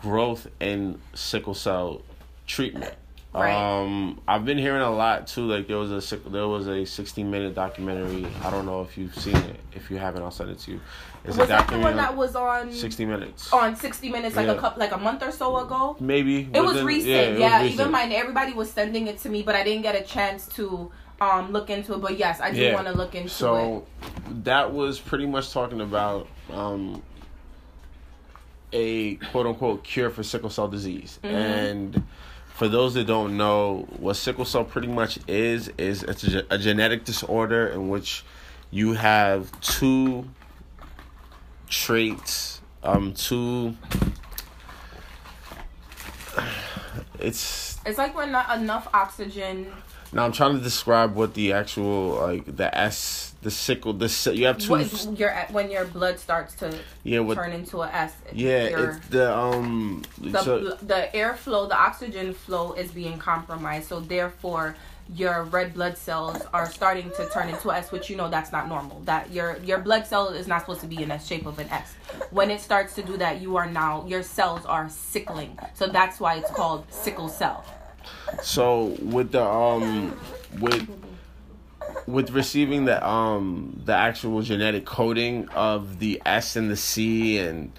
[0.00, 2.02] growth in sickle cell
[2.46, 2.94] treatment.
[3.32, 3.52] Right.
[3.54, 5.42] Um, I've been hearing a lot too.
[5.46, 8.26] Like there was a there was a 16 minute documentary.
[8.42, 9.60] I don't know if you've seen it.
[9.72, 10.80] If you haven't, I'll send it to you.
[11.24, 13.52] It's Was a that the one that was on 60 minutes.
[13.52, 14.54] on 60 Minutes like Yeah.
[14.54, 15.96] a couple like a month or so ago?
[16.00, 16.48] Maybe.
[16.52, 17.62] It was recent, it yeah.
[17.62, 17.90] was Even recent.
[17.92, 21.52] mine, everybody was sending it to me, but I didn't get a chance to um
[21.52, 22.00] look into it.
[22.00, 22.74] But yes, I do Yeah.
[22.74, 23.30] want to look into it.
[23.30, 23.86] So
[24.42, 27.00] that was pretty much talking about um,
[28.72, 31.20] a quote unquote cure for sickle cell disease.
[31.22, 31.36] Mm-hmm.
[31.36, 32.02] And
[32.60, 36.58] for those that don't know, what sickle cell pretty much is is it's a, a
[36.58, 38.22] genetic disorder in which
[38.70, 40.28] you have two
[41.70, 43.74] traits, um, two.
[47.18, 49.72] It's It's like when not enough oxygen.
[50.12, 54.44] now I'm trying to describe what the actual like the S the sickle the you
[54.46, 58.12] have two What, your when your blood starts to yeah what turn into a S.
[58.32, 63.88] yeah your- it's the um the so, the airflow, the oxygen flow is being compromised.
[63.88, 64.76] So therefore,
[65.16, 68.68] your red blood cells are starting to turn into S, which you know that's not
[68.68, 69.00] normal.
[69.06, 71.68] That your your blood cell is not supposed to be in the shape of an
[71.70, 71.94] S.
[72.30, 75.58] When it starts to do that, you are now your cells are sickling.
[75.74, 77.64] So that's why it's called sickle cell.
[78.42, 80.14] so with the um
[80.60, 80.86] with
[82.06, 87.72] with receiving the um the actual genetic coding of the S and the C and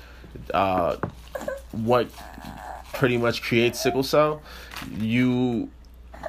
[0.53, 0.97] uh
[1.71, 2.09] what
[2.93, 4.41] pretty much creates sickle cell
[4.97, 5.69] you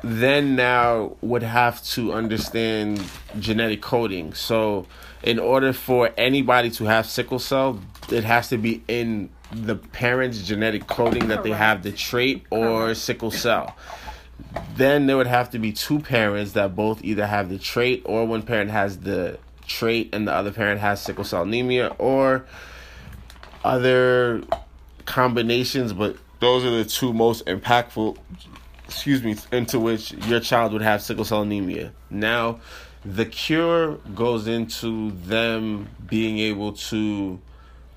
[0.02, 3.02] then now would have to understand
[3.38, 4.32] genetic coding.
[4.32, 4.86] So
[5.22, 7.80] in order for anybody to have sickle cell
[8.10, 12.94] it has to be in the parents genetic coding that they have the trait or
[12.94, 13.76] sickle cell
[14.76, 18.26] then there would have to be two parents that both either have the trait or
[18.26, 22.44] one parent has the trait and the other parent has sickle cell anemia or
[23.64, 24.42] other
[25.04, 28.16] combinations but those are the two most impactful
[28.92, 31.92] excuse me into which your child would have sickle cell anemia.
[32.10, 32.60] Now
[33.04, 37.40] the cure goes into them being able to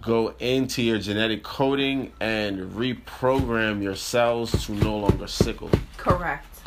[0.05, 6.61] go into your genetic coding and reprogram your cells to no longer sickle Correct.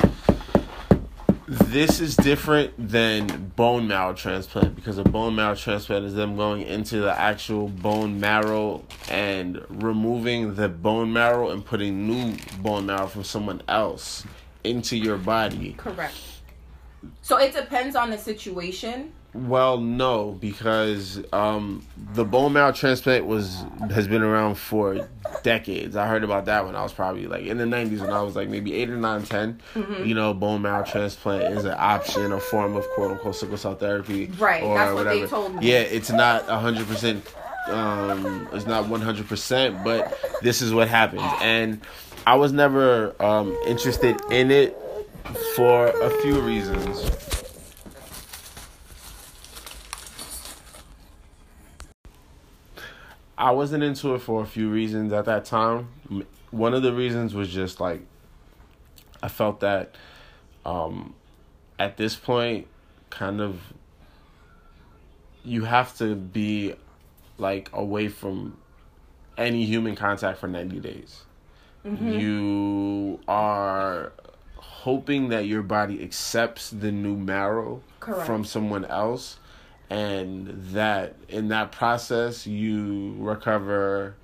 [1.47, 6.63] this is different than bone marrow transplant because a bone marrow transplant is them going
[6.63, 13.07] into the actual bone marrow and removing the bone marrow and putting new bone marrow
[13.07, 14.25] from someone else
[14.63, 15.73] into your body.
[15.77, 16.15] Correct.
[17.21, 19.13] So it depends on the situation.
[19.33, 25.07] Well, no, because um, the bone marrow transplant was has been around for
[25.43, 25.95] decades.
[25.95, 28.35] I heard about that when I was probably like in the nineties when I was
[28.35, 29.61] like maybe eight or nine, 10.
[29.75, 30.05] Mm-hmm.
[30.05, 33.75] You know, bone marrow transplant is an option, a form of quote unquote sickle cell
[33.75, 34.27] therapy.
[34.39, 35.71] Right, that's what they told me.
[35.71, 37.23] Yeah, it's not hundred percent.
[37.67, 41.81] Um, it's not one hundred percent, but this is what happens, and
[42.25, 44.75] I was never um interested in it
[45.55, 47.38] for a few reasons.
[53.39, 55.87] I wasn't into it for a few reasons at that time.
[56.51, 58.01] One of the reasons was just like
[59.23, 59.95] I felt that
[60.65, 61.15] um
[61.79, 62.67] at this point
[63.09, 63.61] kind of
[65.45, 66.75] you have to be
[67.37, 68.57] like away from
[69.37, 71.23] any human contact for 90 days.
[71.85, 74.11] You are
[74.57, 78.25] hoping that your body accepts the new marrow Correct.
[78.25, 79.37] from someone else
[79.89, 84.15] and that in that process you recover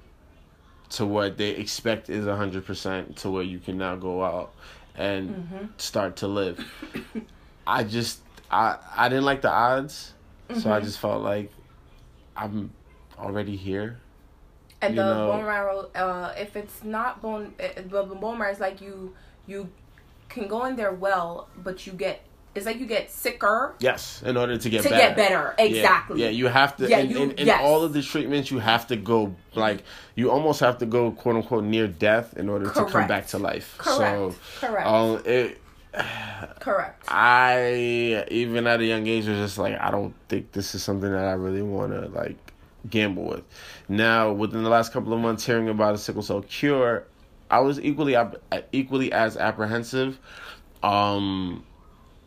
[0.90, 4.54] to what they expect is 100% to where you can now go out
[4.96, 6.64] and start to live.
[7.68, 10.14] I just i i didn't like the odds
[10.60, 11.52] so i just felt like
[12.38, 12.70] i'm
[13.18, 14.00] already here.
[14.82, 18.60] And the know- bone marrow, uh, if it's not bone, uh, the bone marrow is
[18.60, 19.16] like you,
[19.48, 19.70] you
[20.30, 22.22] can go in there well, but you get,
[22.56, 25.08] it's like you get sicker yes in order to get to better.
[25.08, 25.56] get better.
[25.60, 26.22] Exactly.
[26.24, 26.90] Yeah, you have to.
[26.90, 27.62] Yeah, in, you- in, in yes.
[27.62, 29.84] all of the treatments, you have to go like
[30.16, 33.38] you almost have to go quote unquote near death in order to come back to
[33.38, 33.76] life.
[33.78, 34.34] Correct.
[34.34, 34.88] So, Correct.
[34.88, 35.62] um, it,
[36.60, 37.04] Correct.
[37.08, 41.12] I even at a young age was just like I don't think this is something
[41.12, 42.38] that I really want to like
[42.90, 43.44] gamble with.
[43.90, 47.06] Now, within the last couple of months, hearing about a sickle cell cure,
[47.50, 48.16] I was equally
[48.72, 50.20] equally as apprehensive.
[50.84, 51.64] Um,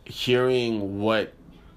[0.09, 1.33] hearing what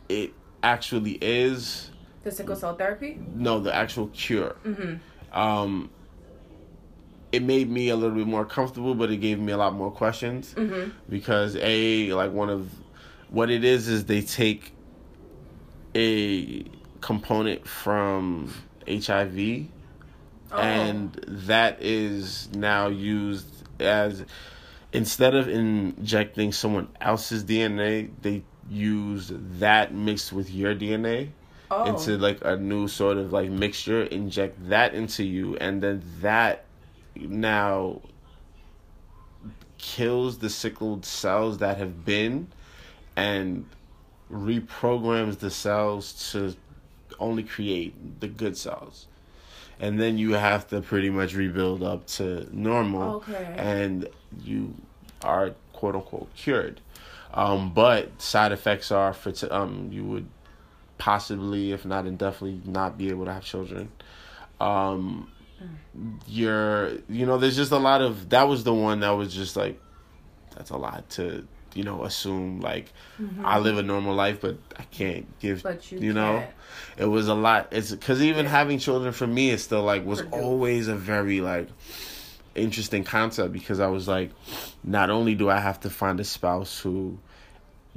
[0.09, 1.91] it actually is
[2.25, 3.19] The sickle cell therapy.
[3.35, 4.99] no the actual cure Mhm.
[5.33, 5.91] um
[7.31, 9.91] it made me a little bit more comfortable but it gave me a lot more
[9.91, 10.93] questions Mhm.
[11.09, 12.69] because a like one of
[13.31, 14.73] what it is is they take
[15.95, 16.65] a
[17.01, 18.53] component from
[18.87, 19.67] hiv
[20.53, 20.57] oh.
[20.59, 23.47] and that is now used
[23.81, 24.25] as
[24.93, 31.29] instead of injecting someone else's DNA, they use that mixed with your DNA
[31.71, 31.85] oh.
[31.85, 36.65] into like a new sort of like mixture, inject that into you, and then that
[37.17, 38.01] now
[39.79, 42.47] kills the sickled cells that have been
[43.17, 43.67] and
[44.31, 46.55] reprograms the cells to
[47.19, 49.07] only create the good cells
[49.81, 53.55] and then you have to pretty much rebuild up to normal okay.
[53.59, 54.09] and
[54.43, 54.75] you
[55.23, 56.81] are quote unquote cured.
[57.35, 60.27] Um, but side effects are for t- um, you would
[60.99, 63.91] possibly if not indefinitely not be able to have children.
[64.61, 65.31] Um,
[66.27, 69.57] you're you know there's just a lot of that was the one that was just
[69.57, 69.81] like
[70.57, 73.45] that's a lot to you know assume like mm-hmm.
[73.45, 76.45] I live a normal life but I can't give but you, you know?
[76.97, 77.69] it was a lot.
[77.71, 78.51] It's because even yeah.
[78.51, 81.69] having children for me it's still like was always a very like
[82.55, 84.31] interesting concept because I was like
[84.85, 87.19] not only do I have to find a spouse who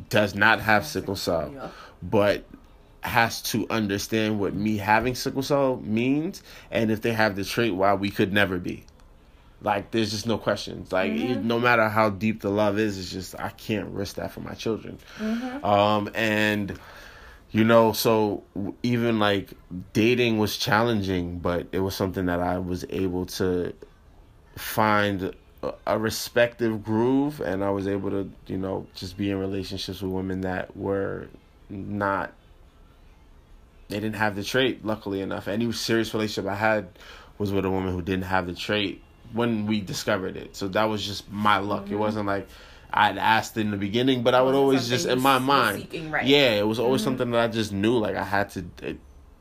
[0.10, 2.46] does not have sickle cell but
[3.02, 6.42] has to understand what me having sickle cell means
[6.72, 8.84] and if they have the trait why we could never be
[9.62, 11.48] like there's just no questions like mm-hmm.
[11.48, 14.54] no matter how deep the love is it's just i can't risk that for my
[14.54, 15.64] children mm-hmm.
[15.64, 16.78] um and
[17.52, 18.44] you know so
[18.84, 19.54] even like
[19.94, 23.74] dating was challenging but it was something that i was able to
[24.56, 25.34] find
[25.64, 30.02] a, a respective groove and i was able to you know just be in relationships
[30.02, 31.28] with women that were
[31.70, 32.34] not
[33.90, 34.86] they didn't have the trait.
[34.86, 36.88] Luckily enough, any serious relationship I had
[37.38, 39.02] was with a woman who didn't have the trait
[39.34, 40.56] when we discovered it.
[40.56, 41.86] So that was just my luck.
[41.86, 41.94] Mm-hmm.
[41.94, 42.48] It wasn't like
[42.92, 46.26] I'd asked in the beginning, but I would always just in my mind, right?
[46.26, 47.12] yeah, it was always mm-hmm.
[47.12, 47.98] something that I just knew.
[47.98, 48.98] Like I had to.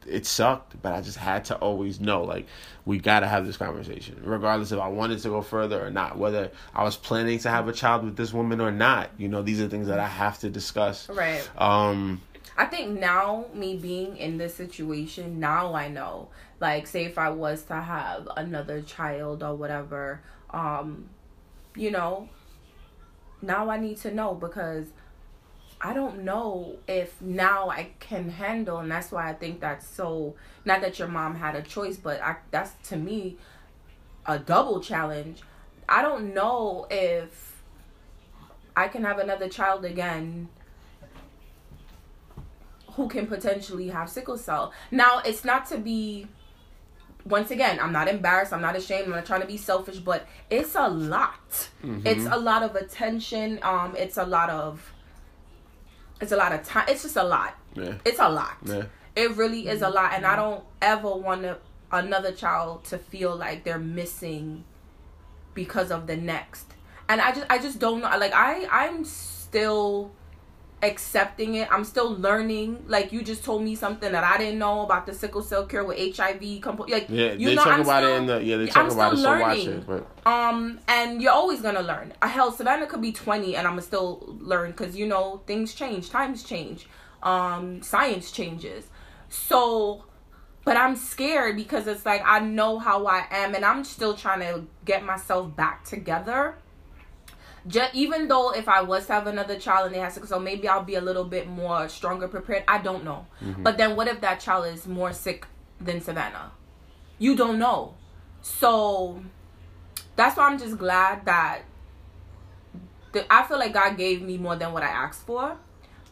[0.06, 2.46] It, sucked, but I just had to always know, like,
[2.84, 6.18] we gotta have this conversation, regardless if I wanted to go further or not.
[6.18, 9.42] Whether I was planning to have a child with this woman or not, you know,
[9.42, 11.08] these are things that I have to discuss.
[11.08, 11.48] Right.
[11.56, 12.20] Um,
[12.56, 16.28] I think now, me being in this situation, now I know.
[16.60, 21.08] Like, say if I was to have another child or whatever, um,
[21.74, 22.28] you know,
[23.42, 24.86] now I need to know because
[25.84, 30.34] I don't know if now I can handle, and that's why I think that's so.
[30.64, 33.36] Not that your mom had a choice, but I, that's to me
[34.24, 35.42] a double challenge.
[35.86, 37.62] I don't know if
[38.74, 40.48] I can have another child again
[42.92, 44.72] who can potentially have sickle cell.
[44.90, 46.28] Now, it's not to be
[47.26, 50.26] once again, I'm not embarrassed, I'm not ashamed, I'm not trying to be selfish, but
[50.48, 51.50] it's a lot.
[51.82, 52.06] Mm-hmm.
[52.06, 54.93] It's a lot of attention, um it's a lot of
[56.24, 56.86] it's a lot of time.
[56.88, 57.56] It's just a lot.
[57.74, 57.94] Yeah.
[58.04, 58.56] It's a lot.
[58.64, 58.84] Yeah.
[59.14, 61.58] It really is a lot and I don't ever want to
[61.92, 64.64] another child to feel like they're missing
[65.54, 66.66] because of the next.
[67.08, 70.10] And I just I just don't know like I I'm still
[70.86, 71.70] accepting it.
[71.70, 72.84] I'm still learning.
[72.86, 75.84] Like you just told me something that I didn't know about the sickle cell cure
[75.84, 76.60] with HIV.
[76.60, 78.66] Compo- like yeah, you they know, talk I'm about still, it in the yeah they
[78.66, 79.16] talk I'm about it.
[79.18, 79.86] So watch it.
[79.86, 82.12] But um, and you're always gonna learn.
[82.22, 85.74] Uh, hell, Savannah could be 20 and I'm gonna still learn because you know things
[85.74, 86.88] change, times change,
[87.22, 88.86] um, science changes.
[89.28, 90.04] So.
[90.66, 94.40] But I'm scared because it's like I know how I am and I'm still trying
[94.40, 96.56] to get myself back together
[97.66, 100.38] just even though if I was to have another child and they have sickle so
[100.38, 102.64] maybe I'll be a little bit more stronger prepared.
[102.68, 103.26] I don't know.
[103.42, 103.62] Mm-hmm.
[103.62, 105.46] But then what if that child is more sick
[105.80, 106.52] than Savannah?
[107.18, 107.94] You don't know.
[108.42, 109.22] So
[110.16, 111.62] that's why I'm just glad that
[113.12, 115.56] the, I feel like God gave me more than what I asked for,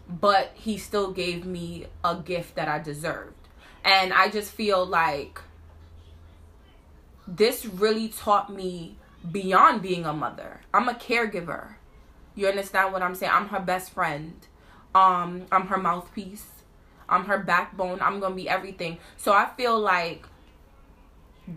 [0.09, 3.35] but He still gave me a gift that I deserved.
[3.85, 5.41] And I just feel like
[7.27, 8.97] this really taught me
[9.31, 10.62] beyond being a mother.
[10.75, 11.75] I'm a caregiver.
[12.35, 13.33] You understand what I'm saying?
[13.35, 14.35] I'm her best friend.
[14.95, 16.47] Um, I'm her mouthpiece.
[17.09, 18.01] I'm her backbone.
[18.01, 18.99] I'm gonna be everything.
[19.17, 20.27] So I feel like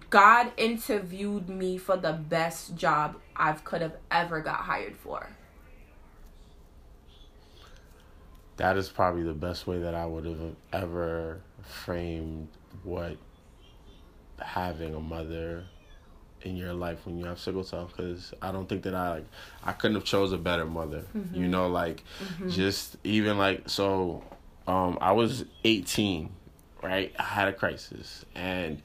[0.10, 5.30] God interviewed me for the best job I've could have ever got hired for.
[8.58, 12.48] That is probably the best way that I would have ever framed
[12.84, 13.18] what
[14.40, 15.66] having a mother
[16.46, 19.26] in your life when you have sickle cell because i don't think that i like
[19.64, 21.36] i couldn't have chose a better mother mm-hmm.
[21.36, 22.50] you know like mm-hmm.
[22.50, 24.24] just even like so
[24.68, 26.30] um i was 18
[26.86, 27.14] right?
[27.18, 28.82] I had a crisis and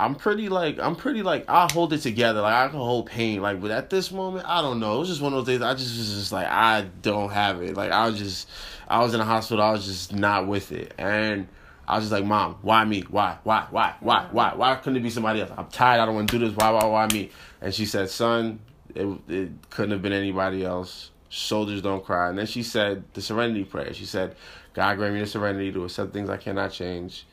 [0.00, 2.40] i'm pretty like i'm pretty like i hold it together.
[2.40, 4.96] Like i can hold pain like but at this moment i don't know.
[4.96, 7.62] It was just one of those days i just was just like i don't have
[7.62, 7.76] it.
[7.76, 8.48] Like i was just
[8.88, 10.94] i was in the hospital i was just not with it.
[10.98, 11.48] And
[11.86, 13.02] I was just like, Mom, why me?
[13.02, 13.38] Why?
[13.42, 13.66] Why?
[13.70, 13.94] Why?
[14.00, 14.28] Why?
[14.30, 14.54] Why?
[14.54, 15.50] Why couldn't it be somebody else?
[15.56, 16.00] I'm tired.
[16.00, 16.56] I don't want to do this.
[16.56, 16.70] Why?
[16.70, 16.84] Why?
[16.84, 17.30] Why me?
[17.60, 18.60] And she said, Son,
[18.94, 21.10] it it couldn't have been anybody else.
[21.28, 22.28] Soldiers don't cry.
[22.28, 23.92] And then she said the Serenity Prayer.
[23.94, 24.36] She said,
[24.74, 27.26] God grant me the serenity to accept things I cannot change,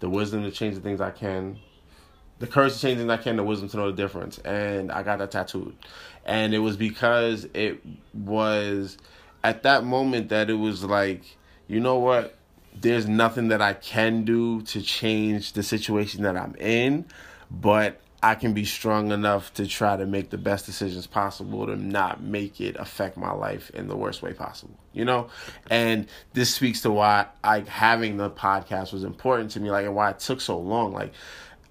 [0.00, 1.58] the wisdom to change the things I can,
[2.38, 4.38] the courage to change things I can, the wisdom to know the difference.
[4.38, 5.76] And I got that tattooed.
[6.24, 7.82] And it was because it
[8.12, 8.98] was
[9.42, 11.22] at that moment that it was like,
[11.68, 12.36] you know what?
[12.74, 17.06] There's nothing that I can do to change the situation that I'm in,
[17.50, 21.76] but I can be strong enough to try to make the best decisions possible to
[21.76, 24.78] not make it affect my life in the worst way possible.
[24.94, 25.28] You know?
[25.70, 29.94] And this speaks to why I having the podcast was important to me, like and
[29.94, 30.92] why it took so long.
[30.92, 31.12] Like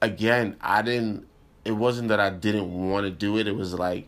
[0.02, 1.28] again, I didn't
[1.66, 3.48] it wasn't that I didn't want to do it.
[3.48, 4.08] It was like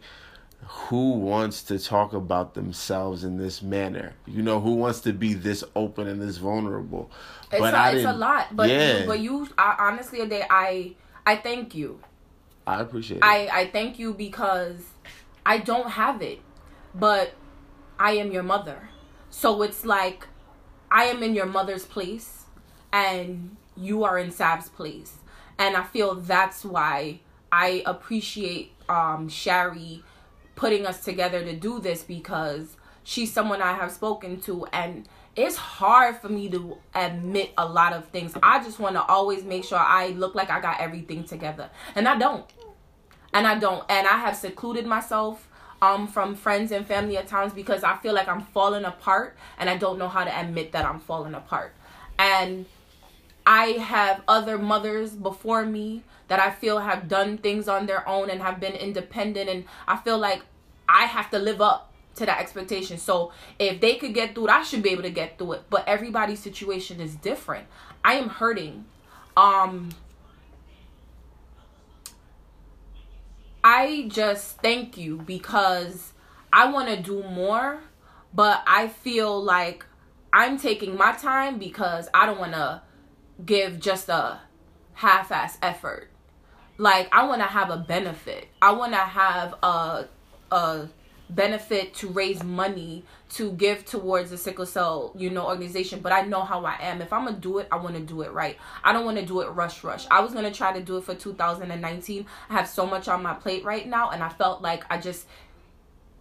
[0.68, 4.14] who wants to talk about themselves in this manner?
[4.26, 7.12] You know, who wants to be this open and this vulnerable?
[7.52, 8.56] It's, but a, I it's a lot.
[8.56, 9.00] But yeah.
[9.00, 10.94] you, but you I, honestly, I
[11.26, 12.00] I thank you.
[12.66, 13.24] I appreciate it.
[13.24, 14.82] I I thank you because
[15.46, 16.40] I don't have it,
[16.94, 17.34] but
[18.00, 18.90] I am your mother.
[19.30, 20.28] So it's like
[20.90, 22.46] I am in your mother's place,
[22.92, 25.18] and you are in Sav's place,
[25.60, 27.20] and I feel that's why
[27.52, 30.04] I appreciate um Shari
[30.56, 35.58] putting us together to do this because she's someone I have spoken to and it's
[35.58, 38.34] hard for me to admit a lot of things.
[38.42, 41.70] I just want to always make sure I look like I got everything together.
[41.94, 42.46] And I don't.
[43.34, 43.84] And I don't.
[43.90, 45.48] And I have secluded myself
[45.82, 49.70] um from friends and family at times because I feel like I'm falling apart and
[49.70, 51.74] I don't know how to admit that I'm falling apart.
[52.18, 52.66] And
[53.46, 58.30] I have other mothers before me that I feel have done things on their own
[58.30, 60.44] and have been independent and I feel like
[60.88, 62.98] I have to live up to that expectation.
[62.98, 65.64] So if they could get through it, I should be able to get through it.
[65.70, 67.68] But everybody's situation is different.
[68.04, 68.86] I am hurting.
[69.36, 69.90] Um
[73.64, 76.14] I just thank you because
[76.54, 77.82] I want to do more,
[78.32, 79.86] but I feel like
[80.32, 82.84] I'm taking my time because I don't want to
[83.44, 84.42] give just a
[84.94, 86.10] half-ass effort
[86.78, 88.48] like I want to have a benefit.
[88.62, 90.08] I want to have a
[90.52, 90.88] a
[91.30, 96.22] benefit to raise money to give towards the sickle cell you know organization but i
[96.22, 97.02] know how i am.
[97.02, 98.58] If i'm gonna do it i want to do it right.
[98.84, 100.06] I don't want to do it rush rush.
[100.12, 103.34] I was gonna try to do it for 2019 i have so much on my
[103.34, 105.26] plate right now and i felt like i just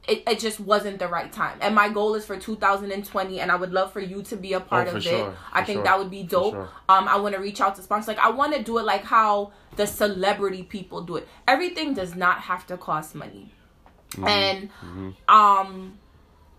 [0.07, 1.59] it, it just wasn't the right time.
[1.61, 4.61] And my goal is for 2020 and I would love for you to be a
[4.61, 5.31] part oh, of sure.
[5.31, 5.35] it.
[5.53, 5.85] I think sure.
[5.85, 6.55] that would be dope.
[6.55, 6.69] Sure.
[6.89, 8.09] Um I want to reach out to sponsors.
[8.09, 11.29] Like I want to do it like how the celebrity people do it.
[11.49, 13.53] Everything does not have to cost money.
[14.11, 14.27] Mm-hmm.
[14.27, 15.11] And mm-hmm.
[15.35, 15.99] um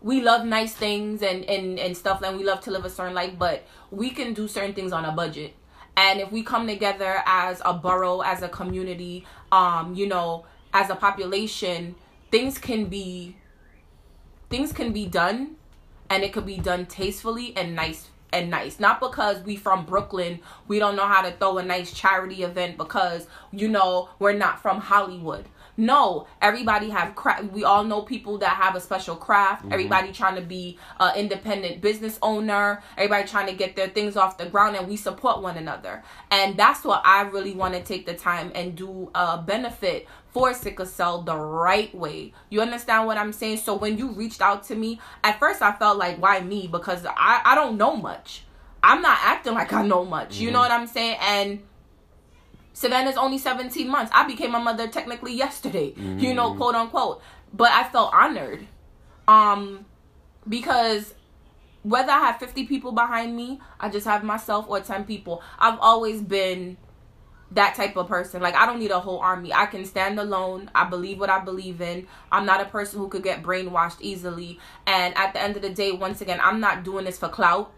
[0.01, 3.13] we love nice things and, and and stuff and we love to live a certain
[3.13, 5.55] life, but we can do certain things on a budget.
[5.97, 10.89] And if we come together as a borough, as a community, um, you know, as
[10.89, 11.95] a population,
[12.35, 13.33] things can be
[14.49, 15.55] things can be done
[16.09, 18.77] and it could be done tastefully and nice and nice.
[18.77, 22.75] Not because we from Brooklyn, we don't know how to throw a nice charity event
[22.75, 25.45] because you know we're not from Hollywood.
[25.77, 27.51] No, everybody have craft.
[27.51, 29.63] We all know people that have a special craft.
[29.63, 29.73] Mm-hmm.
[29.73, 32.81] Everybody trying to be an independent business owner.
[32.97, 36.03] Everybody trying to get their things off the ground, and we support one another.
[36.31, 40.53] And that's what I really want to take the time and do a benefit for
[40.53, 42.33] sickle cell the right way.
[42.49, 43.59] You understand what I'm saying?
[43.59, 46.67] So when you reached out to me, at first I felt like, why me?
[46.67, 48.43] Because I I don't know much.
[48.83, 50.31] I'm not acting like I know much.
[50.31, 50.43] Mm-hmm.
[50.43, 50.71] You know mm-hmm.
[50.73, 51.17] what I'm saying?
[51.21, 51.63] And
[52.73, 54.11] Savannah's only 17 months.
[54.13, 56.19] I became a mother technically yesterday, mm-hmm.
[56.19, 56.57] you know, mm-hmm.
[56.57, 57.21] quote unquote.
[57.53, 58.67] But I felt honored.
[59.29, 59.85] Um
[60.49, 61.13] because
[61.83, 65.41] whether I have 50 people behind me, I just have myself or 10 people.
[65.57, 66.75] I've always been
[67.55, 68.41] that type of person.
[68.41, 69.51] Like I don't need a whole army.
[69.53, 70.69] I can stand alone.
[70.75, 72.07] I believe what I believe in.
[72.31, 74.59] I'm not a person who could get brainwashed easily.
[74.85, 77.71] And at the end of the day, once again, I'm not doing this for clout.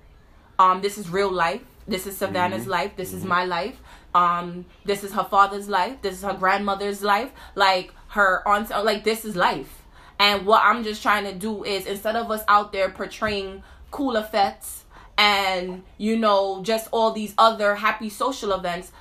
[0.60, 1.62] Um this is real life.
[1.88, 2.72] This is Savannah's mm-hmm.
[2.72, 2.96] life.
[2.98, 3.18] This mm-hmm.
[3.20, 3.80] is my life
[4.18, 9.04] um this is her father's life this is her grandmother's life like her aunt like
[9.04, 9.84] this is life
[10.20, 14.16] and what i'm just trying to do is instead of us out there portraying cool
[14.16, 14.86] effects
[15.18, 18.92] and you know just all these other happy social events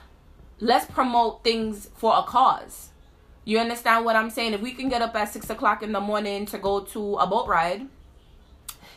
[0.61, 2.91] let's promote things for a cause
[3.45, 6.01] you understand what i'm saying if we can get up at six o'clock in the
[6.01, 7.87] morning to go to a boat ride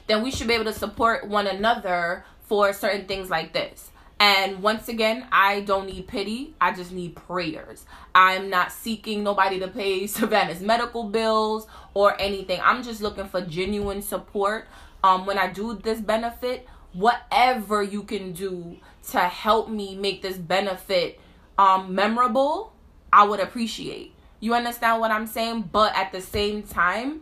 [0.07, 4.61] then we should be able to support one another for certain things like this and
[4.61, 6.53] once again, I don't need pity.
[6.59, 7.85] I just need prayers.
[8.13, 12.59] I'm not seeking nobody to pay Savannah's medical bills or anything.
[12.61, 14.67] I'm just looking for genuine support.
[15.03, 18.77] Um, when I do this benefit, whatever you can do
[19.11, 21.21] to help me make this benefit
[21.59, 22.73] um memorable,
[23.11, 24.13] I would appreciate.
[24.39, 25.69] You understand what I'm saying?
[25.71, 27.21] But at the same time,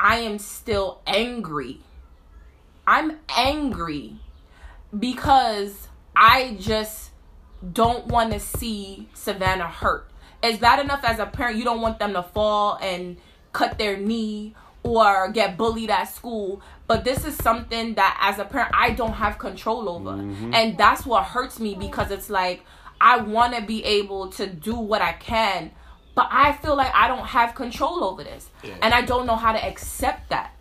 [0.00, 1.80] I am still angry.
[2.86, 4.16] I'm angry
[4.98, 5.86] because
[6.16, 7.12] I just
[7.72, 10.10] don't want to see Savannah hurt.
[10.42, 13.18] It's bad enough as a parent, you don't want them to fall and
[13.52, 16.62] cut their knee or get bullied at school.
[16.88, 20.12] But this is something that as a parent, I don't have control over.
[20.12, 20.54] Mm-hmm.
[20.54, 22.64] And that's what hurts me because it's like,
[23.00, 25.70] I want to be able to do what I can,
[26.14, 28.48] but I feel like I don't have control over this.
[28.62, 28.74] Yeah.
[28.82, 30.52] And I don't know how to accept that.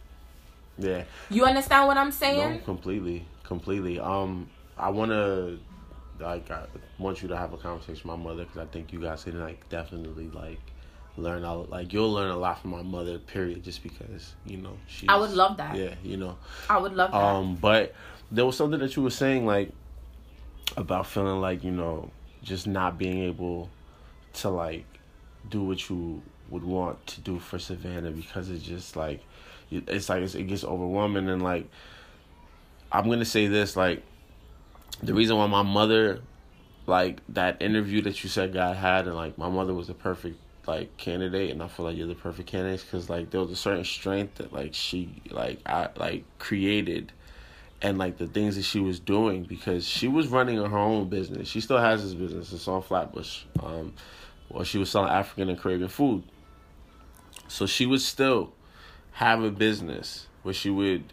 [0.77, 1.03] Yeah.
[1.29, 2.53] You understand what I'm saying?
[2.53, 3.25] No, completely.
[3.43, 3.99] Completely.
[3.99, 5.59] Um I want to
[6.19, 6.65] like I
[6.97, 9.39] want you to have a conversation with my mother cuz I think you guys can
[9.39, 10.59] like definitely like
[11.17, 14.77] learn out like you'll learn a lot from my mother period just because you know
[14.87, 16.37] she I would love that yeah you know
[16.69, 17.93] I would love that um but
[18.31, 19.71] there was something that you were saying like
[20.77, 22.09] about feeling like you know
[22.43, 23.69] just not being able
[24.33, 24.85] to like
[25.49, 29.21] do what you would want to do for Savannah because it's just like
[29.71, 31.69] it's like it gets overwhelming and like
[32.91, 34.03] I'm gonna say this like
[35.03, 36.21] the reason why my mother
[36.87, 40.37] like that interview that you said God had and like my mother was the perfect
[40.67, 43.55] like candidate and I feel like you're the perfect candidate because like there was a
[43.55, 47.11] certain strength that like she like I like created
[47.81, 51.47] and like the things that she was doing because she was running her own business.
[51.47, 52.51] She still has this business.
[52.51, 53.43] It's on Flatbush.
[53.63, 53.93] Um,
[54.49, 56.23] well, she was selling African and Caribbean food.
[57.47, 58.51] So she would still
[59.13, 61.03] have a business where she would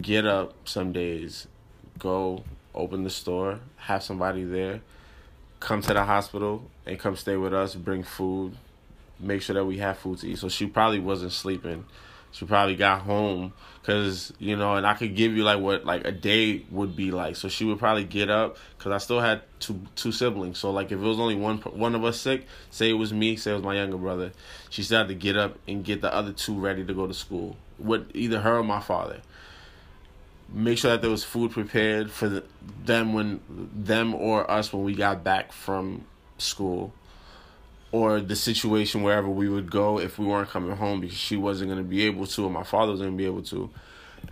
[0.00, 1.46] get up some days,
[1.98, 2.42] go
[2.74, 4.80] open the store, have somebody there,
[5.60, 8.56] come to the hospital, and come stay with us, bring food,
[9.18, 10.38] make sure that we have food to eat.
[10.38, 11.84] So she probably wasn't sleeping
[12.30, 16.06] she probably got home because you know and i could give you like what like
[16.06, 17.36] a day would be like.
[17.36, 20.58] So she would probably get up because i still had two two siblings.
[20.58, 23.36] So like if it was only one one of us sick say it was me
[23.36, 24.32] say it was my younger brother
[24.70, 27.14] she still had to get up and get the other two ready to go to
[27.14, 29.20] school with either her or my father.
[30.50, 32.44] Make sure that there was food prepared for the,
[32.84, 36.04] them when them or us when we got back from
[36.38, 36.92] school
[37.90, 41.70] or the situation wherever we would go if we weren't coming home because she wasn't
[41.70, 43.70] going to be able to or my father was going to be able to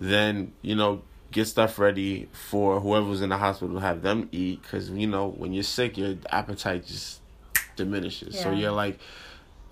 [0.01, 1.01] then you know
[1.31, 5.07] get stuff ready for whoever was in the hospital to have them eat because you
[5.07, 7.21] know when you're sick your appetite just
[7.77, 8.43] diminishes yeah.
[8.43, 8.99] so you're like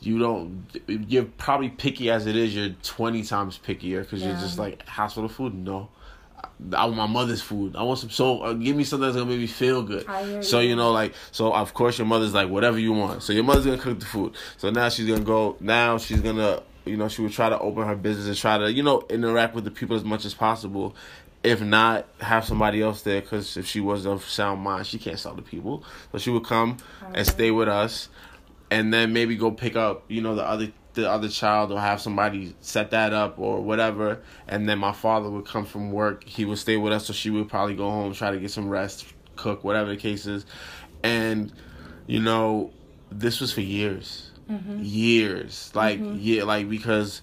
[0.01, 4.29] you don't you're probably picky as it is you're 20 times pickier because yeah.
[4.29, 5.89] you're just like hospital food no
[6.73, 7.75] I want my mother's food.
[7.77, 8.43] I want some soul.
[8.43, 10.07] Uh, give me something that's gonna make me feel good.
[10.43, 13.23] So you know, like, so of course your mother's like whatever you want.
[13.23, 14.35] So your mother's gonna cook the food.
[14.57, 15.57] So now she's gonna go.
[15.61, 18.73] Now she's gonna, you know, she would try to open her business and try to,
[18.73, 20.95] you know, interact with the people as much as possible.
[21.43, 25.19] If not, have somebody else there because if she was of sound mind, she can't
[25.19, 25.85] sell to people.
[26.13, 26.79] So she would come
[27.13, 28.09] and stay with us,
[28.71, 32.01] and then maybe go pick up, you know, the other the other child or have
[32.01, 36.45] somebody set that up or whatever and then my father would come from work he
[36.45, 39.07] would stay with us so she would probably go home try to get some rest
[39.37, 40.47] cook whatever the case is
[41.03, 41.53] and
[42.07, 42.73] you know
[43.11, 44.79] this was for years mm-hmm.
[44.83, 46.17] years like mm-hmm.
[46.21, 47.23] yeah like because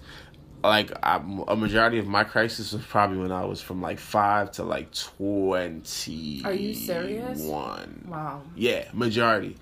[0.64, 1.16] like I,
[1.48, 4.94] a majority of my crisis was probably when I was from like five to like
[4.94, 6.42] twenty.
[6.46, 7.42] Are you serious?
[7.42, 8.06] One.
[8.08, 8.44] Wow.
[8.56, 9.58] Yeah, majority.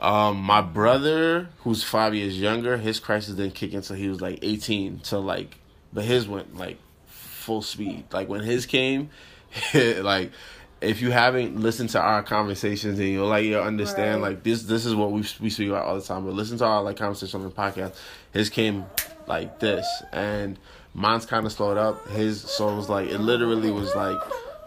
[0.00, 4.20] Um, my brother, who's five years younger, his crisis didn't kick in until he was
[4.20, 5.00] like eighteen.
[5.02, 5.56] So like,
[5.92, 8.04] but his went like full speed.
[8.12, 9.10] Like when his came,
[9.74, 10.32] like
[10.80, 14.32] if you haven't listened to our conversations and you'll like you'll understand right.
[14.32, 16.24] like this this is what we we speak about all the time.
[16.24, 17.94] But listen to our like conversation on the podcast.
[18.32, 18.84] His came
[19.26, 20.58] like this, and
[20.92, 22.08] mine's kind of slowed up.
[22.10, 24.18] His so it was like it literally was like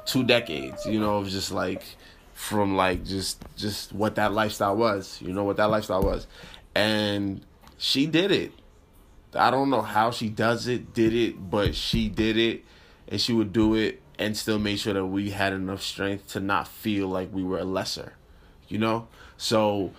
[0.05, 0.85] two decades.
[0.85, 1.83] You know, of just like
[2.39, 5.21] from like just just what that lifestyle was.
[5.21, 6.25] You know what that lifestyle was.
[6.73, 7.41] And
[7.77, 8.53] she did it.
[9.33, 12.63] I don't know how she does it, did it, but she did it
[13.09, 16.39] and she would do it and still make sure that we had enough strength to
[16.39, 18.13] not feel like we were a lesser.
[18.69, 19.09] You know?
[19.35, 19.91] So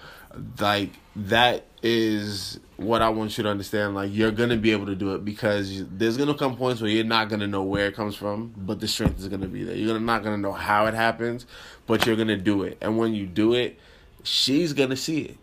[0.59, 3.95] like that is what I want you to understand.
[3.95, 7.05] Like you're gonna be able to do it because there's gonna come points where you're
[7.05, 9.77] not gonna know where it comes from, but the strength is gonna be there.
[9.77, 11.47] You're not gonna know how it happens,
[11.87, 12.79] but you're gonna do it.
[12.81, 13.79] And when you do it,
[14.23, 15.37] she's gonna see it,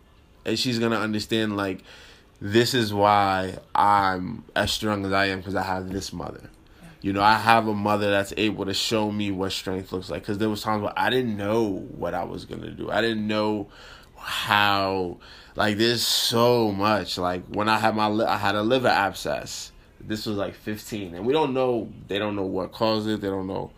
[0.44, 1.80] and she's gonna understand like
[2.40, 6.50] this is why I'm as strong as I am because I have this mother.
[7.00, 10.22] You know, I have a mother that's able to show me what strength looks like.
[10.22, 12.90] Because there was times where I didn't know what I was gonna do.
[12.90, 13.68] I didn't know
[14.18, 15.16] how
[15.56, 20.26] like there's so much like when i had my i had a liver abscess this
[20.26, 23.46] was like 15 and we don't know they don't know what caused it they don't
[23.46, 23.70] know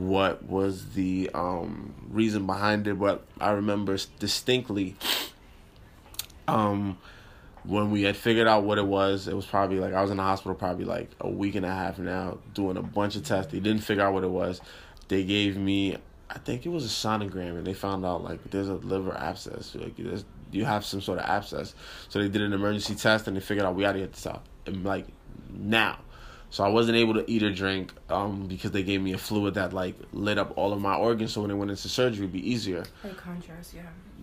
[0.00, 4.96] what was the um, reason behind it, but I remember distinctly
[6.48, 6.98] um,
[7.64, 9.28] when we had figured out what it was.
[9.28, 11.70] It was probably like I was in the hospital probably like a week and a
[11.70, 13.52] half now, doing a bunch of tests.
[13.52, 14.60] They didn't figure out what it was.
[15.08, 15.98] They gave me,
[16.30, 19.74] I think it was a sonogram, and they found out like there's a liver abscess.
[19.74, 21.74] Like there's you have some sort of abscess.
[22.08, 24.26] So they did an emergency test, and they figured out we got to get this
[24.26, 25.06] out, and like
[25.52, 25.98] now.
[26.50, 29.54] So I wasn't able to eat or drink um, because they gave me a fluid
[29.54, 31.32] that like lit up all of my organs.
[31.32, 32.84] So when they went into surgery, it'd be easier.
[33.04, 33.82] Like contrast, yeah.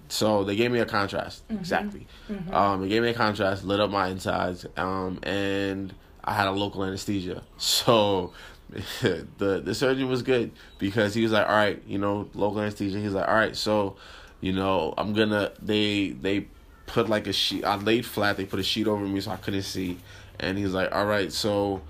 [0.10, 1.60] So they gave me a contrast mm-hmm.
[1.60, 2.08] exactly.
[2.30, 2.54] Mm-hmm.
[2.54, 5.94] Um, they gave me a contrast, lit up my insides, um, and
[6.24, 7.44] I had a local anesthesia.
[7.58, 8.34] So
[9.02, 13.00] the the surgeon was good because he was like, all right, you know, local anesthesia.
[13.00, 13.96] He's like, all right, so
[14.42, 16.48] you know, I'm gonna they they
[16.86, 17.64] put like a sheet.
[17.64, 18.38] I laid flat.
[18.38, 19.98] They put a sheet over me so I couldn't see,
[20.40, 21.82] and he's like, all right, so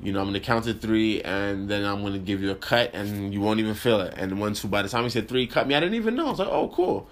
[0.00, 2.94] you know, I'm gonna count to three, and then I'm gonna give you a cut,
[2.94, 4.14] and you won't even feel it.
[4.16, 6.26] And once, by the time he said three, cut me, I didn't even know.
[6.26, 7.08] I was like, oh, cool.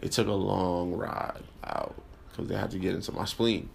[0.00, 1.94] It took a long ride out
[2.30, 3.70] because they had to get into my spleen,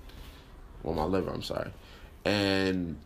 [0.83, 1.31] well, my liver.
[1.31, 1.71] I'm sorry,
[2.25, 2.97] and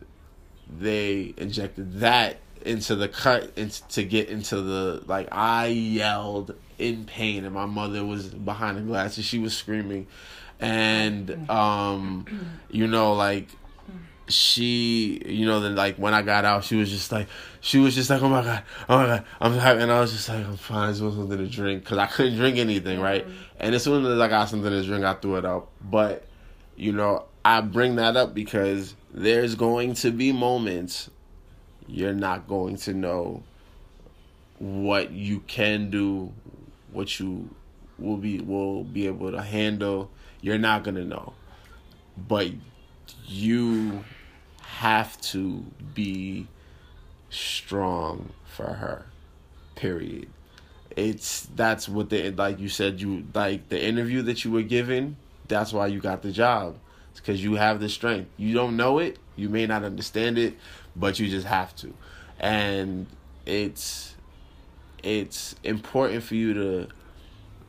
[0.68, 5.28] they injected that into the cut into, to get into the like.
[5.32, 10.06] I yelled in pain, and my mother was behind the glass, and she was screaming,
[10.60, 12.26] and um,
[12.70, 13.48] you know, like
[14.28, 17.28] she, you know, then like when I got out, she was just like,
[17.60, 20.12] she was just like, oh my god, oh my god, I'm happy, and I was
[20.12, 21.84] just like, I'm fine, I just want something to drink.
[21.84, 23.26] Because I couldn't drink anything, right?
[23.58, 26.26] And as soon as I got something to drink, I threw it up But,
[26.76, 31.08] you know, I bring that up because there's going to be moments
[31.86, 33.42] you're not going to know
[34.58, 36.32] what you can do,
[36.92, 37.48] what you
[37.98, 40.10] will be will be able to handle.
[40.40, 41.32] You're not gonna know,
[42.16, 42.48] but
[43.24, 44.04] you
[44.62, 45.64] have to
[45.94, 46.48] be
[47.30, 49.06] strong for her.
[49.76, 50.28] Period.
[50.96, 55.16] It's that's what the like you said you like the interview that you were given.
[55.46, 56.78] That's why you got the job.
[57.24, 58.28] Because you have the strength.
[58.36, 59.18] You don't know it.
[59.34, 60.58] You may not understand it,
[60.94, 61.94] but you just have to.
[62.38, 63.06] And
[63.46, 64.14] it's
[65.02, 66.88] it's important for you to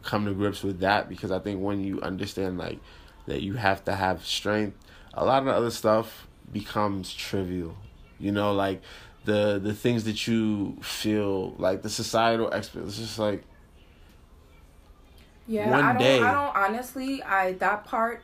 [0.03, 2.79] come to grips with that because I think when you understand like
[3.27, 4.77] that you have to have strength,
[5.13, 7.77] a lot of the other stuff becomes trivial.
[8.19, 8.81] You know, like
[9.23, 12.83] the the things that you feel like the societal expert.
[12.83, 13.45] It's just like
[15.47, 15.69] yeah.
[15.69, 16.01] One I don't.
[16.01, 17.23] Day, I don't honestly.
[17.23, 18.23] I that part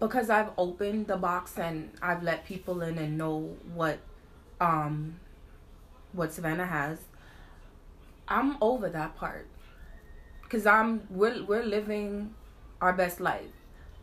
[0.00, 3.98] because I've opened the box and I've let people in and know what
[4.60, 5.16] um
[6.12, 6.98] what Savannah has.
[8.28, 9.46] I'm over that part
[10.42, 12.34] because I'm we're we're living
[12.80, 13.50] our best life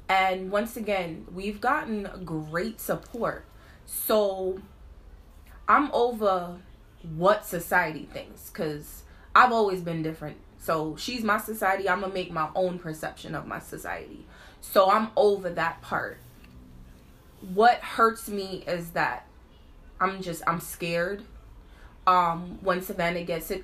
[0.08, 3.46] and once again, we've gotten great support.
[3.86, 4.62] So
[5.68, 6.58] I'm over
[7.16, 9.04] what society thinks because
[9.36, 10.38] I've always been different.
[10.60, 11.90] So she's my society.
[11.90, 14.26] I'm going to make my own perception of my society.
[14.72, 16.18] So I'm over that part.
[17.54, 19.26] What hurts me is that
[20.02, 21.24] I'm just, I'm scared.
[22.06, 23.64] Um, when Savannah gets it,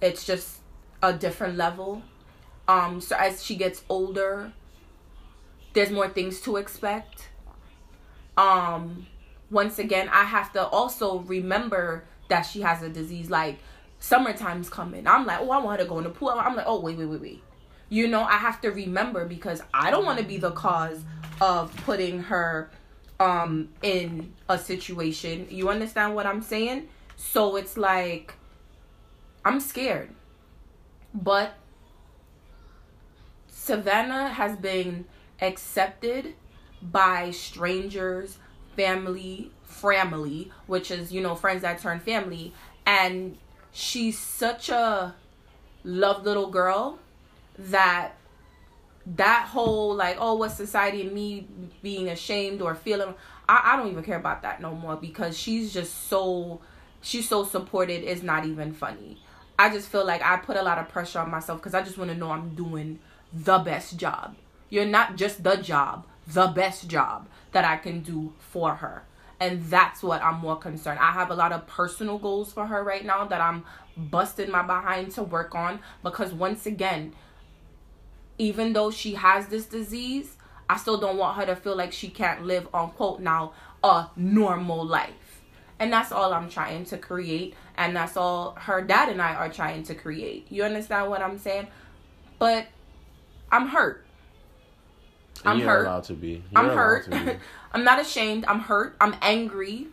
[0.00, 0.60] it's just
[1.02, 2.02] a different level.
[2.66, 4.52] Um, so as she gets older,
[5.74, 7.28] there's more things to expect.
[8.38, 9.06] Um,
[9.50, 13.28] once again, I have to also remember that she has a disease.
[13.28, 13.58] Like
[13.98, 15.06] summertime's coming.
[15.06, 16.30] I'm like, oh, I want her to go in the pool.
[16.30, 17.42] I'm like, oh, wait, wait, wait, wait.
[17.88, 21.02] You know, I have to remember because I don't want to be the cause
[21.40, 22.70] of putting her
[23.20, 25.46] um in a situation.
[25.50, 26.88] You understand what I'm saying?
[27.16, 28.34] So it's like
[29.44, 30.10] I'm scared.
[31.12, 31.54] But
[33.46, 35.06] Savannah has been
[35.40, 36.34] accepted
[36.82, 38.38] by strangers,
[38.76, 42.52] family, family, which is, you know, friends that turn family.
[42.84, 43.38] And
[43.72, 45.14] she's such a
[45.82, 46.98] loved little girl
[47.58, 48.12] that
[49.06, 51.46] that whole like oh what society and me
[51.82, 53.14] being ashamed or feeling
[53.48, 56.60] I, I don't even care about that no more because she's just so
[57.02, 59.18] she's so supported it's not even funny
[59.58, 61.98] i just feel like i put a lot of pressure on myself because i just
[61.98, 62.98] want to know i'm doing
[63.34, 64.34] the best job
[64.74, 69.04] you're not just the job, the best job that I can do for her.
[69.38, 70.98] And that's what I'm more concerned.
[70.98, 73.64] I have a lot of personal goals for her right now that I'm
[73.96, 77.14] busting my behind to work on because once again,
[78.38, 80.36] even though she has this disease,
[80.68, 83.52] I still don't want her to feel like she can't live on quote now
[83.82, 85.42] a normal life.
[85.78, 89.48] And that's all I'm trying to create and that's all her dad and I are
[89.48, 90.46] trying to create.
[90.50, 91.66] You understand what I'm saying?
[92.38, 92.66] But
[93.50, 94.04] I'm hurt.
[95.44, 95.86] I'm You're hurt.
[95.86, 96.42] allowed to be.
[96.52, 97.10] You're I'm hurt.
[97.10, 97.16] Be.
[97.72, 98.44] I'm not ashamed.
[98.46, 98.96] I'm hurt.
[99.00, 99.88] I'm angry.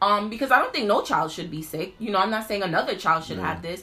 [0.00, 1.94] Um, because I don't think no child should be sick.
[1.98, 3.48] You know, I'm not saying another child should Yeah.
[3.54, 3.82] have this.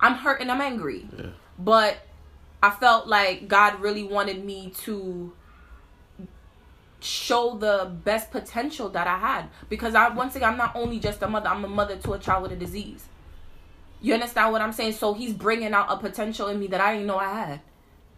[0.00, 1.08] I'm hurt and I'm angry.
[1.16, 1.26] Yeah.
[1.58, 1.98] But
[2.62, 5.32] I felt like God really wanted me to
[7.00, 11.22] show the best potential that I had because I once again I'm not only just
[11.22, 13.06] a mother, I'm a mother to a child with a disease.
[14.00, 14.92] You understand what I'm saying?
[14.92, 17.60] So he's bringing out a potential in me that I didn't know I had.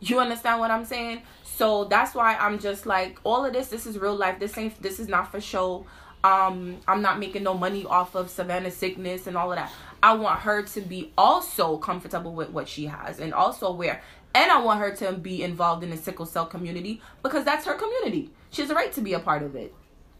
[0.00, 1.22] You understand what I'm saying?
[1.44, 4.38] So that's why I'm just like all of this this is real life.
[4.40, 5.84] This ain't this is not for show.
[6.24, 9.70] Um I'm not making no money off of Savannah's sickness and all of that.
[10.02, 14.00] I want her to be also comfortable with what she has and also aware.
[14.34, 17.74] And I want her to be involved in the sickle cell community because that's her
[17.74, 18.30] community.
[18.50, 19.74] She has a right to be a part of it.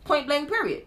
[0.05, 0.85] Point blank period.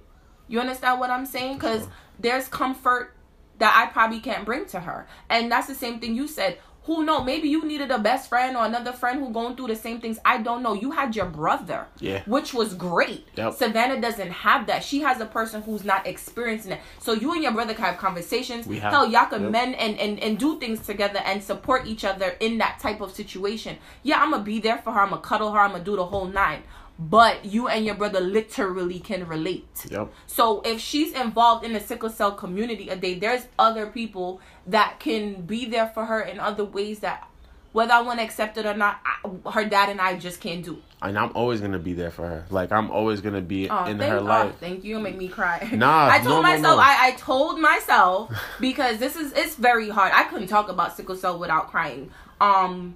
[0.47, 1.55] You understand what I'm saying?
[1.55, 1.87] Because
[2.19, 3.15] there's comfort
[3.59, 5.07] that I probably can't bring to her.
[5.29, 6.59] And that's the same thing you said.
[6.85, 7.23] Who know?
[7.23, 10.19] Maybe you needed a best friend or another friend who going through the same things.
[10.25, 10.73] I don't know.
[10.73, 12.23] You had your brother, Yeah.
[12.25, 13.25] which was great.
[13.35, 13.53] Yep.
[13.53, 14.83] Savannah doesn't have that.
[14.83, 16.81] She has a person who's not experiencing it.
[16.99, 18.67] So you and your brother can have conversations.
[18.67, 18.91] We have.
[18.91, 19.51] Hell, y'all can Yep.
[19.51, 23.13] mend and, and and do things together and support each other in that type of
[23.13, 23.77] situation.
[24.03, 24.99] Yeah, I'm gonna be there for her.
[25.01, 25.59] I'm gonna cuddle her.
[25.59, 26.63] I'm gonna do the whole nine.
[26.99, 29.67] But you and your brother literally can relate.
[29.89, 30.13] Yep.
[30.27, 34.99] So if she's involved in the sickle cell community a day, there's other people that
[34.99, 37.27] can be there for her in other ways that,
[37.71, 40.63] whether I want to accept it or not, I, her dad and I just can't
[40.63, 40.77] do.
[41.01, 42.45] And I'm always gonna be there for her.
[42.51, 44.55] Like I'm always gonna be Oh, in her oh, life.
[44.59, 44.91] thank you.
[44.95, 45.67] You make me cry.
[45.73, 46.77] Nah, I told no, no, myself.
[46.77, 46.81] no.
[46.83, 50.11] I, I told myself because this is it's very hard.
[50.13, 52.11] I couldn't talk about sickle cell without crying.
[52.39, 52.95] Um,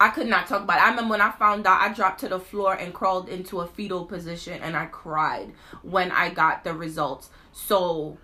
[0.00, 0.82] I could not talk about it.
[0.82, 3.66] I remember when I found out, I dropped to the floor and crawled into a
[3.66, 5.52] fetal position, and I cried
[5.82, 7.30] when I got the results.
[7.52, 8.18] So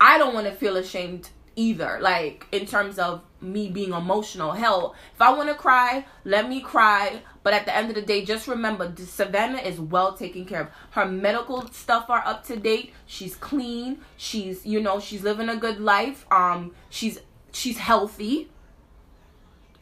[0.00, 1.98] I don't want to feel ashamed either.
[2.00, 4.52] Like in terms of me being emotional.
[4.52, 7.22] Hell, if I want to cry, let me cry.
[7.42, 10.68] But at the end of the day, just remember, Savannah is well taken care of.
[10.90, 12.92] Her medical stuff are up to date.
[13.06, 14.00] She's clean.
[14.16, 16.26] She's you know she's living a good life.
[16.30, 17.20] Um, she's
[17.52, 18.50] she's healthy.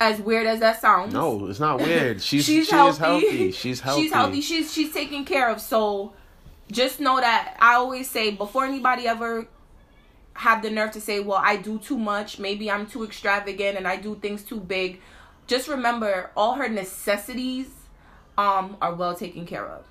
[0.01, 1.13] As weird as that sounds.
[1.13, 2.23] No, it's not weird.
[2.29, 2.99] She's she's she healthy.
[2.99, 3.53] healthy.
[3.53, 4.03] She's healthy.
[4.03, 4.41] She's healthy.
[4.41, 5.61] She's she's taken care of.
[5.61, 6.13] So
[6.71, 9.49] just know that I always say before anybody ever
[10.35, 12.39] have the nerve to say, "Well, I do too much.
[12.39, 15.01] Maybe I'm too extravagant and I do things too big."
[15.49, 17.67] Just remember, all her necessities
[18.37, 19.85] um are well taken care of.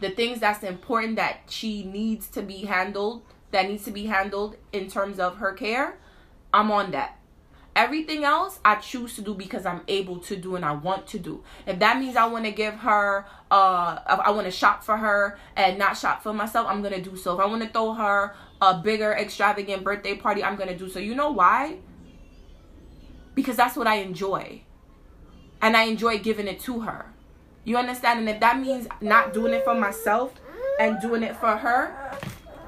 [0.00, 3.22] The things that's important that she needs to be handled,
[3.52, 5.98] that needs to be handled in terms of her care,
[6.52, 7.18] I'm on that.
[7.74, 11.18] Everything else I choose to do because I'm able to do and I want to
[11.18, 11.42] do.
[11.66, 15.38] If that means I want to give her, uh, I want to shop for her
[15.56, 17.34] and not shop for myself, I'm gonna do so.
[17.34, 20.98] If I want to throw her a bigger, extravagant birthday party, I'm gonna do so.
[20.98, 21.78] You know why?
[23.34, 24.60] Because that's what I enjoy,
[25.62, 27.06] and I enjoy giving it to her.
[27.64, 28.20] You understand?
[28.20, 30.34] And if that means not doing it for myself
[30.78, 32.18] and doing it for her,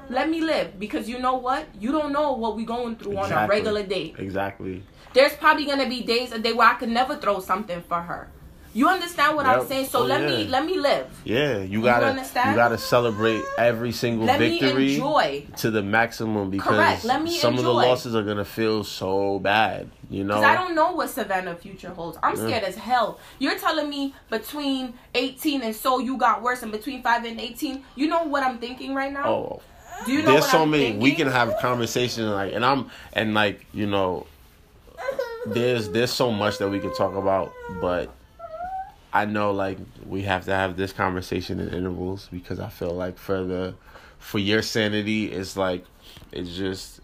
[0.09, 0.79] let me live.
[0.79, 1.67] Because you know what?
[1.79, 4.83] You don't know what we going through on a regular day Exactly.
[5.15, 8.27] There's probably gonna be days a day where I could never throw something for her.
[8.73, 9.85] You understand what I'm saying?
[9.85, 11.07] So Oh, let me let me live.
[11.23, 12.55] Yeah, you gotta you, understand?
[12.57, 15.45] gotta celebrate every single Let me victory enjoy.
[15.63, 17.05] to the maximum because Correct.
[17.05, 19.89] Let me some of the losses are gonna feel so bad.
[20.09, 20.35] You know.
[20.35, 22.17] Cause I don't know what Savannah future holds.
[22.21, 22.47] I'm Yeah.
[22.47, 23.17] scared as hell.
[23.39, 27.81] You're telling me between 18 and so you got worse, and between five and 18,
[27.95, 29.25] you know what I'm thinking right now?
[29.25, 29.61] Oh,
[30.05, 31.01] Do you know there's so I'm many thinking?
[31.01, 34.27] we can have conversations like and i'm and like you know
[35.47, 38.11] there's there's so much that we could talk about but
[39.13, 43.17] i know like we have to have this conversation in intervals because i feel like
[43.17, 43.75] for the
[44.17, 45.85] for your sanity it's like
[46.31, 46.99] it's just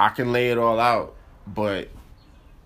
[0.00, 1.14] i can lay it all out
[1.46, 1.88] but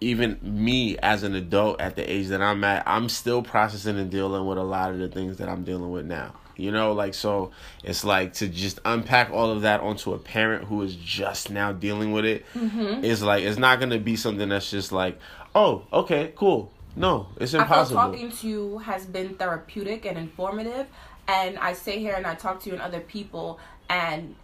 [0.01, 4.10] even me as an adult at the age that I'm at, I'm still processing and
[4.10, 6.35] dealing with a lot of the things that I'm dealing with now.
[6.59, 7.52] You know, like so
[7.85, 11.72] it's like to just unpack all of that onto a parent who is just now
[11.72, 12.44] dealing with it.
[12.55, 15.18] it is like it's not gonna be something that's just like,
[15.55, 16.72] oh, okay, cool.
[16.97, 18.01] No, it's impossible.
[18.01, 20.89] talking to you has been therapeutic and informative,
[21.28, 24.35] and I sit here and I talk to you and other people, and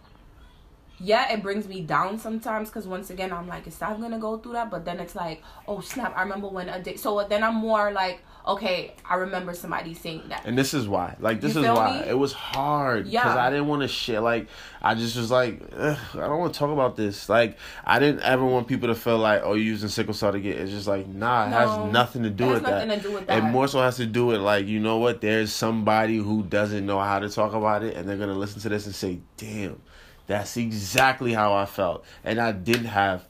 [0.97, 4.37] yeah, it brings me down sometimes because once again I'm like, is that gonna go
[4.37, 4.71] through that?
[4.71, 6.13] But then it's like, oh snap!
[6.15, 6.95] I remember when a day.
[6.95, 10.45] So then I'm more like, okay, I remember somebody saying that.
[10.45, 11.15] And this is why.
[11.19, 12.09] Like this You is why me?
[12.09, 14.21] it was hard because I didn't want to share.
[14.21, 14.47] Like
[14.81, 17.27] I just was like, I don't want to talk about this.
[17.29, 20.39] Like I didn't ever want people to feel like, oh, you're using sickle cell to
[20.39, 20.57] get.
[20.57, 22.95] It's just like, nah, it No, has nothing to do it has with nothing that.
[23.01, 25.21] to do with It more so has to do with like, you know what?
[25.21, 28.69] There's somebody who doesn't know how to talk about it, and they're gonna listen to
[28.69, 29.81] this and say, damn.
[30.27, 32.03] That's exactly how I felt.
[32.23, 33.27] And I didn't have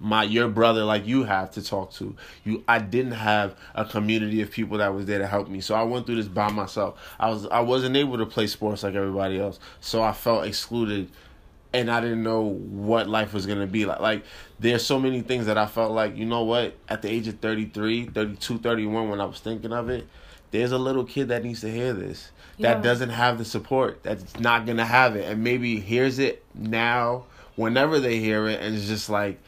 [0.00, 2.14] my your brother like you have to talk to.
[2.44, 5.60] You I didn't have a community of people that was there to help me.
[5.60, 7.00] So I went through this by myself.
[7.18, 9.58] I was I wasn't able to play sports like everybody else.
[9.80, 11.10] So I felt excluded
[11.72, 14.00] and I didn't know what life was going to be like.
[14.00, 14.24] Like
[14.60, 17.38] there's so many things that I felt like, you know what, at the age of
[17.40, 20.06] 33, 32, 31 when I was thinking of it,
[20.50, 22.30] there's a little kid that needs to hear this.
[22.58, 22.74] Yeah.
[22.74, 24.02] That doesn't have the support.
[24.02, 27.24] That's not going to have it and maybe hears it now
[27.56, 29.38] whenever they hear it and it's just like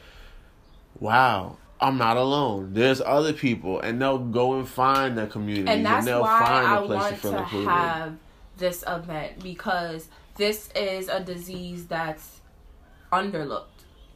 [1.05, 2.73] wow, I'm not alone.
[2.73, 6.41] There's other people, and they'll go and find their community, and that's and they'll why
[6.41, 8.17] find a place I want to, to have
[8.57, 12.41] this event because this is a disease that's
[13.13, 13.67] underlooked.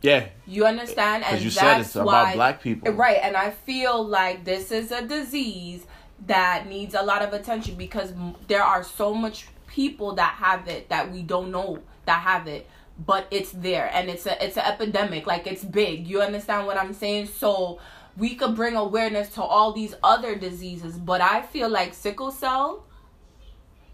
[0.01, 3.19] Yeah, you understand, and you that's said it's why, about black people, right?
[3.23, 5.85] And I feel like this is a disease
[6.27, 8.15] that needs a lot of attention because
[8.47, 12.67] there are so much people that have it that we don't know that have it
[12.99, 16.77] but it's there and it's a it's an epidemic like it's big you understand what
[16.77, 17.27] i'm saying?
[17.27, 17.79] So
[18.17, 22.85] we could bring awareness to all these other diseases but i feel like sickle cell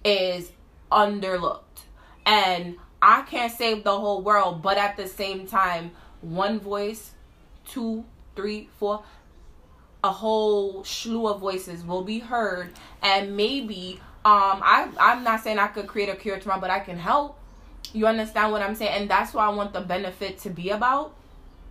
[0.04, 0.52] is
[0.90, 1.84] underlooked
[2.24, 5.90] and i can't save the whole world but at the same time
[6.22, 7.12] one voice
[7.66, 8.04] two
[8.34, 9.02] three four
[10.02, 12.70] a whole slew of voices will be heard
[13.02, 16.78] and maybe um i i'm not saying i could create a cure tomorrow but i
[16.78, 17.38] can help
[17.94, 18.92] you understand what I'm saying?
[18.92, 21.14] And that's what I want the benefit to be about.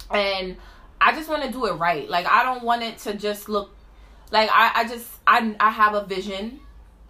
[0.10, 0.58] And
[1.00, 2.10] I just want to do it right.
[2.10, 3.76] Like I don't want it to just look
[4.32, 6.60] like I, I just I I have a vision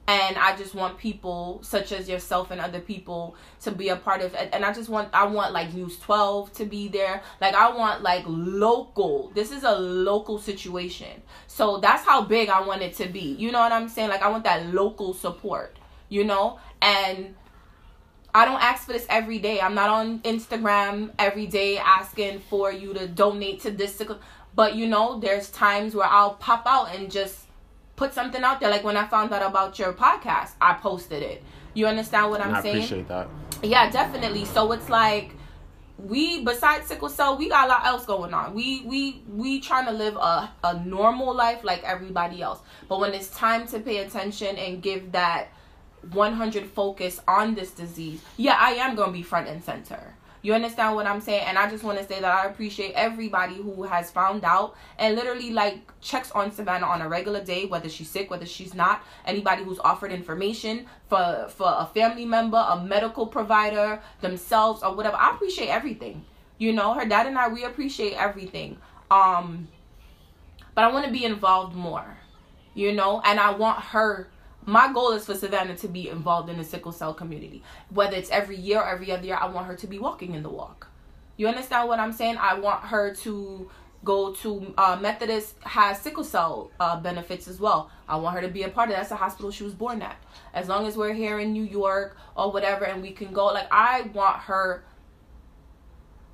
[0.08, 4.22] and I just want people such as yourself and other people to be a part
[4.22, 4.50] of it.
[4.52, 7.22] And I just want I want like News 12 to be there.
[7.40, 9.32] Like I want like local.
[9.34, 11.22] This is a local situation.
[11.48, 13.36] So that's how big I want it to be.
[13.40, 14.10] You know what I'm saying?
[14.10, 15.78] Like I want that local support,
[16.10, 16.60] you know?
[16.82, 17.36] And
[18.36, 19.62] I don't ask for this every day.
[19.62, 24.02] I'm not on Instagram every day asking for you to donate to this.
[24.56, 27.46] But you know, there's times where I'll pop out and just
[27.96, 28.70] put something out there.
[28.70, 31.44] Like when I found out about your podcast, I posted it.
[31.76, 32.76] You understand what I'm I saying?
[32.76, 33.30] I appreciate that.
[33.62, 34.46] Yeah, definitely.
[34.46, 35.36] So it's like
[35.98, 38.54] we besides sickle cell, we got a lot else going on.
[38.54, 42.60] We we we trying to live a, a normal life like everybody else.
[42.90, 45.50] But when it's time to pay attention and give that
[46.12, 50.16] 100 focus on this disease, yeah, I am going to be front and center.
[50.44, 51.46] You understand what I'm saying?
[51.48, 55.16] And I just want to say that I appreciate everybody who has found out and
[55.16, 59.04] literally like checks on Savannah on a regular day, whether she's sick, whether she's not.
[59.26, 65.16] Anybody who's offered information for for a family member, a medical provider, themselves, or whatever.
[65.16, 66.26] I appreciate everything.
[66.58, 68.78] You know, her dad and I we appreciate everything.
[69.10, 69.70] Um,
[70.76, 72.18] but I want to be involved more.
[72.74, 74.28] You know, and I want her
[74.66, 77.64] my goal is for Savannah to be involved in the sickle cell community.
[77.90, 80.44] Whether it's every year or every other year, I want her to be walking in
[80.44, 80.88] the walk.
[81.38, 82.38] You understand what I'm saying?
[82.38, 83.70] I want her to
[84.04, 87.90] go to uh, Methodist has sickle cell uh, benefits as well.
[88.08, 89.00] I want her to be a part of that.
[89.00, 90.18] That's the hospital she was born at.
[90.54, 93.68] As long as we're here in New York or whatever and we can go, like
[93.72, 94.84] I want her.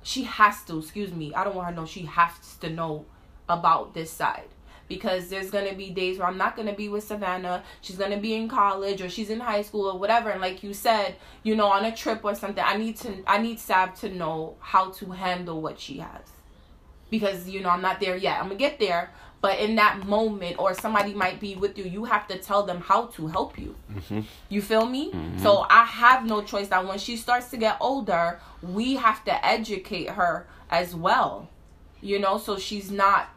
[0.02, 0.78] She has to.
[0.78, 1.32] Excuse me.
[1.34, 1.86] I don't want her to know.
[1.86, 3.06] She has to know
[3.48, 4.48] about this side
[4.90, 7.62] because there's gonna be days where I'm not gonna be with Savannah.
[7.80, 10.30] She's gonna be in college or she's in high school or whatever.
[10.30, 11.14] And like you said,
[11.44, 14.56] you know, on a trip or something, I need to I need Sab to know
[14.58, 16.22] how to handle what she has.
[17.08, 18.38] Because, you know, I'm not there yet.
[18.38, 19.10] I'm gonna get there.
[19.40, 22.80] But in that moment, or somebody might be with you, you have to tell them
[22.80, 23.74] how to help you.
[23.90, 24.20] Mm-hmm.
[24.50, 25.12] You feel me?
[25.12, 25.38] Mm-hmm.
[25.38, 29.46] So I have no choice that when she starts to get older, we have to
[29.46, 31.48] educate her as well.
[32.02, 33.30] You know, so she's not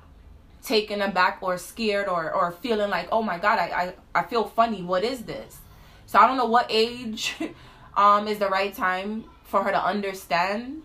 [0.63, 4.45] taken aback or scared or, or feeling like, oh my God, I, I, I feel
[4.45, 4.81] funny.
[4.81, 5.59] What is this?
[6.05, 7.35] So I don't know what age
[7.97, 10.83] um, is the right time for her to understand.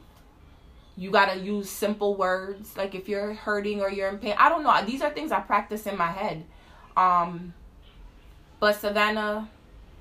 [0.97, 2.77] You gotta use simple words.
[2.77, 4.35] Like if you're hurting or you're in pain.
[4.37, 4.85] I don't know.
[4.85, 6.45] These are things I practice in my head.
[6.97, 7.55] Um,
[8.59, 9.49] but Savannah,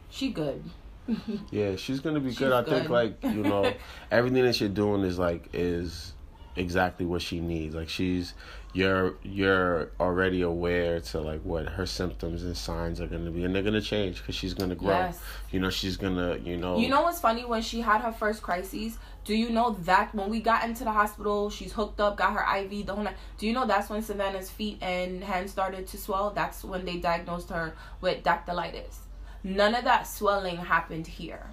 [0.10, 0.64] she good.
[1.52, 2.52] yeah, she's gonna be good.
[2.52, 2.74] I good.
[2.74, 3.72] think like you know
[4.12, 6.14] everything that you're doing is like is
[6.56, 7.76] exactly what she needs.
[7.76, 8.34] Like she's
[8.78, 13.44] you're you're already aware to like what her symptoms and signs are going to be
[13.44, 14.90] and they're going to change because she's going to grow.
[14.90, 15.20] Yes.
[15.52, 17.44] you know she's going to you know you know what's funny?
[17.44, 20.92] When she had her first crises do you know that when we got into the
[20.92, 24.04] hospital she's hooked up got her iv the whole night do you know that's when
[24.04, 26.30] savannah's feet and hands started to swell?
[26.30, 28.98] That's when they diagnosed her with dactylitis.
[29.44, 31.48] None of that swelling happened here.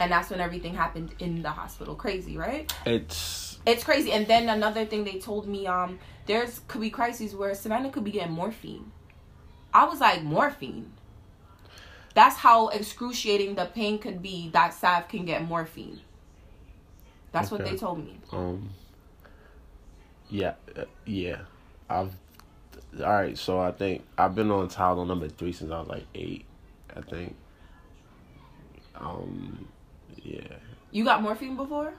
[0.00, 1.94] And that's when everything happened in the hospital.
[1.94, 2.72] Crazy right?
[2.86, 4.12] It's it's crazy.
[4.12, 8.04] And then another thing they told me um there's could be crises where Savannah could
[8.04, 8.92] be getting morphine.
[9.72, 10.92] I was like, morphine.
[12.14, 16.00] That's how excruciating the pain could be that Sav can get morphine.
[17.32, 17.62] That's okay.
[17.62, 18.18] what they told me.
[18.30, 18.70] Um,
[20.30, 21.40] Yeah, uh, yeah.
[21.90, 22.12] I've
[23.00, 23.36] all right.
[23.36, 26.44] So I think I've been on Tylenol number three since I was like eight.
[26.96, 27.34] I think.
[28.94, 29.66] Um,
[30.22, 30.56] yeah.
[30.92, 31.94] You got morphine before?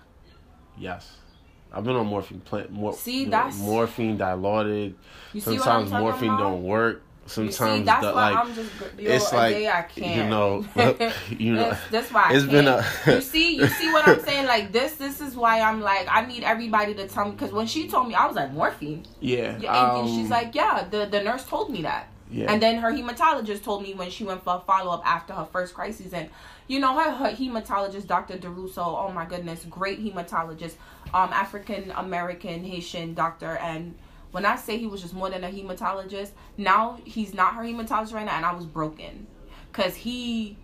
[0.78, 1.18] Yes.
[1.76, 2.94] I've been on morphine plant more.
[2.94, 4.94] See, you know, morphine dilaudid.
[5.34, 6.40] You see what I'm Sometimes morphine about?
[6.40, 7.02] don't work.
[7.28, 10.30] Sometimes see, that's the, like just yo, it's like, you can't.
[10.30, 10.64] know,
[11.40, 14.20] you know, that's, that's why I it's been a- you see, you see what I'm
[14.22, 14.46] saying?
[14.46, 17.66] Like this, this is why I'm like I need everybody to tell me because when
[17.66, 19.06] she told me, I was like morphine.
[19.20, 19.58] yeah.
[19.60, 22.10] Yeah, and um, she's like, yeah, the the nurse told me that.
[22.30, 22.52] yeah.
[22.52, 25.46] And then her hematologist told me when she went for a follow up after her
[25.46, 26.14] first crisis.
[26.14, 26.30] And,
[26.68, 28.38] you know, her, her hematologist, Dr.
[28.38, 30.76] DeRusso, oh my goodness, great hematologist,
[31.14, 33.58] um, African American Haitian doctor.
[33.58, 33.98] And
[34.32, 38.14] when I say he was just more than a hematologist, now he's not her hematologist
[38.14, 38.36] right now.
[38.36, 39.28] And I was broken
[39.72, 40.58] because he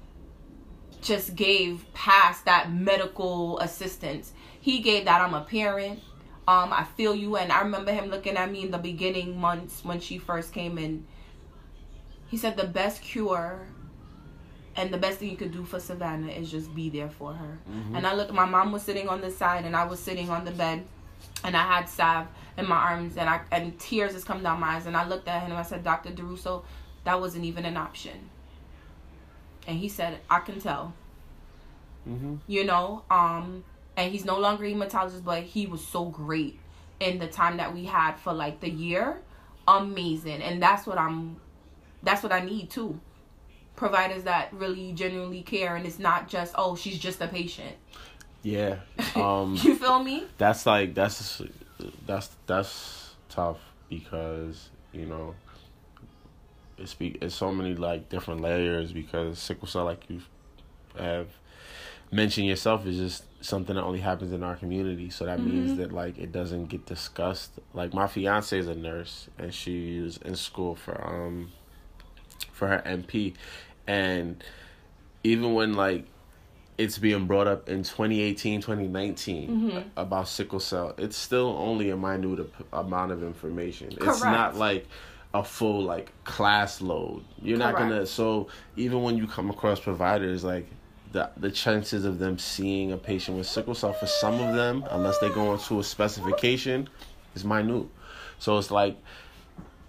[1.01, 4.33] just gave past that medical assistance.
[4.59, 5.99] He gave that I'm a parent.
[6.47, 9.85] Um, I feel you, and I remember him looking at me in the beginning months
[9.85, 11.05] when she first came in.
[12.27, 13.67] He said the best cure
[14.75, 17.57] and the best thing you could do for Savannah is just be there for her.
[17.95, 20.45] And I looked, my mom was sitting on the side, and I was sitting on
[20.45, 20.83] the bed,
[21.43, 22.27] and I had Sav
[22.57, 25.27] in my arms, and I and tears just come down my eyes, and I looked
[25.27, 26.63] at him and I said, Doctor Derusso,
[27.03, 28.29] that wasn't even an option.
[29.67, 30.93] And he said, I can tell.
[32.03, 33.63] Hmm you know um
[33.95, 36.57] and he's no longer a hematologist but he was so great
[36.99, 39.19] in the time that we had for like the year.
[39.67, 40.41] Amazing.
[40.41, 41.37] And that's what i'm
[42.03, 42.99] that's what i need too
[43.81, 47.75] providers that really genuinely care and it's not just oh she's just a patient
[48.43, 48.75] Yeah.
[49.15, 49.55] Um.
[49.55, 51.41] you feel me that's like that's
[52.05, 53.57] that's that's tough
[53.89, 55.33] because you know
[56.77, 60.21] it's be it's so many like different layers because sickle cell like you
[60.95, 61.29] have
[62.11, 65.91] mentioned yourself is just something that only happens in our community so that means that
[65.91, 70.75] like it doesn't get discussed like my fiance is a nurse and she's in school
[70.75, 71.49] for um
[72.51, 73.33] for her NP
[73.87, 74.43] and
[75.23, 76.05] even when like
[76.77, 79.89] it's being brought up in 2018 2019 mm-hmm.
[79.97, 83.89] about sickle cell it's still only a minute amount of information.
[83.99, 84.87] It's not like
[85.33, 87.23] a full like class load.
[87.41, 90.67] You're not gonna so even when you come across providers like
[91.11, 94.83] the the chances of them seeing a patient with sickle cell for some of them
[94.89, 96.89] unless they go into a specification
[97.35, 97.85] is minute.
[98.39, 98.97] So it's like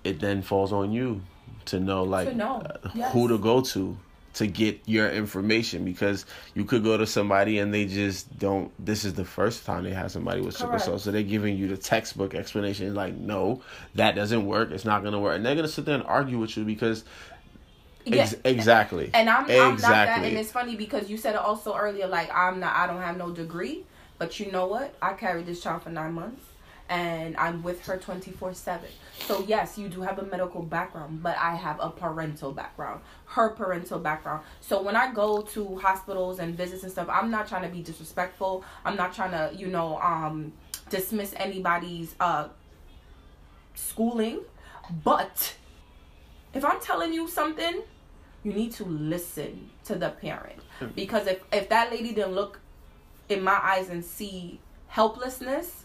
[0.04, 1.22] it then falls on you
[1.66, 3.12] to know like know, uh, yes.
[3.12, 3.96] who to go to
[4.34, 6.24] to get your information because
[6.54, 9.90] you could go to somebody and they just don't this is the first time they
[9.90, 13.60] have somebody with sickle cell so they're giving you the textbook explanation like no
[13.94, 16.04] that doesn't work it's not going to work and they're going to sit there and
[16.04, 17.04] argue with you because
[18.06, 18.50] ex- Yeah.
[18.50, 19.10] exactly.
[19.12, 22.30] And I'm, I'm not that and it's funny because you said it also earlier like
[22.34, 23.84] i'm not i don't have no degree
[24.22, 24.94] but you know what?
[25.02, 26.44] I carried this child for nine months
[26.92, 28.86] and i'm with her 24 7
[29.20, 33.00] so yes you do have a medical background but i have a parental background
[33.32, 34.42] her parental background.
[34.60, 37.82] So when i go to hospitals and visits and stuff i'm not trying to be
[37.82, 38.62] disrespectful.
[38.84, 40.52] I'm not trying to you know um
[40.90, 42.48] dismiss anybody's uh
[43.74, 44.40] schooling.
[45.02, 45.54] But
[46.52, 47.82] if i'm telling you something
[48.42, 50.60] you need to listen to the parent.
[50.94, 52.60] Because if if that lady didn't look
[53.28, 55.81] in my eyes and see helplessness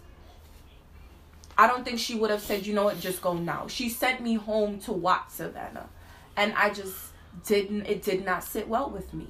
[1.58, 4.22] i don't think she would have said you know what just go now she sent
[4.22, 5.88] me home to watch savannah
[6.36, 6.96] and i just
[7.46, 9.28] didn't it did not sit well with me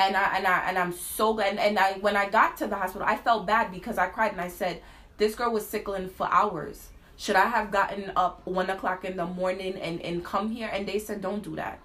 [0.00, 1.50] and I and I and I'm so glad.
[1.50, 4.32] And, and I when I got to the hospital, I felt bad because I cried
[4.32, 4.82] and I said,
[5.18, 6.88] "This girl was sickling for hours.
[7.16, 10.86] Should I have gotten up one o'clock in the morning and and come here?" And
[10.86, 11.80] they said, "Don't do that.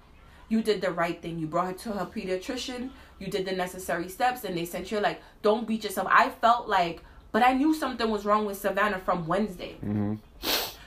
[0.48, 1.38] You did the right thing.
[1.38, 2.90] You brought her to her pediatrician.
[3.18, 6.68] You did the necessary steps, and they sent you like, don't beat yourself." I felt
[6.68, 7.02] like,
[7.36, 9.76] but I knew something was wrong with Savannah from Wednesday.
[9.84, 10.14] Mm-hmm.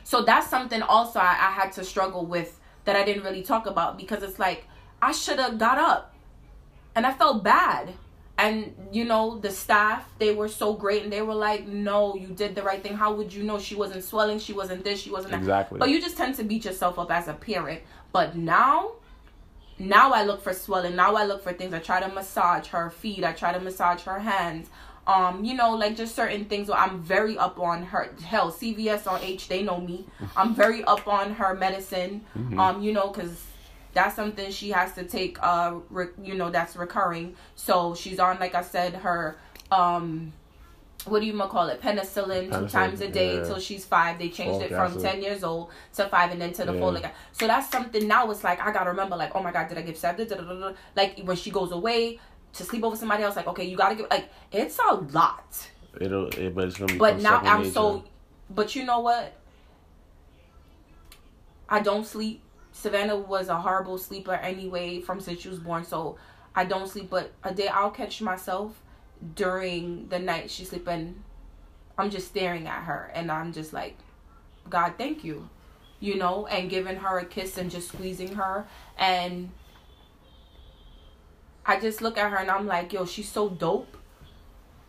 [0.03, 3.67] So that's something also I, I had to struggle with that I didn't really talk
[3.67, 4.65] about because it's like
[4.99, 6.15] I should have got up
[6.95, 7.93] and I felt bad.
[8.39, 12.29] And you know, the staff, they were so great and they were like, No, you
[12.29, 12.95] did the right thing.
[12.95, 15.41] How would you know she wasn't swelling, she wasn't this, she wasn't that?
[15.41, 15.77] Exactly.
[15.77, 17.83] But you just tend to beat yourself up as a parent.
[18.11, 18.93] But now
[19.79, 20.95] now I look for swelling.
[20.95, 21.73] Now I look for things.
[21.73, 23.23] I try to massage her feet.
[23.23, 24.69] I try to massage her hands.
[25.09, 26.69] Um, you know, like just certain things.
[26.69, 28.13] I'm very up on her.
[28.23, 30.05] Hell, CVS on H, they know me.
[30.37, 32.23] I'm very up on her medicine.
[32.59, 33.43] Um, you know, because
[33.93, 35.41] that's something she has to take.
[35.41, 37.35] Uh, re- you know, that's recurring.
[37.55, 39.37] So she's on, like I said, her
[39.71, 40.33] um.
[41.05, 41.81] What do you call it?
[41.81, 43.45] Penicillin, two times a day yeah.
[43.45, 44.19] till she's five.
[44.19, 45.01] They changed it from acid.
[45.01, 46.79] ten years old to five, and then to the Yeah.
[46.81, 47.11] folic.
[47.31, 48.29] So that's something now.
[48.29, 50.73] It's like I gotta remember, like, oh my god, did I give da.
[50.97, 52.19] Like when she goes away
[52.53, 54.07] to sleep over somebody else, like, okay, you gotta give.
[54.09, 55.69] Like it's a lot.
[55.99, 58.03] it'll it, but it's gonna be But now I'm so
[58.49, 59.35] but you know what?
[61.67, 62.41] I don't sleep.
[62.71, 66.17] Savannah was a horrible sleeper anyway from since she was born, so
[66.55, 67.09] I don't sleep.
[67.09, 68.81] But a day I'll catch myself
[69.35, 71.23] during the night she's sleeping.
[71.97, 73.97] I'm just staring at her and I'm just like,
[74.69, 75.49] God, thank you,
[75.99, 78.65] you know, and giving her a kiss and just squeezing her
[78.97, 79.49] and
[81.69, 83.95] I just look at her and I'm like, yo, she's so dope.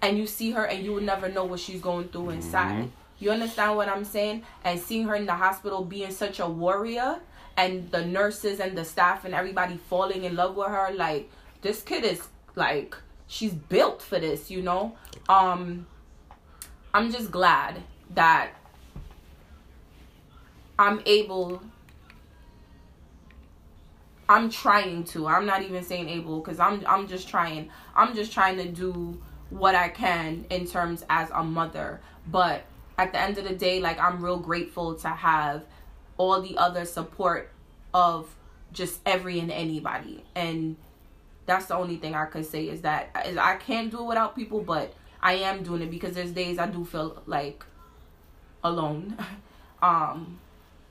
[0.01, 2.85] And you see her and you would never know what she's going through inside.
[2.85, 2.89] Mm-hmm.
[3.19, 4.45] You understand what I'm saying?
[4.65, 7.21] And seeing her in the hospital being such a warrior
[7.55, 11.29] and the nurses and the staff and everybody falling in love with her, like
[11.61, 12.97] this kid is like
[13.27, 14.97] she's built for this, you know?
[15.29, 15.87] Um
[16.95, 17.83] I'm just glad
[18.15, 18.53] that
[20.79, 21.63] I'm able
[24.31, 25.27] I'm trying to.
[25.27, 27.69] I'm not even saying able cuz I'm I'm just trying.
[27.97, 29.21] I'm just trying to do
[29.51, 32.01] what I can in terms as a mother.
[32.29, 32.63] But
[32.97, 35.65] at the end of the day, like I'm real grateful to have
[36.17, 37.51] all the other support
[37.93, 38.37] of
[38.73, 40.23] just every and anybody.
[40.37, 40.77] And
[41.47, 44.37] that's the only thing I could say is that is I can't do it without
[44.37, 47.65] people, but I am doing it because there's days I do feel like
[48.63, 49.17] alone.
[49.83, 50.39] um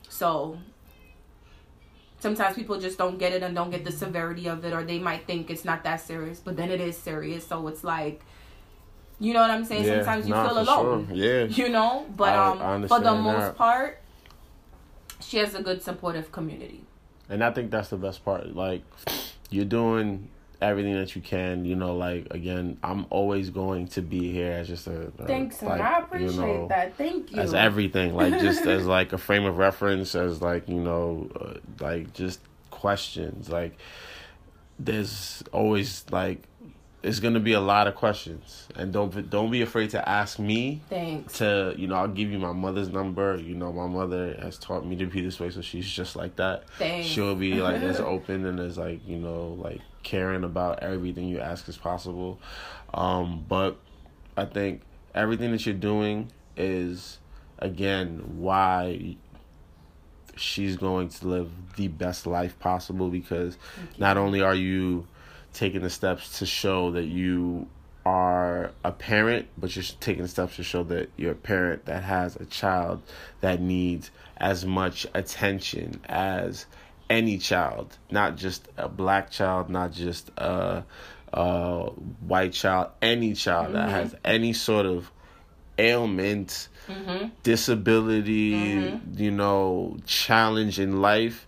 [0.10, 0.58] so
[2.20, 5.00] sometimes people just don't get it and don't get the severity of it or they
[5.00, 7.46] might think it's not that serious, but then it is serious.
[7.48, 8.22] So it's like
[9.22, 9.84] you know what I'm saying?
[9.84, 11.08] Yeah, Sometimes you feel alone.
[11.08, 11.16] Sure.
[11.16, 11.44] Yeah.
[11.44, 12.06] You know?
[12.16, 13.58] But I, um I for the most that.
[13.58, 14.02] part
[15.20, 16.86] she has a good supportive community.
[17.30, 18.56] And I think that's the best part.
[18.56, 18.84] Like
[19.50, 20.30] you're doing
[20.62, 21.66] everything that you can.
[21.66, 25.12] You know, like again, I'm always going to be here as just a.
[25.26, 26.96] Thanks, like, I appreciate you know, that.
[26.98, 27.42] Thank you.
[27.42, 31.60] As everything, like just as like a frame of reference, as like you know, uh,
[31.80, 32.40] like just
[32.72, 33.50] questions.
[33.50, 33.78] Like
[34.78, 36.44] there's always like
[37.02, 40.82] it's gonna be a lot of questions, and don't don't be afraid to ask me.
[40.90, 41.38] Thanks.
[41.38, 43.38] To you know, I'll give you my mother's number.
[43.38, 46.36] You know, my mother has taught me to be this way, so she's just like
[46.36, 46.70] that.
[46.78, 47.08] Thanks.
[47.08, 51.40] She'll be like as open and as like you know like caring about everything you
[51.40, 52.40] ask as possible.
[52.94, 53.78] Um, but
[54.36, 54.82] I think
[55.16, 57.20] everything that you're doing is
[57.60, 59.16] again why
[60.36, 63.58] she's going to live the best life possible because
[63.98, 65.06] not only are you
[65.54, 67.68] taking the steps to show that you
[68.06, 72.36] are a parent, but you're taking steps to show that you're a parent that has
[72.36, 73.02] a child
[73.42, 76.66] that needs as much attention as
[77.10, 80.84] any child, not just a black child, not just a,
[81.34, 81.90] a
[82.26, 83.76] white child, any child mm-hmm.
[83.76, 85.12] that has any sort of
[85.78, 87.28] ailment, mm-hmm.
[87.44, 89.22] disability, mm-hmm.
[89.22, 91.48] you know, challenge in life,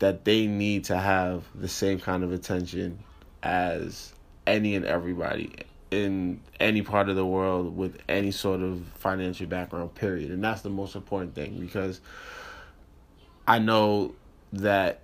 [0.00, 2.98] that they need to have the same kind of attention
[3.44, 4.12] as
[4.46, 5.52] any and everybody
[5.90, 10.30] in any part of the world with any sort of financial background period.
[10.30, 12.00] And that's the most important thing because
[13.46, 14.14] i know
[14.54, 15.00] that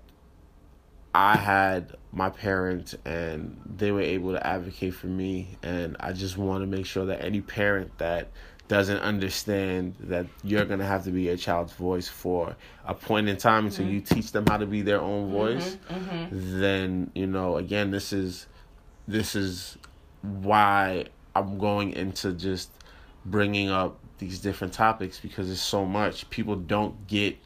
[1.15, 5.57] i had my parents and they were able to advocate for me.
[5.63, 8.29] And i just want to make sure that any parent that
[8.71, 12.55] doesn't understand that you're going to have to be a child's voice for
[12.87, 13.95] a point in time until mm-hmm.
[13.95, 16.61] you teach them how to be their own mm-hmm, voice mm-hmm, mm-hmm.
[16.61, 18.47] then you know again this is
[19.09, 19.77] this is
[20.23, 22.71] why I'm going into just
[23.25, 27.37] bringing up these different topics because it's so much people don't get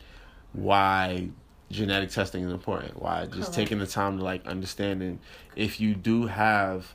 [0.53, 1.31] why
[1.71, 3.55] genetic testing is important why just Correct.
[3.55, 5.21] taking the time to like understanding
[5.57, 6.93] if you do have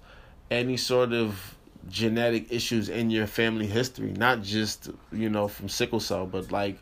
[0.52, 1.56] any sort of
[1.88, 6.78] genetic issues in your family history, not just, you know, from sickle cell, but like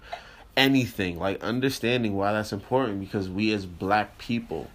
[0.55, 4.69] anything, like understanding why that's important because we as black people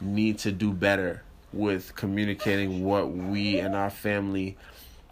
[0.00, 1.22] need to do better
[1.52, 4.56] with communicating what we and our family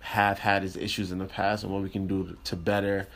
[0.00, 3.06] have had as issues in the past and what we can do to better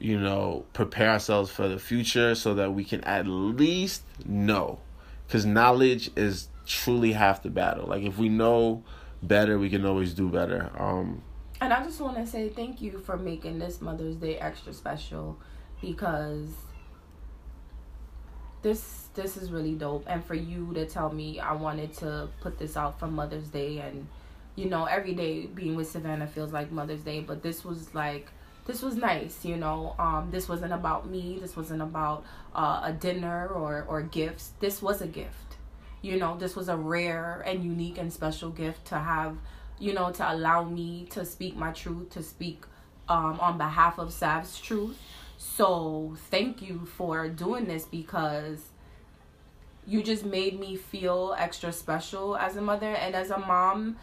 [0.00, 4.78] you know prepare ourselves for the future so that we can at least know.
[5.26, 7.86] Because knowledge is truly half the battle.
[7.86, 8.82] Like if we know
[9.22, 10.70] better, we can always do better.
[10.78, 11.22] Um,
[11.60, 15.38] and I just want to say thank you for making this Mother's Day extra special
[15.80, 16.48] because
[18.62, 20.04] this this is really dope.
[20.06, 23.78] And for you to tell me I wanted to put this out for Mother's Day
[23.78, 24.06] and
[24.56, 28.28] you know every day being with Savannah feels like Mother's Day but this was like
[28.66, 29.94] this was nice you know?
[29.98, 31.38] Um this wasn't about me.
[31.40, 32.24] This wasn't about
[32.54, 34.52] uh, a dinner or or gifts.
[34.60, 35.49] This was a gift
[36.02, 39.36] you know this was a rare and unique and special gift to have
[39.78, 42.64] you know to allow me to speak my truth to speak
[43.08, 44.96] um, on behalf of sav's truth.
[45.36, 48.60] So thank you for doing this because
[49.86, 53.96] you just made me feel extra special as a mother and as a mom.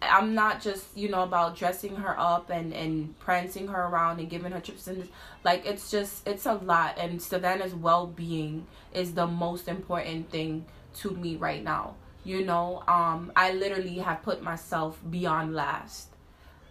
[0.00, 4.28] I'm not just you know about dressing her up and and prancing her around and
[4.28, 5.08] giving her chips and
[5.44, 6.98] like it's just it's a lot.
[6.98, 11.96] And Savannah's well being is the most important thing to me right now.
[12.24, 16.08] You know, um, I literally have put myself beyond last,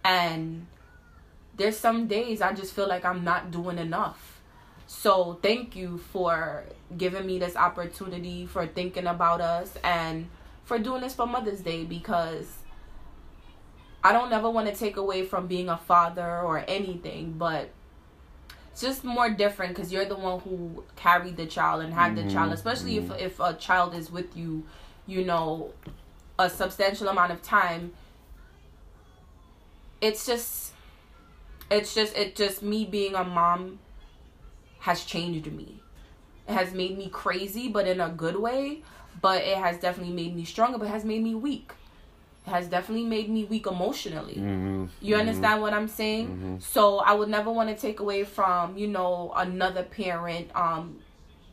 [0.03, 0.67] and
[1.57, 4.41] there's some days I just feel like I'm not doing enough.
[4.87, 6.63] So thank you for
[6.97, 10.29] giving me this opportunity, for thinking about us, and
[10.63, 12.47] for doing this for Mother's Day because
[14.03, 17.69] I don't ever want to take away from being a father or anything, but
[18.71, 22.27] it's just more different because you're the one who carried the child and had mm-hmm.
[22.27, 23.11] the child, especially mm-hmm.
[23.13, 24.63] if if a child is with you,
[25.07, 25.73] you know,
[26.39, 27.93] a substantial amount of time.
[29.99, 30.73] It's just,
[31.69, 33.79] it's just, it just me being a mom
[34.79, 35.79] has changed me.
[36.47, 38.81] It has made me crazy, but in a good way.
[39.21, 41.73] But it has definitely made me stronger, but has made me weak
[42.45, 44.35] has definitely made me weak emotionally.
[44.35, 44.85] Mm-hmm.
[45.01, 45.19] You mm-hmm.
[45.19, 46.27] understand what I'm saying?
[46.27, 46.59] Mm-hmm.
[46.59, 50.97] So I would never want to take away from, you know, another parent um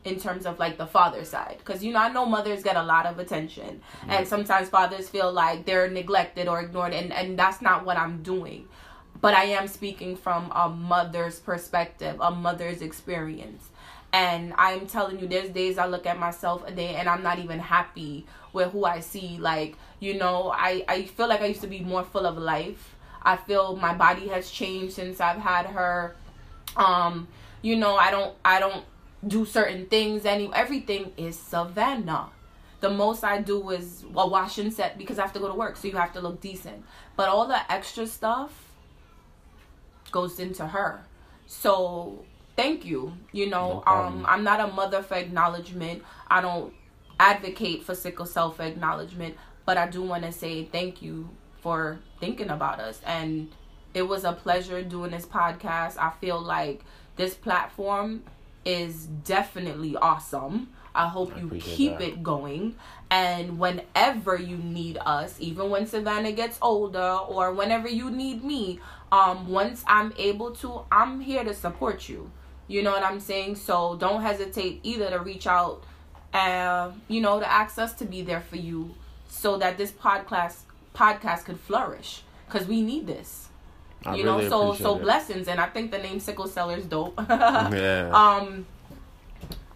[0.04, 2.82] in terms of like the father side because you know I know mothers get a
[2.82, 7.60] lot of attention and sometimes fathers feel like they're neglected or ignored and and that's
[7.60, 8.68] not what I'm doing.
[9.20, 13.68] But I am speaking from a mother's perspective, a mother's experience.
[14.12, 17.38] And I'm telling you, there's days I look at myself a day and I'm not
[17.38, 19.36] even happy with who I see.
[19.38, 22.94] Like, you know, I, I feel like I used to be more full of life.
[23.22, 26.16] I feel my body has changed since I've had her.
[26.76, 27.28] Um,
[27.62, 28.84] you know, I don't I don't
[29.26, 32.30] do certain things any everything is Savannah.
[32.80, 35.54] The most I do is a wash and set because I have to go to
[35.54, 36.84] work, so you have to look decent.
[37.16, 38.52] But all the extra stuff
[40.12, 41.02] goes into her.
[41.46, 42.24] So
[42.56, 43.14] thank you.
[43.32, 46.04] You know, no um, I'm not a mother for acknowledgement.
[46.28, 46.72] I don't
[47.18, 49.36] advocate for sickle cell for acknowledgement,
[49.68, 51.28] but I do want to say thank you
[51.60, 53.02] for thinking about us.
[53.04, 53.50] And
[53.92, 55.98] it was a pleasure doing this podcast.
[55.98, 56.86] I feel like
[57.16, 58.22] this platform
[58.64, 60.70] is definitely awesome.
[60.94, 62.08] I hope I you keep that.
[62.08, 62.76] it going.
[63.10, 68.80] And whenever you need us, even when Savannah gets older or whenever you need me,
[69.12, 72.30] um, once I'm able to, I'm here to support you.
[72.68, 73.56] You know what I'm saying?
[73.56, 75.84] So don't hesitate either to reach out
[76.32, 78.94] and uh, you know to ask us to be there for you
[79.28, 80.60] so that this podcast
[80.94, 83.48] podcast could flourish because we need this.
[84.04, 85.02] I you really know, so so it.
[85.02, 87.14] blessings, and I think the name Sickle Teller's dope.
[87.28, 88.10] yeah.
[88.12, 88.66] Um,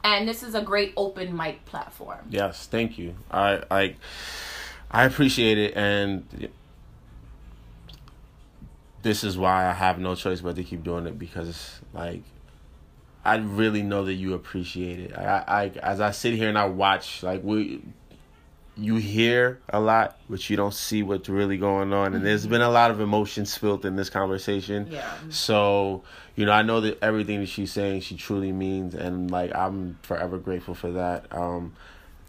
[0.04, 2.20] and this is a great open mic platform.
[2.30, 3.14] Yes, thank you.
[3.30, 3.96] I I
[4.90, 6.50] I appreciate it, and
[9.02, 12.22] this is why I have no choice but to keep doing it because like
[13.24, 15.16] I really know that you appreciate it.
[15.16, 17.82] I, I as I sit here and I watch, like we,
[18.82, 22.14] you hear a lot, but you don't see what's really going on.
[22.14, 24.88] And there's been a lot of emotion spilled in this conversation.
[24.90, 25.10] Yeah.
[25.30, 26.02] So
[26.34, 29.98] you know, I know that everything that she's saying, she truly means, and like I'm
[30.02, 31.26] forever grateful for that.
[31.30, 31.74] Um,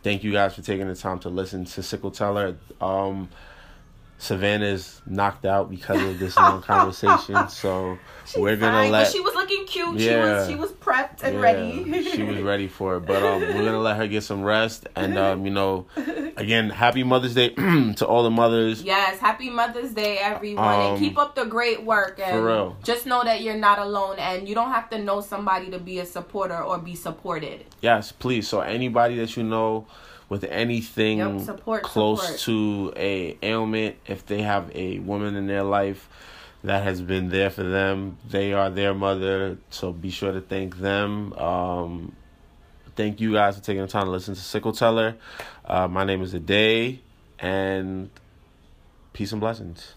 [0.04, 2.58] thank you guys for taking the time to listen to Sickle Teller.
[2.82, 3.30] Um,
[4.18, 9.12] Savannah's knocked out because of this long conversation, so She's we're gonna fine, let.
[9.12, 10.00] she was looking cute.
[10.00, 12.04] Yeah, she was she was prepped and yeah, ready.
[12.10, 15.18] she was ready for it, but um, we're gonna let her get some rest, and
[15.18, 15.88] um, you know,
[16.38, 17.50] again, happy Mother's Day
[17.98, 18.82] to all the mothers.
[18.82, 22.20] Yes, happy Mother's Day, everyone, um, and keep up the great work.
[22.24, 25.20] And for real, just know that you're not alone, and you don't have to know
[25.20, 27.66] somebody to be a supporter or be supported.
[27.82, 28.48] Yes, please.
[28.48, 29.86] So anybody that you know
[30.34, 32.40] with anything yep, support, close support.
[32.40, 36.10] to a ailment if they have a woman in their life
[36.64, 40.78] that has been there for them they are their mother so be sure to thank
[40.78, 41.34] them.
[41.34, 42.16] Um,
[42.96, 45.16] thank you guys for taking the time to listen to sickle teller.
[45.64, 47.00] Uh, my name is Aday
[47.38, 48.10] and
[49.14, 49.94] peace and blessings